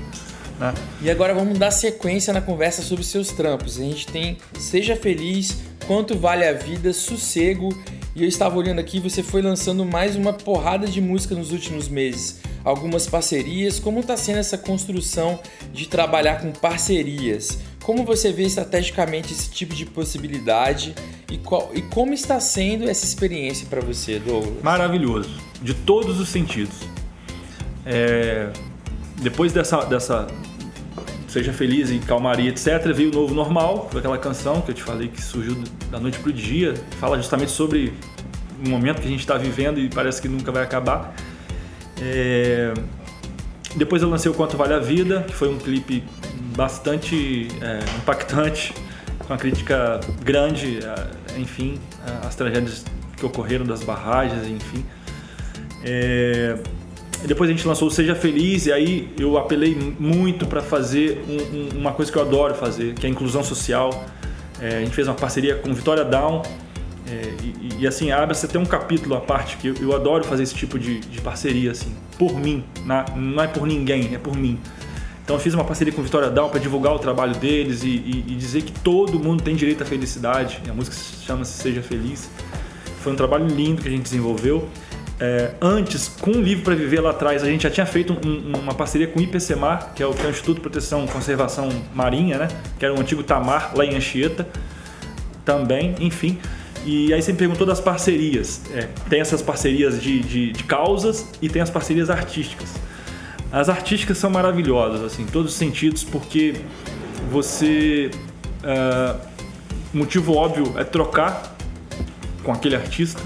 Né? 0.58 0.74
E 1.02 1.10
agora 1.10 1.34
vamos 1.34 1.58
dar 1.58 1.70
sequência 1.70 2.32
na 2.32 2.40
conversa 2.40 2.82
sobre 2.82 3.04
seus 3.04 3.28
trampos. 3.28 3.78
A 3.78 3.82
gente 3.82 4.06
tem 4.06 4.38
Seja 4.58 4.96
Feliz, 4.96 5.58
Quanto 5.86 6.18
Vale 6.18 6.44
a 6.44 6.52
Vida, 6.52 6.92
Sossego. 6.92 7.68
E 8.14 8.22
eu 8.22 8.28
estava 8.28 8.56
olhando 8.56 8.78
aqui, 8.78 8.98
você 8.98 9.22
foi 9.22 9.42
lançando 9.42 9.84
mais 9.84 10.16
uma 10.16 10.32
porrada 10.32 10.86
de 10.86 11.00
música 11.00 11.34
nos 11.34 11.52
últimos 11.52 11.88
meses. 11.88 12.40
Algumas 12.64 13.06
parcerias. 13.06 13.78
Como 13.78 14.00
está 14.00 14.16
sendo 14.16 14.38
essa 14.38 14.56
construção 14.56 15.38
de 15.72 15.86
trabalhar 15.86 16.40
com 16.40 16.50
parcerias? 16.50 17.58
Como 17.86 18.04
você 18.04 18.32
vê 18.32 18.42
estrategicamente 18.42 19.32
esse 19.32 19.48
tipo 19.48 19.72
de 19.72 19.86
possibilidade 19.86 20.92
e, 21.30 21.38
qual, 21.38 21.70
e 21.72 21.80
como 21.80 22.12
está 22.12 22.40
sendo 22.40 22.90
essa 22.90 23.04
experiência 23.04 23.64
para 23.70 23.80
você, 23.80 24.18
Douglas? 24.18 24.60
Maravilhoso, 24.60 25.30
de 25.62 25.72
todos 25.72 26.18
os 26.18 26.28
sentidos. 26.28 26.74
É, 27.84 28.50
depois 29.22 29.52
dessa, 29.52 29.84
dessa 29.84 30.26
Seja 31.28 31.52
Feliz 31.52 31.88
e 31.88 32.00
Calmaria, 32.00 32.50
etc., 32.50 32.92
veio 32.92 33.10
o 33.10 33.14
Novo 33.14 33.32
Normal, 33.32 33.88
aquela 33.96 34.18
canção 34.18 34.60
que 34.60 34.72
eu 34.72 34.74
te 34.74 34.82
falei 34.82 35.06
que 35.06 35.22
surgiu 35.22 35.56
da 35.88 36.00
noite 36.00 36.18
para 36.18 36.30
o 36.30 36.32
dia, 36.32 36.74
fala 36.98 37.16
justamente 37.16 37.52
sobre 37.52 37.92
um 38.66 38.68
momento 38.68 39.00
que 39.00 39.06
a 39.06 39.10
gente 39.10 39.20
está 39.20 39.38
vivendo 39.38 39.78
e 39.78 39.88
parece 39.88 40.20
que 40.20 40.26
nunca 40.26 40.50
vai 40.50 40.64
acabar. 40.64 41.14
É, 42.02 42.74
depois 43.76 44.02
eu 44.02 44.10
lancei 44.10 44.28
o 44.28 44.34
Quanto 44.34 44.56
Vale 44.56 44.74
a 44.74 44.80
Vida, 44.80 45.22
que 45.24 45.34
foi 45.36 45.48
um 45.48 45.56
clipe 45.56 46.02
bastante 46.56 47.48
é, 47.60 47.78
impactante, 47.98 48.74
com 49.18 49.32
uma 49.32 49.38
crítica 49.38 50.00
grande, 50.24 50.80
é, 50.82 51.38
enfim, 51.38 51.78
as 52.26 52.34
tragédias 52.34 52.84
que 53.16 53.24
ocorreram 53.24 53.64
das 53.64 53.82
barragens, 53.82 54.46
enfim. 54.48 54.84
É, 55.84 56.58
depois 57.26 57.48
a 57.48 57.52
gente 57.52 57.66
lançou 57.66 57.88
o 57.88 57.90
Seja 57.90 58.14
Feliz 58.14 58.66
e 58.66 58.72
aí 58.72 59.12
eu 59.18 59.38
apelei 59.38 59.74
muito 59.98 60.46
para 60.46 60.62
fazer 60.62 61.22
um, 61.28 61.56
um, 61.56 61.80
uma 61.80 61.92
coisa 61.92 62.10
que 62.10 62.18
eu 62.18 62.22
adoro 62.22 62.54
fazer, 62.54 62.94
que 62.94 63.06
é 63.06 63.08
a 63.08 63.12
inclusão 63.12 63.42
social. 63.42 64.04
É, 64.60 64.78
a 64.78 64.80
gente 64.80 64.94
fez 64.94 65.06
uma 65.06 65.14
parceria 65.14 65.56
com 65.56 65.72
Vitória 65.72 66.04
Down 66.04 66.42
é, 67.08 67.34
e, 67.42 67.82
e, 67.82 67.86
assim, 67.86 68.10
abre 68.10 68.36
tem 68.36 68.60
um 68.60 68.66
capítulo 68.66 69.14
à 69.14 69.20
parte 69.20 69.56
que 69.58 69.68
eu, 69.68 69.74
eu 69.80 69.94
adoro 69.94 70.24
fazer 70.24 70.42
esse 70.42 70.54
tipo 70.54 70.78
de, 70.78 70.98
de 71.00 71.20
parceria 71.20 71.70
assim, 71.70 71.94
por 72.18 72.38
mim, 72.38 72.64
na, 72.84 73.04
não 73.14 73.42
é 73.42 73.46
por 73.46 73.66
ninguém, 73.66 74.14
é 74.14 74.18
por 74.18 74.36
mim. 74.36 74.58
Então 75.26 75.34
eu 75.34 75.40
fiz 75.40 75.54
uma 75.54 75.64
parceria 75.64 75.92
com 75.92 76.00
Vitória 76.04 76.30
Down 76.30 76.48
para 76.50 76.60
divulgar 76.60 76.94
o 76.94 77.00
trabalho 77.00 77.34
deles 77.34 77.82
e, 77.82 77.88
e, 77.88 78.24
e, 78.28 78.34
dizer 78.36 78.62
que 78.62 78.70
todo 78.70 79.18
mundo 79.18 79.42
tem 79.42 79.56
direito 79.56 79.82
à 79.82 79.84
felicidade. 79.84 80.62
A 80.70 80.72
música 80.72 80.96
chama-se 80.96 81.60
Seja 81.60 81.82
Feliz. 81.82 82.30
Foi 83.00 83.12
um 83.12 83.16
trabalho 83.16 83.44
lindo 83.48 83.82
que 83.82 83.88
a 83.88 83.90
gente 83.90 84.04
desenvolveu. 84.04 84.68
É, 85.18 85.50
antes, 85.60 86.06
com 86.06 86.30
o 86.30 86.40
Livro 86.40 86.62
para 86.62 86.76
Viver 86.76 87.00
lá 87.00 87.10
atrás, 87.10 87.42
a 87.42 87.46
gente 87.46 87.64
já 87.64 87.70
tinha 87.70 87.86
feito 87.86 88.16
um, 88.24 88.56
uma 88.56 88.72
parceria 88.72 89.08
com 89.08 89.18
o 89.18 89.22
IPCMAR, 89.22 89.94
que 89.96 90.02
é 90.02 90.06
o, 90.06 90.14
que 90.14 90.22
é 90.22 90.28
o 90.28 90.30
Instituto 90.30 90.58
de 90.58 90.60
Proteção 90.60 91.04
e 91.04 91.08
Conservação 91.08 91.70
Marinha, 91.92 92.38
né? 92.38 92.48
que 92.78 92.84
era 92.84 92.94
o 92.94 93.00
antigo 93.00 93.24
Tamar, 93.24 93.72
lá 93.74 93.84
em 93.84 93.96
Anchieta, 93.96 94.46
também, 95.44 95.96
enfim. 95.98 96.38
E 96.84 97.12
aí 97.12 97.20
você 97.20 97.32
me 97.32 97.38
perguntou 97.38 97.66
das 97.66 97.80
parcerias. 97.80 98.60
É, 98.72 98.86
tem 99.10 99.20
essas 99.20 99.42
parcerias 99.42 100.00
de, 100.00 100.20
de, 100.20 100.52
de 100.52 100.62
causas 100.62 101.26
e 101.42 101.48
tem 101.48 101.60
as 101.60 101.70
parcerias 101.70 102.10
artísticas. 102.10 102.86
As 103.56 103.70
artísticas 103.70 104.18
são 104.18 104.28
maravilhosas, 104.28 105.02
assim, 105.02 105.22
em 105.22 105.26
todos 105.26 105.52
os 105.52 105.56
sentidos, 105.56 106.04
porque 106.04 106.56
você. 107.30 108.10
Uh, 108.62 109.18
motivo 109.94 110.34
óbvio 110.34 110.74
é 110.76 110.84
trocar 110.84 111.56
com 112.42 112.52
aquele 112.52 112.76
artista, 112.76 113.22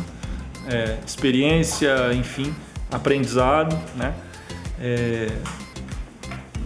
é, 0.69 0.99
experiência, 1.05 2.15
enfim, 2.15 2.55
aprendizado, 2.93 3.77
né? 3.97 4.15
É, 4.81 5.33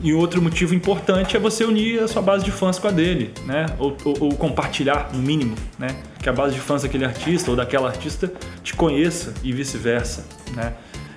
e 0.03 0.13
outro 0.13 0.43
motivo 0.43 0.75
importante 0.75 1.35
é 1.35 1.41
você 1.41 1.65
unir 1.65 2.03
a 2.03 2.07
sua 2.07 2.21
base 2.21 2.45
de 2.45 2.51
fãs 2.51 2.79
com 2.79 2.89
a 2.89 2.91
dele, 2.91 3.33
né? 3.47 3.65
Ou, 3.79 3.97
ou, 4.05 4.17
ou, 4.21 4.37
compartilhar, 4.37 5.09
no 5.11 5.23
mínimo, 5.23 5.57
né? 5.79 5.97
Que 6.23 6.29
a 6.29 6.33
base 6.35 6.55
de 6.55 6.61
fãs 6.61 6.83
daquele 6.83 7.07
artista 7.07 7.51
ou 7.51 7.57
daquela 7.57 7.89
artista 7.89 8.31
te 8.63 8.75
conheça 8.75 9.33
e 9.43 9.55
vice-versa, 9.55 10.27
né? 10.55 10.75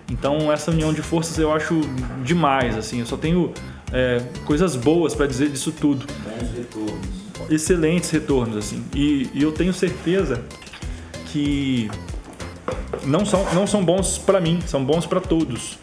Então 0.10 0.52
essa 0.52 0.72
união 0.72 0.94
de 0.94 1.02
forças 1.02 1.38
eu 1.38 1.52
acho 1.52 1.82
demais, 2.24 2.78
assim. 2.78 3.00
Eu 3.00 3.06
só 3.06 3.18
tenho 3.18 3.54
é, 3.92 4.22
coisas 4.46 4.76
boas 4.76 5.14
para 5.14 5.28
dizer 5.28 5.50
disso 5.50 5.72
tudo. 5.72 6.06
Bons 6.06 6.52
retornos. 6.56 7.08
Excelentes 7.50 8.10
retornos, 8.10 8.58
assim. 8.58 8.84
E, 8.96 9.30
e 9.34 9.44
eu 9.44 9.52
tenho 9.52 9.74
certeza 9.74 10.44
que 11.28 11.90
não 13.06 13.26
são, 13.26 13.54
não 13.54 13.68
são 13.68 13.84
bons 13.84 14.18
para 14.18 14.40
mim, 14.40 14.60
são 14.66 14.84
bons 14.84 15.06
para 15.06 15.20
todos, 15.20 15.78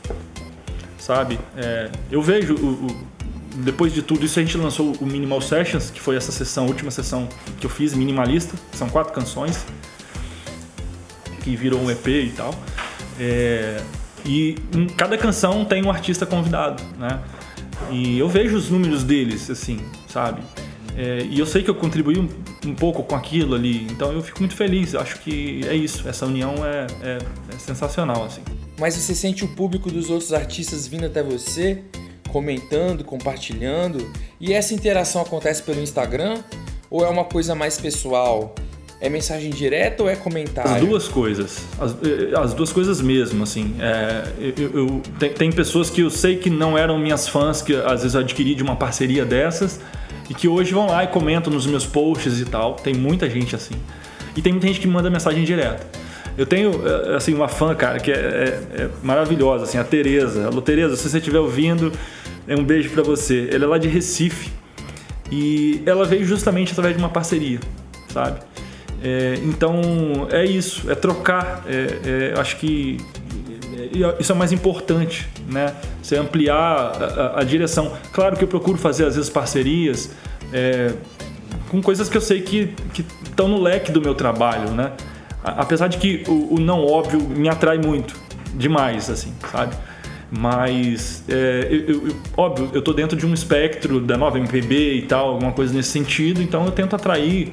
sabe? 0.98 1.38
É, 1.56 1.90
eu 2.10 2.20
vejo 2.20 2.54
o, 2.54 2.86
o, 2.86 3.06
depois 3.56 3.92
de 3.92 4.02
tudo 4.02 4.24
isso 4.24 4.38
a 4.38 4.42
gente 4.42 4.56
lançou 4.56 4.92
o 5.00 5.06
Minimal 5.06 5.40
Sessions, 5.40 5.90
que 5.90 6.00
foi 6.00 6.16
essa 6.16 6.32
sessão, 6.32 6.64
a 6.64 6.68
última 6.68 6.90
sessão 6.90 7.28
que 7.60 7.66
eu 7.66 7.70
fiz 7.70 7.94
minimalista, 7.94 8.56
são 8.72 8.88
quatro 8.88 9.12
canções 9.12 9.64
que 11.42 11.54
virou 11.56 11.80
um 11.80 11.90
EP 11.90 12.06
e 12.06 12.32
tal. 12.36 12.54
É, 13.18 13.80
e 14.24 14.56
em 14.74 14.86
cada 14.86 15.18
canção 15.18 15.64
tem 15.64 15.84
um 15.84 15.90
artista 15.90 16.24
convidado, 16.24 16.82
né? 16.98 17.20
E 17.90 18.18
eu 18.18 18.28
vejo 18.28 18.56
os 18.56 18.70
números 18.70 19.02
deles, 19.02 19.50
assim, 19.50 19.80
sabe? 20.08 20.42
É, 20.96 21.26
e 21.28 21.38
eu 21.38 21.46
sei 21.46 21.62
que 21.62 21.68
eu 21.68 21.74
contribuí 21.74 22.16
um, 22.18 22.28
um, 22.64 22.74
pouco 22.74 23.02
com 23.02 23.16
aquilo 23.16 23.54
ali, 23.54 23.84
então 23.90 24.12
eu 24.12 24.22
fico 24.22 24.38
muito 24.40 24.54
feliz. 24.54 24.94
Acho 24.94 25.20
que 25.20 25.60
é 25.68 25.74
isso, 25.74 26.08
essa 26.08 26.24
união 26.24 26.54
é, 26.64 26.86
é, 27.02 27.18
é 27.52 27.58
sensacional, 27.58 28.24
assim. 28.24 28.42
Mas 28.78 28.94
você 28.94 29.14
sente 29.14 29.44
o 29.44 29.48
público 29.48 29.90
dos 29.90 30.08
outros 30.08 30.32
artistas 30.32 30.86
vindo 30.86 31.04
até 31.04 31.22
você, 31.22 31.82
comentando, 32.28 33.04
compartilhando, 33.04 34.10
e 34.40 34.52
essa 34.52 34.72
interação 34.72 35.22
acontece 35.22 35.62
pelo 35.62 35.80
Instagram? 35.80 36.42
Ou 36.90 37.04
é 37.04 37.08
uma 37.08 37.24
coisa 37.24 37.54
mais 37.54 37.78
pessoal? 37.78 38.54
É 39.04 39.10
mensagem 39.10 39.50
direta 39.50 40.02
ou 40.02 40.08
é 40.08 40.16
comentário? 40.16 40.72
As 40.72 40.80
duas 40.80 41.08
coisas. 41.08 41.58
As, 41.78 41.92
eh, 41.92 42.32
as 42.38 42.54
duas 42.54 42.72
coisas 42.72 43.02
mesmo, 43.02 43.42
assim. 43.42 43.76
É, 43.78 44.24
eu, 44.56 44.70
eu 44.72 45.02
tem, 45.18 45.30
tem, 45.30 45.52
pessoas 45.52 45.90
que 45.90 46.00
eu 46.00 46.08
sei 46.08 46.36
que 46.36 46.48
não 46.48 46.78
eram 46.78 46.96
minhas 46.96 47.28
fãs, 47.28 47.60
que 47.60 47.76
às 47.76 48.00
vezes 48.00 48.14
eu 48.14 48.22
adquiri 48.22 48.54
de 48.54 48.62
uma 48.62 48.76
parceria 48.76 49.26
dessas, 49.26 49.78
e 50.30 50.32
que 50.32 50.48
hoje 50.48 50.72
vão 50.72 50.86
lá 50.86 51.04
e 51.04 51.08
comentam 51.08 51.52
nos 51.52 51.66
meus 51.66 51.84
posts 51.84 52.40
e 52.40 52.46
tal. 52.46 52.76
Tem 52.76 52.94
muita 52.94 53.28
gente 53.28 53.54
assim. 53.54 53.74
E 54.34 54.40
tem 54.40 54.54
muita 54.54 54.68
gente 54.68 54.80
que 54.80 54.88
manda 54.88 55.10
mensagem 55.10 55.44
direta. 55.44 55.86
Eu 56.38 56.46
tenho, 56.46 56.72
é, 56.88 57.16
assim, 57.16 57.34
uma 57.34 57.46
fã, 57.46 57.74
cara, 57.74 58.00
que 58.00 58.10
é, 58.10 58.14
é, 58.14 58.82
é 58.84 58.90
maravilhosa, 59.02 59.64
assim, 59.64 59.76
a 59.76 59.84
Tereza. 59.84 60.46
Alô, 60.46 60.62
Tereza, 60.62 60.96
se 60.96 61.10
você 61.10 61.18
estiver 61.18 61.40
ouvindo, 61.40 61.92
é 62.48 62.56
um 62.56 62.64
beijo 62.64 62.88
para 62.88 63.02
você. 63.02 63.50
Ela 63.52 63.64
é 63.64 63.68
lá 63.68 63.76
de 63.76 63.86
Recife 63.86 64.50
e 65.30 65.82
ela 65.84 66.06
veio 66.06 66.24
justamente 66.24 66.72
através 66.72 66.96
de 66.96 67.02
uma 67.02 67.10
parceria, 67.10 67.60
sabe? 68.08 68.40
É, 69.04 69.34
então, 69.44 69.80
é 70.30 70.46
isso, 70.46 70.90
é 70.90 70.94
trocar. 70.94 71.62
É, 71.66 72.32
é 72.32 72.40
acho 72.40 72.56
que 72.56 72.96
isso 74.18 74.32
é 74.32 74.34
mais 74.34 74.50
importante, 74.50 75.28
né? 75.46 75.74
Você 76.02 76.16
ampliar 76.16 76.56
a, 76.56 77.36
a, 77.36 77.40
a, 77.40 77.44
direção. 77.44 77.92
Claro 78.12 78.36
que 78.36 78.42
eu 78.42 78.48
procuro 78.48 78.78
fazer, 78.78 79.04
às 79.04 79.14
vezes, 79.14 79.30
parcerias 79.30 80.10
é, 80.52 80.92
com 81.68 81.82
coisas 81.82 82.08
que 82.08 82.16
eu 82.16 82.20
sei 82.20 82.40
que 82.40 82.74
estão 83.24 83.46
no 83.46 83.60
leque 83.60 83.92
do 83.92 84.00
meu 84.00 84.14
trabalho, 84.14 84.70
né? 84.70 84.92
Apesar 85.42 85.88
de 85.88 85.98
que 85.98 86.24
o, 86.26 86.54
o 86.54 86.60
não 86.60 86.86
óbvio 86.86 87.20
me 87.20 87.48
atrai 87.48 87.78
muito, 87.78 88.14
demais, 88.54 89.10
assim, 89.10 89.34
sabe? 89.50 89.76
Mas, 90.30 91.22
é, 91.28 91.68
eu, 91.70 92.08
eu, 92.08 92.16
óbvio, 92.36 92.70
eu 92.72 92.78
estou 92.78 92.94
dentro 92.94 93.16
de 93.16 93.26
um 93.26 93.34
espectro 93.34 94.00
da 94.00 94.16
nova 94.16 94.38
MPB 94.38 94.94
e 94.94 95.02
tal, 95.02 95.28
alguma 95.28 95.52
coisa 95.52 95.74
nesse 95.74 95.90
sentido, 95.90 96.40
então 96.40 96.64
eu 96.64 96.72
tento 96.72 96.96
atrair 96.96 97.52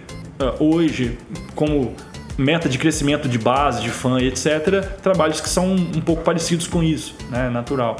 hoje, 0.59 1.17
como 1.55 1.95
meta 2.37 2.67
de 2.67 2.77
crescimento 2.77 3.27
de 3.27 3.37
base, 3.37 3.81
de 3.81 3.89
fã 3.89 4.19
etc., 4.19 4.83
trabalhos 5.01 5.39
que 5.39 5.49
são 5.49 5.73
um 5.73 6.01
pouco 6.01 6.23
parecidos 6.23 6.67
com 6.67 6.83
isso, 6.83 7.15
né? 7.29 7.49
Natural. 7.49 7.97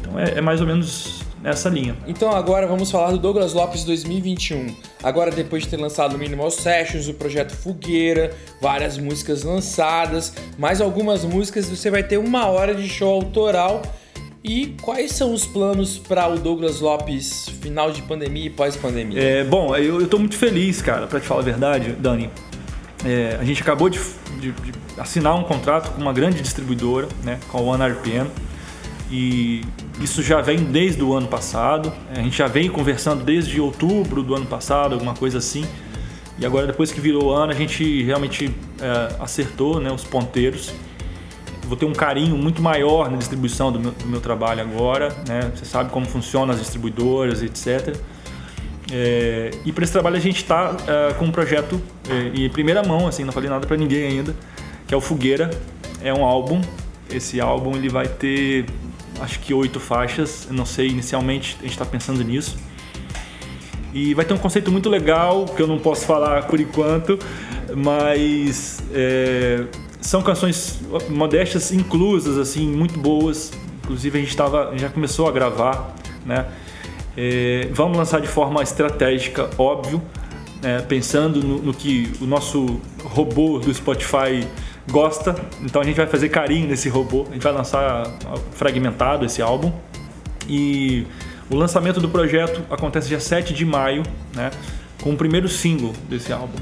Então 0.00 0.18
é, 0.18 0.38
é 0.38 0.40
mais 0.40 0.60
ou 0.60 0.66
menos 0.66 1.22
nessa 1.42 1.68
linha. 1.68 1.94
Então 2.06 2.30
agora 2.32 2.66
vamos 2.66 2.90
falar 2.90 3.10
do 3.10 3.18
Douglas 3.18 3.52
Lopes 3.52 3.84
2021. 3.84 4.74
Agora 5.02 5.30
depois 5.30 5.64
de 5.64 5.68
ter 5.68 5.76
lançado 5.76 6.14
o 6.14 6.18
Minimal 6.18 6.50
Sessions, 6.50 7.06
o 7.06 7.14
projeto 7.14 7.54
Fogueira, 7.54 8.34
várias 8.62 8.96
músicas 8.96 9.42
lançadas, 9.42 10.32
mais 10.56 10.80
algumas 10.80 11.22
músicas, 11.22 11.68
você 11.68 11.90
vai 11.90 12.02
ter 12.02 12.16
uma 12.16 12.46
hora 12.46 12.74
de 12.74 12.88
show 12.88 13.12
autoral. 13.12 13.82
E 14.44 14.76
quais 14.82 15.12
são 15.12 15.32
os 15.32 15.46
planos 15.46 15.96
para 15.96 16.28
o 16.28 16.38
Douglas 16.38 16.78
Lopes 16.78 17.48
final 17.62 17.90
de 17.90 18.02
pandemia 18.02 18.44
e 18.44 18.50
pós-pandemia? 18.50 19.18
É, 19.18 19.42
bom, 19.42 19.74
eu, 19.74 20.06
tô 20.06 20.18
muito 20.18 20.36
feliz, 20.36 20.82
cara, 20.82 21.06
para 21.06 21.18
te 21.18 21.26
falar 21.26 21.40
a 21.40 21.44
verdade, 21.44 21.92
Dani. 21.92 22.28
É, 23.06 23.38
a 23.40 23.44
gente 23.44 23.62
acabou 23.62 23.88
de, 23.88 23.98
de, 24.38 24.52
de, 24.52 24.72
assinar 24.98 25.34
um 25.34 25.44
contrato 25.44 25.92
com 25.92 26.02
uma 26.02 26.12
grande 26.12 26.42
distribuidora, 26.42 27.08
né, 27.22 27.40
com 27.48 27.56
a 27.56 27.60
One 27.62 27.90
RPM, 27.90 28.30
e 29.10 29.62
isso 29.98 30.22
já 30.22 30.42
vem 30.42 30.58
desde 30.58 31.02
o 31.02 31.14
ano 31.14 31.26
passado. 31.26 31.90
A 32.10 32.20
gente 32.20 32.36
já 32.36 32.46
vem 32.46 32.68
conversando 32.68 33.24
desde 33.24 33.58
outubro 33.58 34.22
do 34.22 34.34
ano 34.34 34.44
passado, 34.44 34.92
alguma 34.92 35.14
coisa 35.14 35.38
assim. 35.38 35.64
E 36.38 36.44
agora, 36.44 36.66
depois 36.66 36.92
que 36.92 37.00
virou 37.00 37.24
o 37.24 37.30
ano, 37.30 37.50
a 37.50 37.54
gente 37.54 38.02
realmente 38.02 38.54
é, 38.78 39.16
acertou 39.20 39.80
né, 39.80 39.90
os 39.90 40.04
ponteiros. 40.04 40.70
Vou 41.66 41.76
ter 41.76 41.86
um 41.86 41.92
carinho 41.92 42.36
muito 42.36 42.62
maior 42.62 43.10
na 43.10 43.16
distribuição 43.16 43.72
do 43.72 43.80
meu, 43.80 43.92
do 43.92 44.06
meu 44.06 44.20
trabalho 44.20 44.60
agora. 44.60 45.14
Né? 45.26 45.52
Você 45.54 45.64
sabe 45.64 45.90
como 45.90 46.06
funcionam 46.06 46.54
as 46.54 46.60
distribuidoras, 46.60 47.42
etc. 47.42 47.96
É, 48.92 49.50
e 49.64 49.72
para 49.72 49.84
esse 49.84 49.92
trabalho 49.92 50.16
a 50.16 50.20
gente 50.20 50.36
está 50.36 50.76
é, 50.86 51.14
com 51.14 51.24
um 51.24 51.32
projeto 51.32 51.80
é, 52.08 52.38
em 52.38 52.48
primeira 52.50 52.82
mão, 52.82 53.06
assim, 53.06 53.24
não 53.24 53.32
falei 53.32 53.48
nada 53.48 53.66
para 53.66 53.76
ninguém 53.76 54.06
ainda, 54.06 54.36
que 54.86 54.94
é 54.94 54.96
o 54.96 55.00
Fogueira. 55.00 55.50
É 56.02 56.12
um 56.12 56.24
álbum. 56.24 56.60
Esse 57.10 57.40
álbum 57.40 57.76
ele 57.76 57.88
vai 57.88 58.06
ter 58.06 58.66
acho 59.20 59.40
que 59.40 59.54
oito 59.54 59.80
faixas. 59.80 60.46
Eu 60.48 60.54
não 60.54 60.66
sei, 60.66 60.88
inicialmente 60.88 61.56
a 61.60 61.62
gente 61.62 61.72
está 61.72 61.84
pensando 61.84 62.22
nisso. 62.22 62.56
E 63.92 64.12
vai 64.12 64.24
ter 64.24 64.34
um 64.34 64.38
conceito 64.38 64.72
muito 64.72 64.90
legal 64.90 65.44
que 65.46 65.62
eu 65.62 65.68
não 65.68 65.78
posso 65.78 66.04
falar 66.04 66.48
por 66.48 66.60
enquanto, 66.60 67.16
mas 67.76 68.82
é, 68.92 69.66
são 70.04 70.20
canções 70.22 70.80
modestas 71.08 71.72
inclusas, 71.72 72.36
assim, 72.36 72.68
muito 72.68 72.98
boas. 72.98 73.50
Inclusive 73.82 74.18
a 74.18 74.22
gente 74.22 74.36
tava, 74.36 74.72
já 74.76 74.90
começou 74.90 75.26
a 75.26 75.32
gravar, 75.32 75.94
né? 76.26 76.46
É, 77.16 77.68
vamos 77.72 77.96
lançar 77.96 78.20
de 78.20 78.28
forma 78.28 78.62
estratégica, 78.62 79.48
óbvio, 79.56 80.02
né? 80.62 80.82
pensando 80.82 81.42
no, 81.42 81.58
no 81.58 81.72
que 81.72 82.12
o 82.20 82.26
nosso 82.26 82.80
robô 83.02 83.58
do 83.58 83.72
Spotify 83.72 84.46
gosta, 84.90 85.34
então 85.62 85.80
a 85.80 85.84
gente 85.84 85.96
vai 85.96 86.06
fazer 86.06 86.28
carinho 86.28 86.68
nesse 86.68 86.88
robô. 86.90 87.24
A 87.30 87.32
gente 87.32 87.42
vai 87.42 87.52
lançar 87.52 88.04
fragmentado 88.52 89.24
esse 89.24 89.40
álbum. 89.40 89.72
E 90.46 91.06
o 91.48 91.56
lançamento 91.56 91.98
do 91.98 92.10
projeto 92.10 92.62
acontece 92.70 93.08
dia 93.08 93.20
7 93.20 93.54
de 93.54 93.64
maio, 93.64 94.02
né, 94.34 94.50
com 95.00 95.12
o 95.12 95.16
primeiro 95.16 95.48
single 95.48 95.94
desse 96.10 96.30
álbum. 96.30 96.58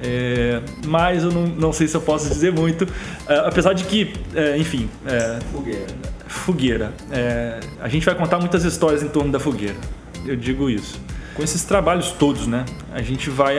É, 0.00 0.60
mas 0.86 1.24
eu 1.24 1.30
não, 1.30 1.46
não, 1.46 1.72
sei 1.72 1.88
se 1.88 1.96
eu 1.96 2.00
posso 2.00 2.28
dizer 2.28 2.52
muito, 2.52 2.86
é, 3.26 3.36
apesar 3.46 3.72
de 3.72 3.84
que, 3.84 4.12
é, 4.34 4.56
enfim. 4.58 4.88
É, 5.06 5.38
fogueira. 5.52 5.86
Fogueira. 6.26 6.92
A 7.80 7.88
gente 7.88 8.04
vai 8.04 8.14
contar 8.14 8.38
muitas 8.38 8.64
histórias 8.64 9.02
em 9.02 9.08
torno 9.08 9.32
da 9.32 9.40
fogueira, 9.40 9.76
eu 10.24 10.36
digo 10.36 10.68
isso. 10.68 11.00
Com 11.34 11.42
esses 11.42 11.64
trabalhos 11.64 12.12
todos, 12.12 12.46
né? 12.46 12.64
A 12.92 13.02
gente 13.02 13.28
vai. 13.28 13.56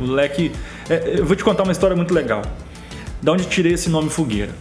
O 0.00 0.04
leque. 0.04 0.52
eu 0.88 1.24
vou 1.24 1.34
te 1.34 1.42
contar 1.42 1.64
uma 1.64 1.72
história 1.72 1.96
muito 1.96 2.14
legal. 2.14 2.42
Da 3.20 3.32
onde 3.32 3.44
tirei 3.46 3.72
esse 3.72 3.88
nome 3.88 4.08
Fogueira? 4.08 4.52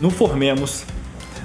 No 0.00 0.10
Formemos 0.10 0.84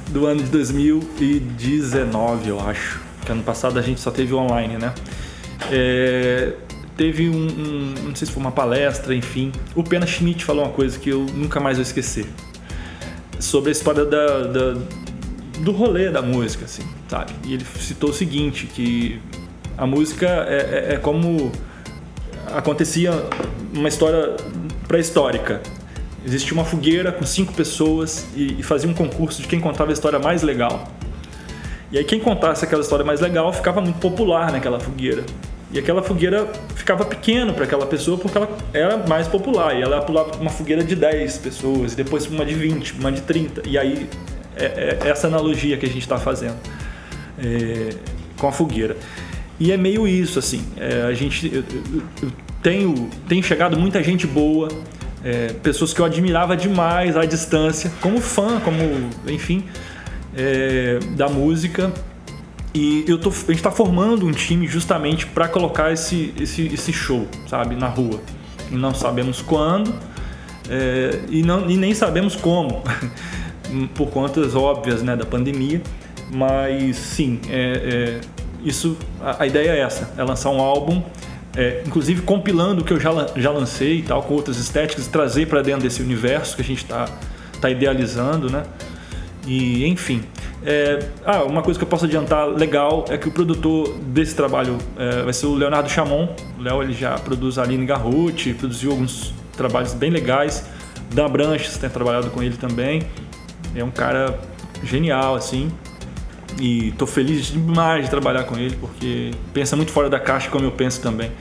do 0.09 0.25
ano 0.25 0.43
de 0.43 0.49
2019, 0.49 2.49
eu 2.49 2.59
acho. 2.59 3.01
Que 3.25 3.31
ano 3.31 3.43
passado 3.43 3.79
a 3.79 3.81
gente 3.81 3.99
só 3.99 4.11
teve 4.11 4.33
online, 4.33 4.77
né? 4.77 4.93
É, 5.71 6.53
teve 6.97 7.29
um, 7.29 7.47
um, 7.47 7.93
não 8.05 8.15
sei 8.15 8.27
se 8.27 8.31
foi 8.31 8.41
uma 8.41 8.51
palestra, 8.51 9.15
enfim. 9.15 9.51
O 9.75 9.83
Pena 9.83 10.05
Schmidt 10.05 10.43
falou 10.45 10.63
uma 10.63 10.71
coisa 10.71 10.97
que 10.97 11.09
eu 11.09 11.25
nunca 11.33 11.59
mais 11.59 11.77
vou 11.77 11.83
esquecer. 11.83 12.25
Sobre 13.39 13.69
a 13.69 13.71
história 13.71 14.05
da, 14.05 14.47
da, 14.47 14.77
do 15.59 15.71
rolê 15.71 16.09
da 16.09 16.21
música, 16.21 16.65
assim, 16.65 16.83
sabe? 17.07 17.33
E 17.45 17.53
ele 17.53 17.65
citou 17.65 18.11
o 18.11 18.13
seguinte, 18.13 18.67
que 18.67 19.19
a 19.77 19.85
música 19.85 20.27
é, 20.27 20.89
é, 20.91 20.93
é 20.93 20.97
como 20.97 21.51
acontecia 22.53 23.11
uma 23.73 23.87
história 23.87 24.35
pré-histórica. 24.87 25.61
Existia 26.25 26.53
uma 26.53 26.63
fogueira 26.63 27.11
com 27.11 27.25
cinco 27.25 27.53
pessoas 27.53 28.27
e, 28.35 28.59
e 28.59 28.63
fazia 28.63 28.89
um 28.89 28.93
concurso 28.93 29.41
de 29.41 29.47
quem 29.47 29.59
contava 29.59 29.89
a 29.89 29.93
história 29.93 30.19
mais 30.19 30.41
legal. 30.41 30.87
E 31.91 31.97
aí 31.97 32.03
quem 32.03 32.19
contasse 32.19 32.63
aquela 32.63 32.81
história 32.81 33.03
mais 33.03 33.19
legal 33.19 33.51
ficava 33.51 33.81
muito 33.81 33.99
popular 33.99 34.51
naquela 34.51 34.79
fogueira. 34.79 35.23
E 35.73 35.79
aquela 35.79 36.03
fogueira 36.03 36.47
ficava 36.75 37.03
pequena 37.03 37.51
para 37.51 37.63
aquela 37.63 37.87
pessoa 37.87 38.15
porque 38.15 38.37
ela 38.37 38.47
era 38.71 38.95
mais 39.07 39.27
popular. 39.27 39.75
E 39.75 39.81
ela 39.81 39.97
ia 39.97 40.01
pular 40.03 40.23
uma 40.39 40.51
fogueira 40.51 40.83
de 40.83 40.95
10 40.95 41.39
pessoas, 41.39 41.93
e 41.93 41.95
depois 41.95 42.27
uma 42.27 42.45
de 42.45 42.53
20, 42.53 42.93
uma 42.93 43.11
de 43.11 43.21
30. 43.21 43.63
E 43.67 43.77
aí 43.77 44.07
é, 44.55 44.99
é 45.01 45.09
essa 45.09 45.25
analogia 45.25 45.75
que 45.75 45.85
a 45.85 45.89
gente 45.89 46.03
está 46.03 46.19
fazendo 46.19 46.55
é, 47.39 47.89
com 48.37 48.47
a 48.47 48.51
fogueira. 48.51 48.95
E 49.59 49.71
é 49.71 49.77
meio 49.77 50.07
isso, 50.07 50.37
assim. 50.37 50.63
É, 50.77 51.03
a 51.03 51.13
gente, 51.13 51.47
eu, 51.47 51.63
eu, 51.73 52.03
eu 52.21 52.31
tenho, 52.61 53.09
tenho 53.27 53.41
chegado 53.41 53.79
muita 53.79 54.03
gente 54.03 54.27
boa, 54.27 54.67
é, 55.23 55.53
pessoas 55.63 55.93
que 55.93 55.99
eu 55.99 56.05
admirava 56.05 56.55
demais 56.55 57.17
à 57.17 57.25
distância, 57.25 57.91
como 57.99 58.19
fã, 58.21 58.59
como, 58.59 59.09
enfim, 59.27 59.63
é, 60.35 60.99
da 61.15 61.27
música. 61.27 61.91
E 62.73 63.05
eu 63.07 63.19
tô, 63.19 63.29
a 63.29 63.33
gente 63.33 63.53
está 63.53 63.71
formando 63.71 64.25
um 64.25 64.31
time 64.31 64.67
justamente 64.67 65.27
para 65.27 65.47
colocar 65.47 65.91
esse, 65.91 66.33
esse, 66.39 66.67
esse 66.67 66.91
show, 66.91 67.27
sabe, 67.47 67.75
na 67.75 67.87
rua. 67.87 68.19
E 68.71 68.75
não 68.75 68.93
sabemos 68.93 69.41
quando 69.41 69.93
é, 70.69 71.19
e, 71.29 71.43
não, 71.43 71.69
e 71.69 71.77
nem 71.77 71.93
sabemos 71.93 72.35
como, 72.35 72.83
por 73.93 74.09
contas 74.09 74.55
óbvias 74.55 75.03
né, 75.03 75.15
da 75.15 75.25
pandemia. 75.25 75.81
Mas 76.31 76.95
sim, 76.95 77.39
é, 77.49 78.19
é, 78.19 78.21
isso, 78.63 78.97
a, 79.21 79.43
a 79.43 79.47
ideia 79.47 79.71
é 79.71 79.79
essa: 79.81 80.11
é 80.17 80.23
lançar 80.23 80.49
um 80.49 80.61
álbum 80.61 81.03
é, 81.55 81.83
inclusive 81.85 82.21
compilando 82.21 82.81
o 82.81 82.85
que 82.85 82.93
eu 82.93 82.99
já, 82.99 83.11
já 83.35 83.51
lancei 83.51 83.99
e 83.99 84.01
tal, 84.01 84.23
com 84.23 84.33
outras 84.33 84.57
estéticas, 84.57 85.07
trazer 85.07 85.47
para 85.47 85.61
dentro 85.61 85.83
desse 85.83 86.01
universo 86.01 86.55
que 86.55 86.61
a 86.61 86.65
gente 86.65 86.83
está 86.83 87.07
tá 87.61 87.69
idealizando, 87.69 88.49
né? 88.49 88.63
E 89.45 89.85
enfim. 89.87 90.21
É, 90.65 91.09
ah, 91.25 91.43
uma 91.43 91.61
coisa 91.61 91.77
que 91.77 91.83
eu 91.83 91.89
posso 91.89 92.05
adiantar 92.05 92.47
legal 92.47 93.05
é 93.09 93.17
que 93.17 93.27
o 93.27 93.31
produtor 93.31 93.93
desse 93.99 94.33
trabalho 94.33 94.77
é, 94.97 95.23
vai 95.23 95.33
ser 95.33 95.45
o 95.47 95.55
Leonardo 95.55 95.89
Chamon. 95.89 96.33
O 96.57 96.61
Léo 96.61 96.81
ele 96.81 96.93
já 96.93 97.15
produz 97.15 97.57
a 97.57 97.63
Aline 97.63 97.85
Garruti, 97.85 98.53
produziu 98.53 98.91
alguns 98.91 99.33
trabalhos 99.57 99.93
bem 99.93 100.09
legais. 100.09 100.65
Dan 101.11 101.29
Branches 101.29 101.77
tem 101.77 101.89
trabalhado 101.89 102.29
com 102.29 102.41
ele 102.41 102.55
também. 102.55 103.03
É 103.75 103.83
um 103.83 103.91
cara 103.91 104.39
genial, 104.83 105.35
assim. 105.35 105.71
E 106.59 106.89
estou 106.89 107.07
feliz 107.07 107.47
demais 107.47 108.05
de 108.05 108.09
trabalhar 108.09 108.43
com 108.43 108.57
ele, 108.57 108.75
porque 108.75 109.31
pensa 109.53 109.75
muito 109.75 109.91
fora 109.91 110.09
da 110.09 110.19
caixa, 110.19 110.49
como 110.49 110.65
eu 110.65 110.71
penso 110.71 111.01
também. 111.01 111.31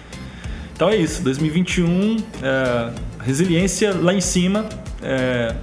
Então 0.75 0.89
é 0.89 0.97
isso, 0.97 1.23
2021, 1.23 2.17
é, 2.43 2.91
resiliência 3.21 3.95
lá 3.95 4.13
em 4.13 4.21
cima, 4.21 4.67
é, 5.03 5.55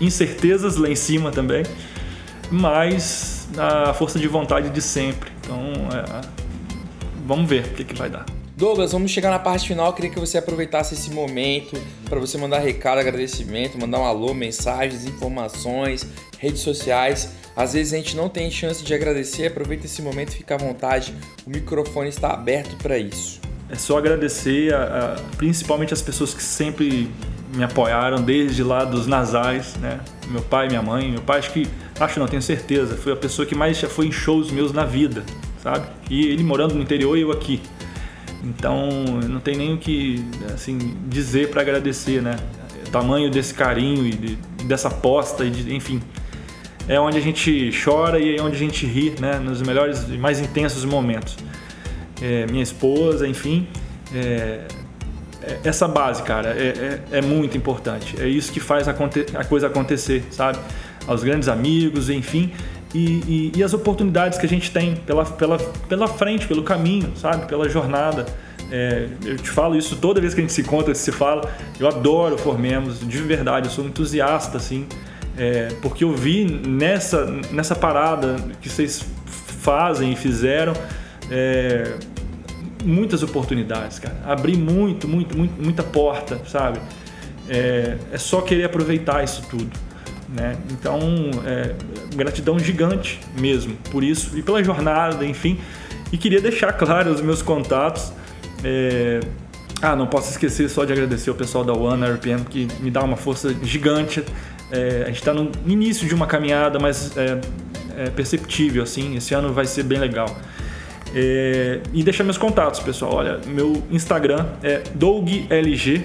incertezas 0.00 0.76
lá 0.76 0.88
em 0.88 0.96
cima 0.96 1.30
também, 1.30 1.64
mas 2.50 3.48
a 3.58 3.92
força 3.94 4.18
de 4.18 4.28
vontade 4.28 4.70
de 4.70 4.82
sempre. 4.82 5.30
Então 5.40 5.58
é, 5.92 6.20
vamos 7.26 7.48
ver 7.48 7.64
o 7.64 7.68
que, 7.74 7.84
que 7.84 7.94
vai 7.94 8.10
dar. 8.10 8.26
Douglas, 8.56 8.92
vamos 8.92 9.10
chegar 9.10 9.30
na 9.30 9.38
parte 9.38 9.68
final. 9.68 9.88
Eu 9.88 9.92
queria 9.92 10.10
que 10.10 10.18
você 10.18 10.38
aproveitasse 10.38 10.94
esse 10.94 11.10
momento 11.10 11.76
para 12.08 12.18
você 12.18 12.38
mandar 12.38 12.58
recado, 12.60 12.98
agradecimento, 12.98 13.78
mandar 13.78 13.98
um 14.00 14.04
alô, 14.04 14.32
mensagens, 14.32 15.04
informações, 15.04 16.06
redes 16.38 16.62
sociais. 16.62 17.28
Às 17.54 17.74
vezes 17.74 17.92
a 17.92 17.98
gente 17.98 18.16
não 18.16 18.30
tem 18.30 18.50
chance 18.50 18.82
de 18.82 18.94
agradecer. 18.94 19.48
Aproveita 19.48 19.84
esse 19.84 20.00
momento, 20.00 20.30
fica 20.30 20.54
à 20.54 20.58
vontade. 20.58 21.14
O 21.46 21.50
microfone 21.50 22.08
está 22.08 22.30
aberto 22.30 22.76
para 22.78 22.96
isso. 22.96 23.42
É 23.68 23.74
só 23.74 23.98
agradecer 23.98 24.72
a, 24.72 25.16
a, 25.16 25.36
principalmente 25.36 25.92
as 25.92 26.00
pessoas 26.00 26.32
que 26.32 26.42
sempre 26.42 27.10
me 27.54 27.64
apoiaram 27.64 28.22
desde 28.22 28.62
lá 28.62 28.84
dos 28.84 29.06
nasais, 29.06 29.76
né? 29.76 30.00
Meu 30.28 30.42
pai, 30.42 30.68
minha 30.68 30.82
mãe, 30.82 31.10
meu 31.10 31.22
pai 31.22 31.38
acho 31.38 31.52
que 31.52 31.66
acho 31.98 32.20
não 32.20 32.26
tenho 32.26 32.42
certeza, 32.42 32.96
foi 32.96 33.12
a 33.12 33.16
pessoa 33.16 33.46
que 33.46 33.54
mais 33.54 33.78
já 33.78 33.88
foi 33.88 34.06
em 34.06 34.12
shows 34.12 34.50
meus 34.50 34.72
na 34.72 34.84
vida, 34.84 35.24
sabe? 35.62 35.86
E 36.10 36.26
ele 36.26 36.42
morando 36.42 36.74
no 36.74 36.82
interior 36.82 37.16
e 37.16 37.22
eu 37.22 37.32
aqui. 37.32 37.60
Então, 38.44 38.88
não 39.28 39.40
tem 39.40 39.56
nem 39.56 39.74
o 39.74 39.78
que 39.78 40.24
assim 40.54 40.96
dizer 41.08 41.50
para 41.50 41.62
agradecer, 41.62 42.22
né? 42.22 42.36
O 42.86 42.90
tamanho 42.90 43.30
desse 43.30 43.52
carinho 43.52 44.06
e 44.06 44.12
de, 44.12 44.36
dessa 44.64 44.88
aposta 44.88 45.44
e 45.44 45.50
de, 45.50 45.74
enfim, 45.74 46.00
é 46.88 47.00
onde 47.00 47.18
a 47.18 47.20
gente 47.20 47.70
chora 47.84 48.20
e 48.20 48.36
é 48.36 48.42
onde 48.42 48.54
a 48.54 48.58
gente 48.58 48.86
ri, 48.86 49.14
né? 49.18 49.38
Nos 49.38 49.62
melhores 49.62 50.08
e 50.08 50.16
mais 50.16 50.38
intensos 50.38 50.84
momentos. 50.84 51.36
É, 52.22 52.46
minha 52.46 52.62
esposa, 52.62 53.26
enfim, 53.26 53.66
é, 54.14 54.66
essa 55.64 55.86
base, 55.86 56.22
cara, 56.22 56.50
é, 56.50 57.00
é, 57.12 57.18
é, 57.18 57.22
muito 57.22 57.56
importante. 57.56 58.20
É 58.20 58.28
isso 58.28 58.52
que 58.52 58.60
faz 58.60 58.88
a, 58.88 58.92
a 58.92 59.44
coisa 59.44 59.66
acontecer, 59.66 60.24
sabe? 60.30 60.58
Aos 61.06 61.22
grandes 61.22 61.48
amigos, 61.48 62.10
enfim, 62.10 62.52
e, 62.94 63.52
e, 63.54 63.58
e, 63.58 63.62
as 63.62 63.74
oportunidades 63.74 64.38
que 64.38 64.46
a 64.46 64.48
gente 64.48 64.70
tem 64.70 64.96
pela, 64.96 65.24
pela, 65.24 65.58
pela 65.58 66.08
frente, 66.08 66.46
pelo 66.46 66.62
caminho, 66.62 67.12
sabe? 67.16 67.46
Pela 67.46 67.68
jornada. 67.68 68.26
É, 68.70 69.08
eu 69.24 69.36
te 69.36 69.50
falo 69.50 69.76
isso 69.76 69.96
toda 69.96 70.20
vez 70.20 70.34
que 70.34 70.40
a 70.40 70.42
gente 70.42 70.52
se 70.52 70.62
encontra, 70.62 70.94
se 70.94 71.12
fala. 71.12 71.48
Eu 71.78 71.86
adoro 71.86 72.38
Formemos, 72.38 73.00
de 73.00 73.18
verdade, 73.18 73.66
eu 73.66 73.72
sou 73.72 73.84
entusiasta, 73.84 74.56
assim, 74.56 74.86
é, 75.36 75.68
porque 75.82 76.04
eu 76.04 76.12
vi 76.14 76.44
nessa, 76.44 77.26
nessa 77.52 77.74
parada 77.74 78.36
que 78.60 78.68
vocês 78.68 79.04
fazem 79.26 80.12
e 80.12 80.16
fizeram 80.16 80.72
é, 81.30 81.94
muitas 82.86 83.22
oportunidades, 83.22 83.98
cara. 83.98 84.16
Abri 84.24 84.56
muito, 84.56 85.08
muito, 85.08 85.36
muito, 85.36 85.62
muita 85.62 85.82
porta, 85.82 86.40
sabe? 86.46 86.80
É, 87.48 87.96
é 88.12 88.18
só 88.18 88.40
querer 88.40 88.64
aproveitar 88.64 89.22
isso 89.22 89.42
tudo. 89.48 89.70
Né? 90.28 90.56
Então, 90.70 91.00
é, 91.44 91.74
gratidão 92.14 92.58
gigante 92.58 93.20
mesmo 93.38 93.76
por 93.90 94.02
isso 94.02 94.36
e 94.36 94.42
pela 94.42 94.62
jornada, 94.62 95.24
enfim. 95.24 95.58
E 96.12 96.18
queria 96.18 96.40
deixar 96.40 96.72
claro 96.72 97.10
os 97.10 97.20
meus 97.20 97.42
contatos. 97.42 98.12
É... 98.62 99.20
Ah, 99.82 99.94
não 99.94 100.06
posso 100.06 100.30
esquecer 100.30 100.70
só 100.70 100.84
de 100.84 100.92
agradecer 100.92 101.30
o 101.30 101.34
pessoal 101.34 101.62
da 101.62 101.72
One 101.74 102.02
RPM 102.06 102.44
que 102.46 102.66
me 102.80 102.90
dá 102.90 103.02
uma 103.02 103.16
força 103.16 103.54
gigante. 103.62 104.24
É, 104.70 105.02
a 105.02 105.06
gente 105.06 105.18
está 105.18 105.34
no 105.34 105.50
início 105.66 106.08
de 106.08 106.14
uma 106.14 106.26
caminhada, 106.26 106.78
mas 106.78 107.16
é, 107.16 107.40
é, 107.96 108.10
perceptível 108.10 108.82
assim. 108.82 109.16
Esse 109.16 109.34
ano 109.34 109.52
vai 109.52 109.66
ser 109.66 109.82
bem 109.82 109.98
legal. 109.98 110.34
É, 111.18 111.80
e 111.94 112.02
deixar 112.02 112.24
meus 112.24 112.36
contatos, 112.36 112.78
pessoal. 112.80 113.14
Olha, 113.14 113.40
meu 113.46 113.82
Instagram 113.90 114.44
é 114.62 114.82
DougLG, 114.94 116.04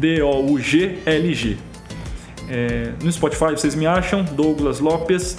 D-O-U-G-L-G. 0.00 1.56
É, 2.50 2.92
no 3.00 3.12
Spotify 3.12 3.52
vocês 3.52 3.76
me 3.76 3.86
acham, 3.86 4.24
Douglas 4.24 4.80
Lopes. 4.80 5.38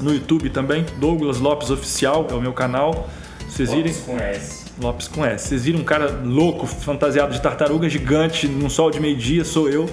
No 0.00 0.12
YouTube 0.12 0.50
também, 0.50 0.84
Douglas 0.98 1.38
Lopes 1.38 1.70
Oficial, 1.70 2.26
é 2.28 2.34
o 2.34 2.40
meu 2.40 2.52
canal. 2.52 3.08
Vocês 3.48 3.68
Lopes 3.70 3.84
irem. 3.84 4.02
com 4.04 4.24
S. 4.24 4.64
Lopes 4.82 5.06
com 5.06 5.24
S. 5.24 5.48
Vocês 5.48 5.64
viram 5.64 5.78
um 5.78 5.84
cara 5.84 6.10
louco, 6.24 6.66
fantasiado 6.66 7.32
de 7.32 7.40
tartaruga 7.40 7.88
gigante 7.88 8.48
num 8.48 8.68
sol 8.68 8.90
de 8.90 8.98
meio-dia, 8.98 9.44
sou 9.44 9.68
eu. 9.68 9.88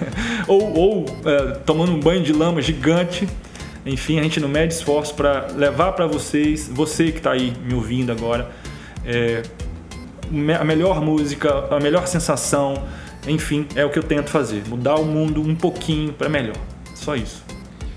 ou 0.46 0.78
ou 0.78 1.06
é, 1.24 1.52
tomando 1.64 1.92
um 1.92 1.98
banho 1.98 2.22
de 2.22 2.34
lama 2.34 2.60
gigante. 2.60 3.26
Enfim, 3.86 4.18
a 4.18 4.22
gente 4.24 4.40
não 4.40 4.48
mede 4.48 4.74
esforço 4.74 5.14
para 5.14 5.46
levar 5.52 5.92
para 5.92 6.08
vocês, 6.08 6.68
você 6.68 7.12
que 7.12 7.18
está 7.18 7.32
aí 7.32 7.52
me 7.64 7.72
ouvindo 7.72 8.10
agora, 8.10 8.50
é, 9.04 9.42
a 10.58 10.64
melhor 10.64 11.00
música, 11.00 11.68
a 11.70 11.78
melhor 11.78 12.08
sensação, 12.08 12.82
enfim, 13.28 13.66
é 13.76 13.84
o 13.84 13.90
que 13.90 13.98
eu 13.98 14.02
tento 14.02 14.28
fazer, 14.28 14.64
mudar 14.66 14.96
o 14.96 15.04
mundo 15.04 15.40
um 15.40 15.54
pouquinho 15.54 16.12
para 16.12 16.28
melhor. 16.28 16.56
Só 16.96 17.14
isso. 17.14 17.44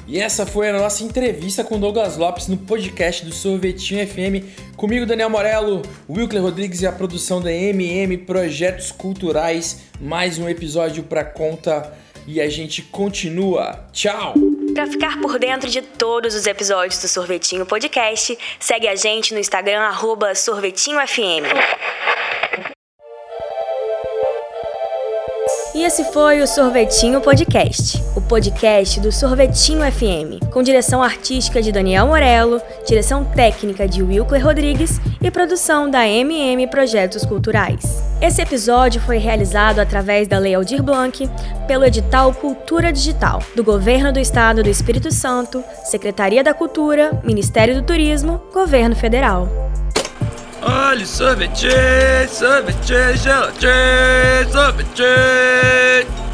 E 0.07 0.19
essa 0.19 0.45
foi 0.45 0.69
a 0.69 0.73
nossa 0.73 1.03
entrevista 1.03 1.63
com 1.63 1.79
Douglas 1.79 2.17
Lopes 2.17 2.47
no 2.47 2.57
podcast 2.57 3.23
do 3.25 3.31
Sorvetinho 3.31 4.05
FM. 4.07 4.75
Comigo, 4.75 5.05
Daniel 5.05 5.29
Morello, 5.29 5.83
Wilker 6.09 6.41
Rodrigues 6.41 6.81
e 6.81 6.87
a 6.87 6.91
produção 6.91 7.39
da 7.39 7.51
MM 7.51 8.17
Projetos 8.17 8.91
Culturais. 8.91 9.81
Mais 10.01 10.39
um 10.39 10.49
episódio 10.49 11.03
para 11.03 11.23
conta 11.23 11.93
e 12.27 12.41
a 12.41 12.49
gente 12.49 12.81
continua. 12.81 13.87
Tchau! 13.91 14.33
Para 14.79 14.87
ficar 14.89 15.19
por 15.19 15.37
dentro 15.37 15.69
de 15.69 15.81
todos 15.81 16.33
os 16.33 16.47
episódios 16.47 17.01
do 17.01 17.07
Sorvetinho 17.09 17.65
Podcast, 17.65 18.39
segue 18.61 18.87
a 18.87 18.95
gente 18.95 19.33
no 19.33 19.39
Instagram, 19.41 19.91
sorvetinhofm. 20.33 21.43
E 25.79 25.83
esse 25.83 26.03
foi 26.03 26.41
o 26.41 26.45
Sorvetinho 26.45 27.21
Podcast, 27.21 28.03
o 28.13 28.19
podcast 28.19 28.99
do 28.99 29.13
Sorvetinho 29.13 29.79
FM, 29.89 30.51
com 30.51 30.61
direção 30.61 31.01
artística 31.01 31.61
de 31.61 31.71
Daniel 31.71 32.07
Morello, 32.07 32.61
direção 32.85 33.23
técnica 33.23 33.87
de 33.87 34.03
Wilker 34.03 34.43
Rodrigues 34.43 34.99
e 35.21 35.31
produção 35.31 35.89
da 35.89 36.05
MM 36.05 36.67
Projetos 36.67 37.23
Culturais. 37.23 38.03
Esse 38.21 38.41
episódio 38.41 38.99
foi 38.99 39.19
realizado 39.19 39.79
através 39.79 40.27
da 40.27 40.37
Lei 40.37 40.53
Aldir 40.53 40.83
Blanc, 40.83 41.25
pelo 41.65 41.85
edital 41.85 42.33
Cultura 42.33 42.91
Digital, 42.91 43.41
do 43.55 43.63
Governo 43.63 44.11
do 44.11 44.19
Estado 44.19 44.61
do 44.61 44.69
Espírito 44.69 45.09
Santo, 45.13 45.63
Secretaria 45.85 46.43
da 46.43 46.53
Cultura, 46.53 47.21
Ministério 47.23 47.73
do 47.73 47.83
Turismo, 47.83 48.41
Governo 48.51 48.97
Federal. 48.97 49.47
Olha, 50.61 51.05
sorvete, 51.05 52.27
sorvete, 52.27 53.17
gelatina, 53.17 54.51
sorvete. 54.51 56.28